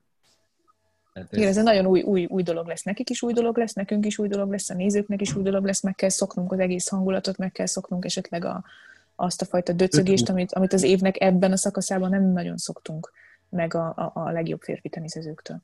Tehát 1.13 1.31
ez... 1.31 1.37
Igen, 1.37 1.49
ez 1.49 1.57
egy 1.57 1.63
nagyon 1.63 1.85
új, 1.85 2.01
új, 2.01 2.25
új 2.25 2.43
dolog 2.43 2.67
lesz. 2.67 2.83
Nekik 2.83 3.09
is 3.09 3.21
új 3.21 3.33
dolog 3.33 3.57
lesz, 3.57 3.73
nekünk 3.73 4.05
is 4.05 4.17
új 4.17 4.27
dolog 4.27 4.51
lesz, 4.51 4.69
a 4.69 4.73
nézőknek 4.73 5.21
is 5.21 5.35
új 5.35 5.43
dolog 5.43 5.65
lesz, 5.65 5.81
meg 5.81 5.95
kell 5.95 6.09
szoknunk 6.09 6.51
az 6.51 6.59
egész 6.59 6.87
hangulatot, 6.87 7.37
meg 7.37 7.51
kell 7.51 7.65
szoknunk 7.65 8.05
esetleg 8.05 8.45
a, 8.45 8.63
azt 9.15 9.41
a 9.41 9.45
fajta 9.45 9.73
döcögést, 9.73 10.29
amit, 10.29 10.53
amit 10.53 10.73
az 10.73 10.83
évnek 10.83 11.21
ebben 11.21 11.51
a 11.51 11.57
szakaszában 11.57 12.09
nem 12.09 12.31
nagyon 12.31 12.57
szoktunk 12.57 13.11
meg 13.49 13.73
a, 13.73 13.87
a, 13.87 14.11
a 14.13 14.31
legjobb 14.31 14.61
férfi 14.61 14.89
teniszezőktől. 14.89 15.61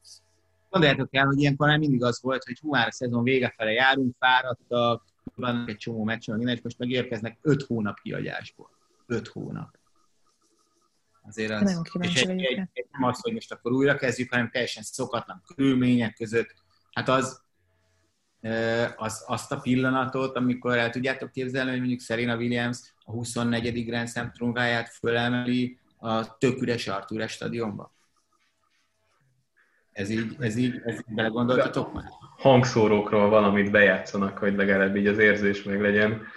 Gondoljátok 0.69 1.15
el, 1.15 1.25
hogy 1.25 1.39
ilyenkor 1.39 1.67
nem 1.67 1.79
mindig 1.79 2.03
az 2.03 2.21
volt, 2.21 2.43
hogy 2.43 2.59
hú, 2.59 2.69
már 2.69 2.87
a 2.87 2.91
szezon 2.91 3.23
vége 3.23 3.53
fele 3.57 3.71
járunk, 3.71 4.15
fáradtak, 4.19 5.03
van 5.35 5.63
egy 5.67 5.77
csomó 5.77 6.03
meccs, 6.03 6.27
minden, 6.27 6.55
és 6.55 6.61
most 6.61 6.77
megérkeznek 6.77 7.37
öt 7.41 7.63
hónap 7.63 7.99
kiagyásból. 7.99 8.69
Öt 9.05 9.27
hónap. 9.27 9.77
Azért 11.27 11.51
az, 11.51 11.81
és 11.99 12.21
egy, 12.21 12.29
egy, 12.29 12.43
egy, 12.43 12.69
egy, 12.73 12.87
nem 12.91 13.03
az, 13.03 13.21
hogy 13.21 13.33
most 13.33 13.51
akkor 13.51 13.71
újra 13.71 13.95
kezdjük, 13.95 14.31
hanem 14.31 14.49
teljesen 14.49 14.83
szokatlan 14.83 15.43
körülmények 15.55 16.13
között. 16.13 16.53
Hát 16.91 17.09
az, 17.09 17.41
az, 18.95 19.23
azt 19.27 19.51
a 19.51 19.59
pillanatot, 19.59 20.35
amikor 20.35 20.77
el 20.77 20.89
tudjátok 20.89 21.31
képzelni, 21.31 21.69
hogy 21.69 21.79
mondjuk 21.79 22.01
Serena 22.01 22.35
Williams 22.35 22.93
a 23.05 23.11
24. 23.11 23.85
Grand 23.85 24.09
Slam 24.09 24.31
tróngáját 24.31 24.89
fölemeli 24.89 25.77
a 25.97 26.37
tök 26.37 26.61
üres 26.61 26.87
Artura 26.87 27.27
stadionba? 27.27 27.93
Ez 29.99 30.09
így, 30.09 30.35
ez 30.39 30.55
így, 30.55 30.81
ez 30.85 30.93
így 30.93 31.15
belegondoltatok 31.15 31.93
már? 31.93 32.03
Hangszórókról 32.37 33.29
valamit 33.29 33.71
bejátszanak, 33.71 34.37
hogy 34.37 34.55
legalább 34.55 34.95
így 34.95 35.07
az 35.07 35.17
érzés 35.17 35.63
meg 35.63 35.81
legyen. 35.81 36.27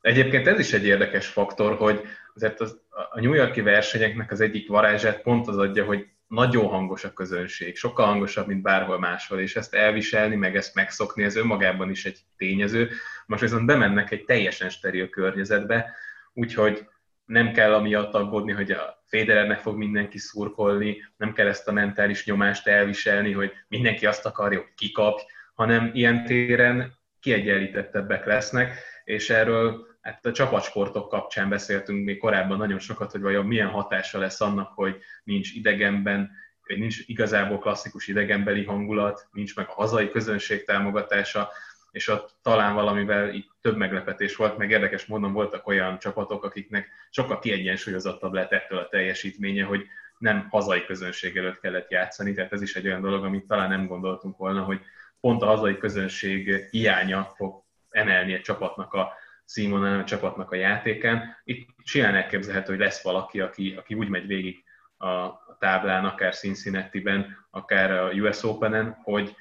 Egyébként 0.00 0.46
ez 0.46 0.58
is 0.58 0.72
egy 0.72 0.84
érdekes 0.84 1.26
faktor, 1.26 1.76
hogy 1.76 2.00
azért 2.34 2.60
az, 2.60 2.80
a 3.10 3.20
New 3.20 3.32
Yorki 3.32 3.60
versenyeknek 3.60 4.30
az 4.30 4.40
egyik 4.40 4.68
varázsát 4.68 5.22
pont 5.22 5.48
az 5.48 5.56
adja, 5.56 5.84
hogy 5.84 6.06
nagyon 6.26 6.66
hangos 6.66 7.04
a 7.04 7.12
közönség, 7.12 7.76
sokkal 7.76 8.06
hangosabb, 8.06 8.46
mint 8.46 8.62
bárhol 8.62 8.98
máshol, 8.98 9.40
és 9.40 9.56
ezt 9.56 9.74
elviselni, 9.74 10.36
meg 10.36 10.56
ezt 10.56 10.74
megszokni, 10.74 11.22
ez 11.22 11.36
önmagában 11.36 11.90
is 11.90 12.04
egy 12.04 12.18
tényező. 12.36 12.90
Most 13.26 13.42
viszont 13.42 13.66
bemennek 13.66 14.10
egy 14.10 14.24
teljesen 14.24 14.68
steril 14.68 15.08
környezetbe, 15.08 15.94
úgyhogy 16.32 16.86
nem 17.24 17.52
kell 17.52 17.74
amiatt 17.74 18.14
aggódni, 18.14 18.52
hogy 18.52 18.70
a 18.70 19.01
Federernek 19.16 19.58
fog 19.58 19.76
mindenki 19.76 20.18
szurkolni, 20.18 20.96
nem 21.16 21.32
kell 21.32 21.46
ezt 21.46 21.68
a 21.68 21.72
mentális 21.72 22.24
nyomást 22.24 22.66
elviselni, 22.66 23.32
hogy 23.32 23.52
mindenki 23.68 24.06
azt 24.06 24.26
akarja, 24.26 24.58
hogy 24.58 24.74
kikapj, 24.74 25.22
hanem 25.54 25.90
ilyen 25.94 26.24
téren 26.24 26.92
kiegyenlítettebbek 27.20 28.24
lesznek, 28.24 28.78
és 29.04 29.30
erről 29.30 29.86
hát 30.00 30.26
a 30.26 30.32
csapatsportok 30.32 31.08
kapcsán 31.08 31.48
beszéltünk 31.48 32.04
még 32.04 32.18
korábban 32.18 32.58
nagyon 32.58 32.78
sokat, 32.78 33.10
hogy 33.10 33.20
vajon 33.20 33.46
milyen 33.46 33.68
hatása 33.68 34.18
lesz 34.18 34.40
annak, 34.40 34.72
hogy 34.74 34.96
nincs 35.24 35.54
idegenben, 35.54 36.30
hogy 36.62 36.78
nincs 36.78 36.96
igazából 37.06 37.58
klasszikus 37.58 38.06
idegenbeli 38.06 38.64
hangulat, 38.64 39.28
nincs 39.32 39.56
meg 39.56 39.66
a 39.68 39.72
hazai 39.72 40.10
közönség 40.10 40.64
támogatása, 40.64 41.48
és 41.92 42.08
ott 42.08 42.34
talán 42.42 42.74
valamivel 42.74 43.34
így 43.34 43.50
több 43.60 43.76
meglepetés 43.76 44.36
volt, 44.36 44.56
meg 44.56 44.70
érdekes 44.70 45.06
módon 45.06 45.32
voltak 45.32 45.66
olyan 45.66 45.98
csapatok, 45.98 46.44
akiknek 46.44 46.88
sokkal 47.10 47.38
kiegyensúlyozottabb 47.38 48.32
lett 48.32 48.52
ettől 48.52 48.78
a 48.78 48.88
teljesítménye, 48.88 49.64
hogy 49.64 49.86
nem 50.18 50.46
hazai 50.50 50.84
közönség 50.84 51.36
előtt 51.36 51.60
kellett 51.60 51.90
játszani, 51.90 52.32
tehát 52.32 52.52
ez 52.52 52.62
is 52.62 52.74
egy 52.74 52.86
olyan 52.86 53.00
dolog, 53.00 53.24
amit 53.24 53.46
talán 53.46 53.68
nem 53.68 53.86
gondoltunk 53.86 54.36
volna, 54.36 54.62
hogy 54.62 54.80
pont 55.20 55.42
a 55.42 55.46
hazai 55.46 55.78
közönség 55.78 56.68
hiánya 56.70 57.32
fog 57.36 57.62
emelni 57.90 58.32
egy 58.32 58.40
csapatnak 58.40 58.92
a 58.92 59.12
színvonalán, 59.44 60.00
a 60.00 60.04
csapatnak 60.04 60.50
a 60.50 60.56
játékán. 60.56 61.36
Itt 61.44 61.68
simán 61.84 62.14
elképzelhető, 62.14 62.70
hogy 62.70 62.80
lesz 62.80 63.02
valaki, 63.02 63.40
aki, 63.40 63.74
aki 63.78 63.94
úgy 63.94 64.08
megy 64.08 64.26
végig 64.26 64.64
a 64.98 65.30
táblán, 65.58 66.04
akár 66.04 66.34
Cincinnati-ben, 66.34 67.46
akár 67.50 67.90
a 67.90 68.10
US 68.10 68.42
Open-en, 68.42 69.00
hogy, 69.02 69.36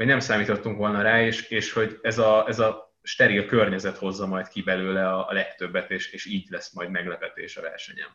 hogy 0.00 0.08
nem 0.08 0.20
számítottunk 0.20 0.76
volna 0.76 1.02
rá, 1.02 1.22
és, 1.22 1.48
és 1.48 1.72
hogy 1.72 1.98
ez 2.02 2.18
a, 2.18 2.44
ez 2.48 2.58
a 2.58 2.94
steril 3.02 3.46
környezet 3.46 3.96
hozza 3.96 4.26
majd 4.26 4.48
ki 4.48 4.62
belőle 4.62 5.08
a, 5.08 5.28
a 5.28 5.32
legtöbbet, 5.32 5.90
és, 5.90 6.12
és 6.12 6.26
így 6.26 6.46
lesz 6.50 6.72
majd 6.72 6.90
meglepetés 6.90 7.56
a 7.56 7.60
versenyen. 7.60 8.08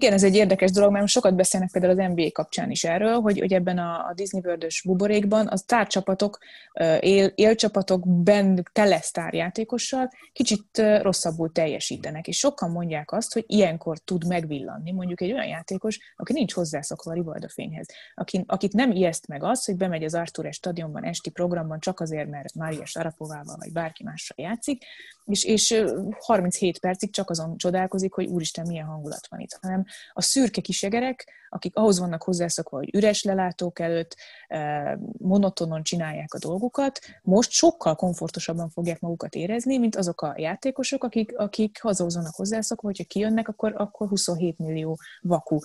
Igen, 0.00 0.12
ez 0.12 0.24
egy 0.24 0.34
érdekes 0.34 0.70
dolog, 0.70 0.92
mert 0.92 1.06
sokat 1.06 1.34
beszélnek 1.34 1.70
például 1.70 2.00
az 2.00 2.10
NBA 2.14 2.30
kapcsán 2.32 2.70
is 2.70 2.84
erről, 2.84 3.20
hogy, 3.20 3.38
hogy 3.38 3.52
ebben 3.52 3.78
a, 3.78 4.06
a 4.06 4.12
Disney 4.14 4.40
world 4.44 4.66
buborékban 4.84 5.48
az 5.48 5.62
tárcsapatok, 5.62 6.38
él, 7.00 7.32
élcsapatok 7.34 8.22
ben 8.22 8.64
tele 8.72 9.00
sztárjátékossal 9.00 10.10
kicsit 10.32 10.82
rosszabbul 11.00 11.52
teljesítenek, 11.52 12.28
és 12.28 12.38
sokan 12.38 12.70
mondják 12.70 13.12
azt, 13.12 13.32
hogy 13.32 13.44
ilyenkor 13.46 13.98
tud 13.98 14.26
megvillanni 14.26 14.92
mondjuk 14.92 15.20
egy 15.20 15.32
olyan 15.32 15.46
játékos, 15.46 15.98
aki 16.16 16.32
nincs 16.32 16.52
hozzászokva 16.52 17.10
a 17.10 17.14
rivalda 17.14 17.48
fényhez, 17.48 17.86
aki, 18.14 18.44
akit 18.46 18.72
nem 18.72 18.90
ijeszt 18.90 19.26
meg 19.26 19.42
az, 19.42 19.64
hogy 19.64 19.76
bemegy 19.76 20.04
az 20.04 20.14
Artur 20.14 20.52
stadionban 20.52 21.04
esti 21.04 21.30
programban 21.30 21.80
csak 21.80 22.00
azért, 22.00 22.28
mert 22.28 22.54
Mária 22.54 22.86
Sarapovával 22.86 23.56
vagy 23.58 23.72
bárki 23.72 24.04
mással 24.04 24.36
játszik, 24.40 24.84
és, 25.24 25.44
és 25.44 25.84
37 26.18 26.78
percig 26.78 27.12
csak 27.12 27.30
azon 27.30 27.56
csodálkozik, 27.56 28.12
hogy 28.12 28.26
úristen, 28.26 28.66
milyen 28.66 28.86
hangulat 28.86 29.26
van 29.28 29.40
itt, 29.40 29.58
hanem 29.60 29.84
a 30.12 30.22
szürke 30.22 30.60
kisegerek, 30.60 31.38
akik 31.48 31.76
ahhoz 31.76 31.98
vannak 31.98 32.22
hozzászokva, 32.22 32.76
hogy 32.76 32.94
üres 32.94 33.22
lelátók 33.22 33.78
előtt 33.78 34.16
monotonon 35.18 35.82
csinálják 35.82 36.34
a 36.34 36.38
dolgukat, 36.38 36.98
most 37.22 37.50
sokkal 37.50 37.94
komfortosabban 37.94 38.70
fogják 38.70 39.00
magukat 39.00 39.34
érezni, 39.34 39.78
mint 39.78 39.96
azok 39.96 40.22
a 40.22 40.34
játékosok, 40.36 41.04
akik, 41.04 41.38
akik 41.38 41.78
ahhoz 41.82 42.14
vannak 42.14 42.34
hozzászokva, 42.34 42.86
hogyha 42.86 43.04
kijönnek, 43.04 43.48
akkor, 43.48 43.74
akkor 43.76 44.08
27 44.08 44.58
millió 44.58 44.98
vaku 45.20 45.58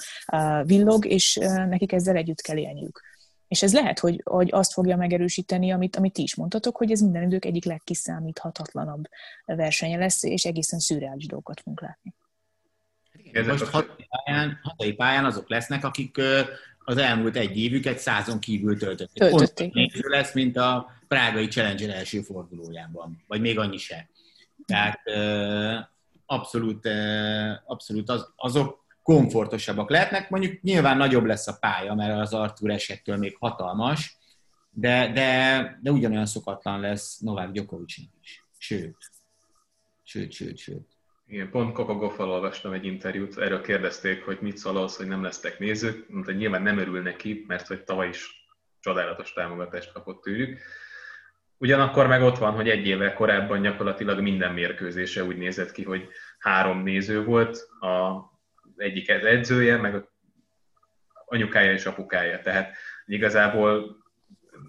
villog, 0.64 1.06
és 1.06 1.36
nekik 1.68 1.92
ezzel 1.92 2.16
együtt 2.16 2.42
kell 2.42 2.58
élniük. 2.58 3.02
És 3.48 3.64
ez 3.64 3.74
lehet, 3.74 4.00
hogy, 4.00 4.22
hogy 4.24 4.50
azt 4.52 4.74
fogja 4.74 4.96
megerősíteni, 4.96 5.72
amit, 5.72 5.96
amit 5.96 6.14
ti 6.14 6.22
is 6.22 6.36
mondtatok, 6.36 6.78
hogy 6.78 6.92
ez 6.92 7.00
minden 7.00 7.24
idők 7.24 7.46
egyik 7.46 7.66
legkiszámíthatatlanabb 7.66 9.04
versenye 9.46 9.98
lesz, 9.98 10.24
és 10.24 10.46
egészen 10.46 10.80
szürreális 10.80 11.28
dolgokat 11.28 11.60
fogunk 11.60 11.82
látni. 11.82 12.14
Ez 13.36 13.48
most 13.48 13.64
hazai 13.64 14.08
pályán, 14.10 14.60
hazai 14.64 14.94
pályán 14.94 15.26
azok 15.26 15.50
lesznek, 15.50 15.84
akik 15.84 16.22
az 16.80 16.98
elmúlt 16.98 17.36
egy 17.36 17.58
évüket 17.58 17.98
százon 17.98 18.40
kívül 18.40 18.78
töltötték. 18.78 19.24
Töltötték. 19.24 19.74
Pont 19.74 19.92
lesz, 19.94 20.34
mint 20.34 20.58
a 20.58 20.92
prágai 21.08 21.48
Challenger 21.48 21.90
első 21.90 22.22
fordulójában, 22.22 23.24
vagy 23.28 23.42
még 23.42 23.60
annyi 23.60 23.78
se. 23.78 24.10
Tehát 24.66 25.02
abszolút, 26.26 26.90
abszolút 27.66 28.10
az, 28.10 28.34
azok 28.36 28.86
komfortosabbak 29.04 29.90
lehetnek. 29.90 30.30
Mondjuk 30.30 30.62
nyilván 30.62 30.98
nagyobb 30.98 31.26
lesz 31.26 31.48
a 31.48 31.58
pálya, 31.60 31.94
mert 31.94 32.20
az 32.20 32.34
Artur 32.34 32.70
esettől 32.70 33.18
még 33.18 33.38
hatalmas, 33.40 34.18
de, 34.70 35.12
de, 35.12 35.80
de 35.82 35.92
ugyanolyan 35.92 36.26
szokatlan 36.26 36.80
lesz 36.80 37.20
Novák 37.20 37.52
Gyokovicsnak 37.52 38.10
is. 38.22 38.46
Sőt, 38.58 38.98
sőt, 40.04 40.32
sőt, 40.32 40.58
sőt. 40.58 40.95
Igen, 41.28 41.50
pont 41.50 41.74
Koko 41.74 41.96
Goffal 41.96 42.30
olvastam 42.30 42.74
egy 42.74 42.86
interjút, 42.86 43.38
erről 43.38 43.62
kérdezték, 43.62 44.24
hogy 44.26 44.38
mit 44.42 44.58
szól 44.58 44.78
az, 44.78 44.96
hogy 44.96 45.08
nem 45.08 45.24
lesznek 45.24 45.60
nézők, 45.60 46.10
mondta, 46.10 46.32
hogy 46.32 46.40
nyilván 46.40 46.62
nem 46.62 46.78
örül 46.78 47.02
neki, 47.02 47.44
mert 47.48 47.68
hogy 47.68 47.84
tavaly 47.84 48.08
is 48.08 48.46
csodálatos 48.80 49.34
támogatást 49.34 49.92
kapott 49.92 50.22
tőlük. 50.22 50.60
Ugyanakkor 51.58 52.08
meg 52.08 52.22
ott 52.22 52.38
van, 52.38 52.54
hogy 52.54 52.70
egy 52.70 52.88
évvel 52.88 53.14
korábban 53.14 53.62
gyakorlatilag 53.62 54.22
minden 54.22 54.54
mérkőzése 54.54 55.24
úgy 55.24 55.38
nézett 55.38 55.72
ki, 55.72 55.84
hogy 55.84 56.08
három 56.40 56.84
néző 56.84 57.24
volt, 57.24 57.68
a 57.80 58.22
egyik 58.76 59.10
edzője, 59.10 59.78
meg 59.78 59.96
a 59.96 60.14
anyukája 61.26 61.72
és 61.72 61.86
apukája. 61.86 62.42
Tehát 62.42 62.76
igazából 63.06 63.98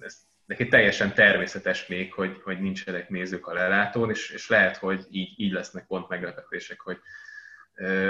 ez 0.00 0.26
neki 0.47 0.68
teljesen 0.68 1.14
természetes 1.14 1.86
még, 1.86 2.12
hogy, 2.12 2.40
hogy 2.44 2.61
nincsenek 2.61 3.09
nézők 3.09 3.47
a 3.47 3.53
lelátón, 3.53 4.11
és, 4.11 4.30
és 4.30 4.49
lehet, 4.49 4.76
hogy 4.76 5.07
így, 5.11 5.40
így 5.40 5.53
lesznek 5.53 5.86
pont 5.86 6.09
meglepetések, 6.09 6.80
hogy 6.80 6.99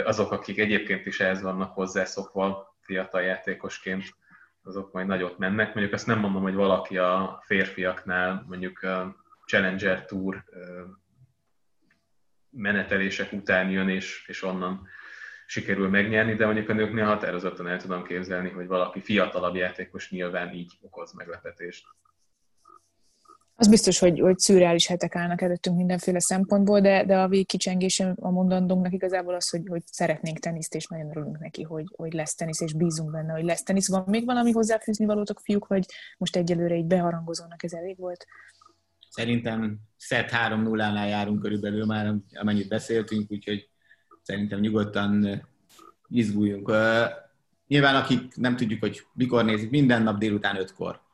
azok, 0.05 0.32
akik 0.32 0.59
egyébként 0.59 1.07
is 1.07 1.20
ehhez 1.20 1.43
vannak 1.43 1.74
hozzászokva 1.74 2.76
fiatal 2.80 3.22
játékosként, 3.22 4.05
azok 4.62 4.93
majd 4.93 5.07
nagyot 5.07 5.39
mennek. 5.39 5.74
Mondjuk 5.74 5.95
azt 5.95 6.07
nem 6.07 6.18
mondom, 6.18 6.43
hogy 6.43 6.55
valaki 6.55 6.99
a 6.99 7.43
férfiaknál 7.45 8.45
mondjuk 8.49 8.82
a 8.82 9.16
Challenger 9.47 10.05
Tour 10.05 10.45
menetelések 12.51 13.32
után 13.32 13.70
jön, 13.70 13.89
és, 13.89 14.24
és 14.28 14.43
onnan 14.43 14.89
sikerül 15.47 15.89
megnyerni, 15.89 16.34
de 16.34 16.45
mondjuk 16.45 16.68
a 16.68 16.72
nőknél 16.72 17.05
határozottan 17.05 17.68
el 17.68 17.80
tudom 17.80 18.05
képzelni, 18.05 18.51
hogy 18.51 18.66
valaki 18.66 19.01
fiatalabb 19.01 19.55
játékos 19.55 20.11
nyilván 20.11 20.55
így 20.55 20.72
okoz 20.80 21.12
meglepetést. 21.12 21.87
Az 23.59 23.68
biztos, 23.68 23.98
hogy, 23.98 24.20
hogy 24.20 24.38
szürreális 24.38 24.86
hetek 24.86 25.16
állnak 25.16 25.40
előttünk 25.40 25.76
mindenféle 25.76 26.20
szempontból, 26.20 26.80
de, 26.80 27.04
de 27.04 27.18
a 27.18 27.28
végkicsengésem 27.28 28.14
a 28.20 28.30
mondandónknak 28.30 28.92
igazából 28.92 29.34
az, 29.34 29.48
hogy, 29.48 29.62
hogy 29.68 29.82
szeretnénk 29.84 30.38
teniszt, 30.38 30.74
és 30.74 30.86
nagyon 30.86 31.11
örülünk 31.11 31.38
neki, 31.38 31.62
hogy, 31.62 31.84
hogy 31.96 32.12
lesz 32.12 32.34
tenisz, 32.34 32.61
és 32.61 32.72
bízunk 32.72 33.11
benne, 33.11 33.32
hogy 33.32 33.44
lesz 33.44 33.62
tenisz. 33.62 33.88
Van 33.88 34.04
még 34.07 34.24
valami 34.24 34.50
hozzáfűzni 34.50 35.04
valótok, 35.04 35.40
fiúk, 35.40 35.66
vagy 35.66 35.86
most 36.18 36.36
egyelőre 36.36 36.74
egy 36.74 36.84
beharangozónak 36.84 37.62
ez 37.62 37.72
elég 37.72 37.98
volt? 37.98 38.26
Szerintem 39.09 39.78
szett 39.96 40.30
3-0-nál 40.30 41.09
járunk 41.09 41.42
körülbelül 41.42 41.84
már, 41.84 42.14
amennyit 42.32 42.68
beszéltünk, 42.68 43.30
úgyhogy 43.30 43.68
szerintem 44.22 44.61
nyugodtan 44.61 45.42
izguljunk. 46.09 46.72
Nyilván 47.66 47.94
akik 47.94 48.36
nem 48.36 48.57
tudjuk, 48.57 48.80
hogy 48.80 49.07
mikor 49.12 49.44
nézik, 49.44 49.70
minden 49.70 50.02
nap 50.02 50.18
délután 50.18 50.57
5-kor 50.59 51.04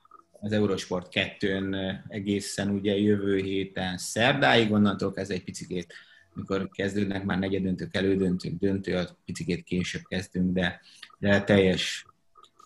az 0.44 0.52
Eurosport 0.52 1.08
2-n 1.10 1.94
egészen 2.08 2.70
ugye 2.70 2.98
jövő 2.98 3.36
héten 3.36 3.98
szerdáig, 3.98 4.72
onnantól 4.72 5.12
ez 5.14 5.30
egy 5.30 5.44
picit, 5.44 5.94
mikor 6.34 6.68
kezdődnek 6.68 7.24
már 7.24 7.38
negyedöntők, 7.38 7.96
elődöntők, 7.96 8.58
döntő, 8.58 8.96
a 8.96 9.08
picit 9.24 9.62
később 9.62 10.02
kezdünk, 10.08 10.52
de, 10.52 10.80
de 11.18 11.42
teljes 11.42 12.06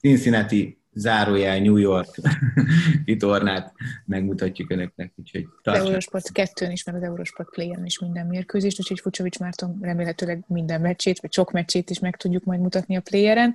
Cincinnati 0.01 0.79
zárójel 0.97 1.59
New 1.59 1.77
York 1.77 2.17
vitornát 3.05 3.73
megmutatjuk 4.05 4.71
önöknek, 4.71 5.13
úgyhogy 5.17 5.47
Az 5.63 5.79
Eurosport 5.79 6.33
2 6.33 6.71
is, 6.71 6.85
meg 6.85 6.95
az 6.95 7.03
Eurosport 7.03 7.51
Play-en 7.51 7.85
is 7.85 7.99
minden 7.99 8.27
mérkőzést, 8.27 8.81
úgyhogy 8.81 9.01
Fucsovics 9.01 9.39
Márton 9.39 9.79
remélhetőleg 9.81 10.45
minden 10.47 10.81
meccsét, 10.81 11.21
vagy 11.21 11.33
sok 11.33 11.51
meccsét 11.53 11.91
is 11.91 11.99
meg 11.99 12.17
tudjuk 12.17 12.45
majd 12.45 12.61
mutatni 12.61 12.97
a 12.97 13.01
playeren, 13.01 13.55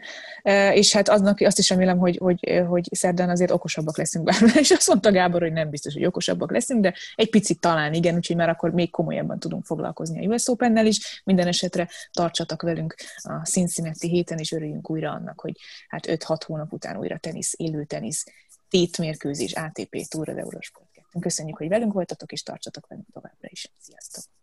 és 0.73 0.93
hát 0.93 1.09
aznak, 1.09 1.39
azt 1.39 1.59
is 1.59 1.69
remélem, 1.69 1.97
hogy, 1.97 2.17
hogy, 2.17 2.63
hogy 2.67 2.87
szerdán 2.91 3.29
azért 3.29 3.51
okosabbak 3.51 3.97
leszünk 3.97 4.25
bármilyen, 4.25 4.57
és 4.65 4.71
azt 4.71 4.87
mondta 4.87 5.11
Gábor, 5.11 5.41
hogy 5.41 5.53
nem 5.53 5.69
biztos, 5.69 5.93
hogy 5.93 6.05
okosabbak 6.05 6.51
leszünk, 6.51 6.81
de 6.81 6.93
egy 7.15 7.29
picit 7.29 7.59
talán 7.59 7.93
igen, 7.93 8.15
úgyhogy 8.15 8.35
már 8.35 8.49
akkor 8.49 8.71
még 8.71 8.89
komolyabban 8.89 9.39
tudunk 9.39 9.65
foglalkozni 9.65 10.25
a 10.25 10.33
US 10.33 10.47
Open-nel 10.47 10.85
is. 10.85 11.21
Minden 11.25 11.47
esetre 11.47 11.87
tartsatok 12.11 12.61
velünk 12.61 12.95
a 13.21 13.45
Cincinnati 13.45 14.09
héten, 14.09 14.37
és 14.37 14.51
örüljünk 14.51 14.89
újra 14.89 15.11
annak, 15.11 15.39
hogy 15.39 15.57
hát 15.87 16.07
5-6 16.07 16.39
hónap 16.45 16.73
után 16.73 16.97
újra 16.97 17.17
tenisz, 17.31 17.53
élő 17.57 17.85
tenisz, 17.85 18.25
tétmérkőzés, 18.69 19.53
ATP 19.53 20.07
Tour 20.07 20.29
az 20.29 20.37
Eurosport 20.37 20.91
2. 20.91 21.19
Köszönjük, 21.19 21.57
hogy 21.57 21.67
velünk 21.67 21.93
voltatok, 21.93 22.31
és 22.31 22.43
tartsatok 22.43 22.87
velünk 22.87 23.07
továbbra 23.11 23.47
is. 23.51 23.71
Sziasztok! 23.79 24.40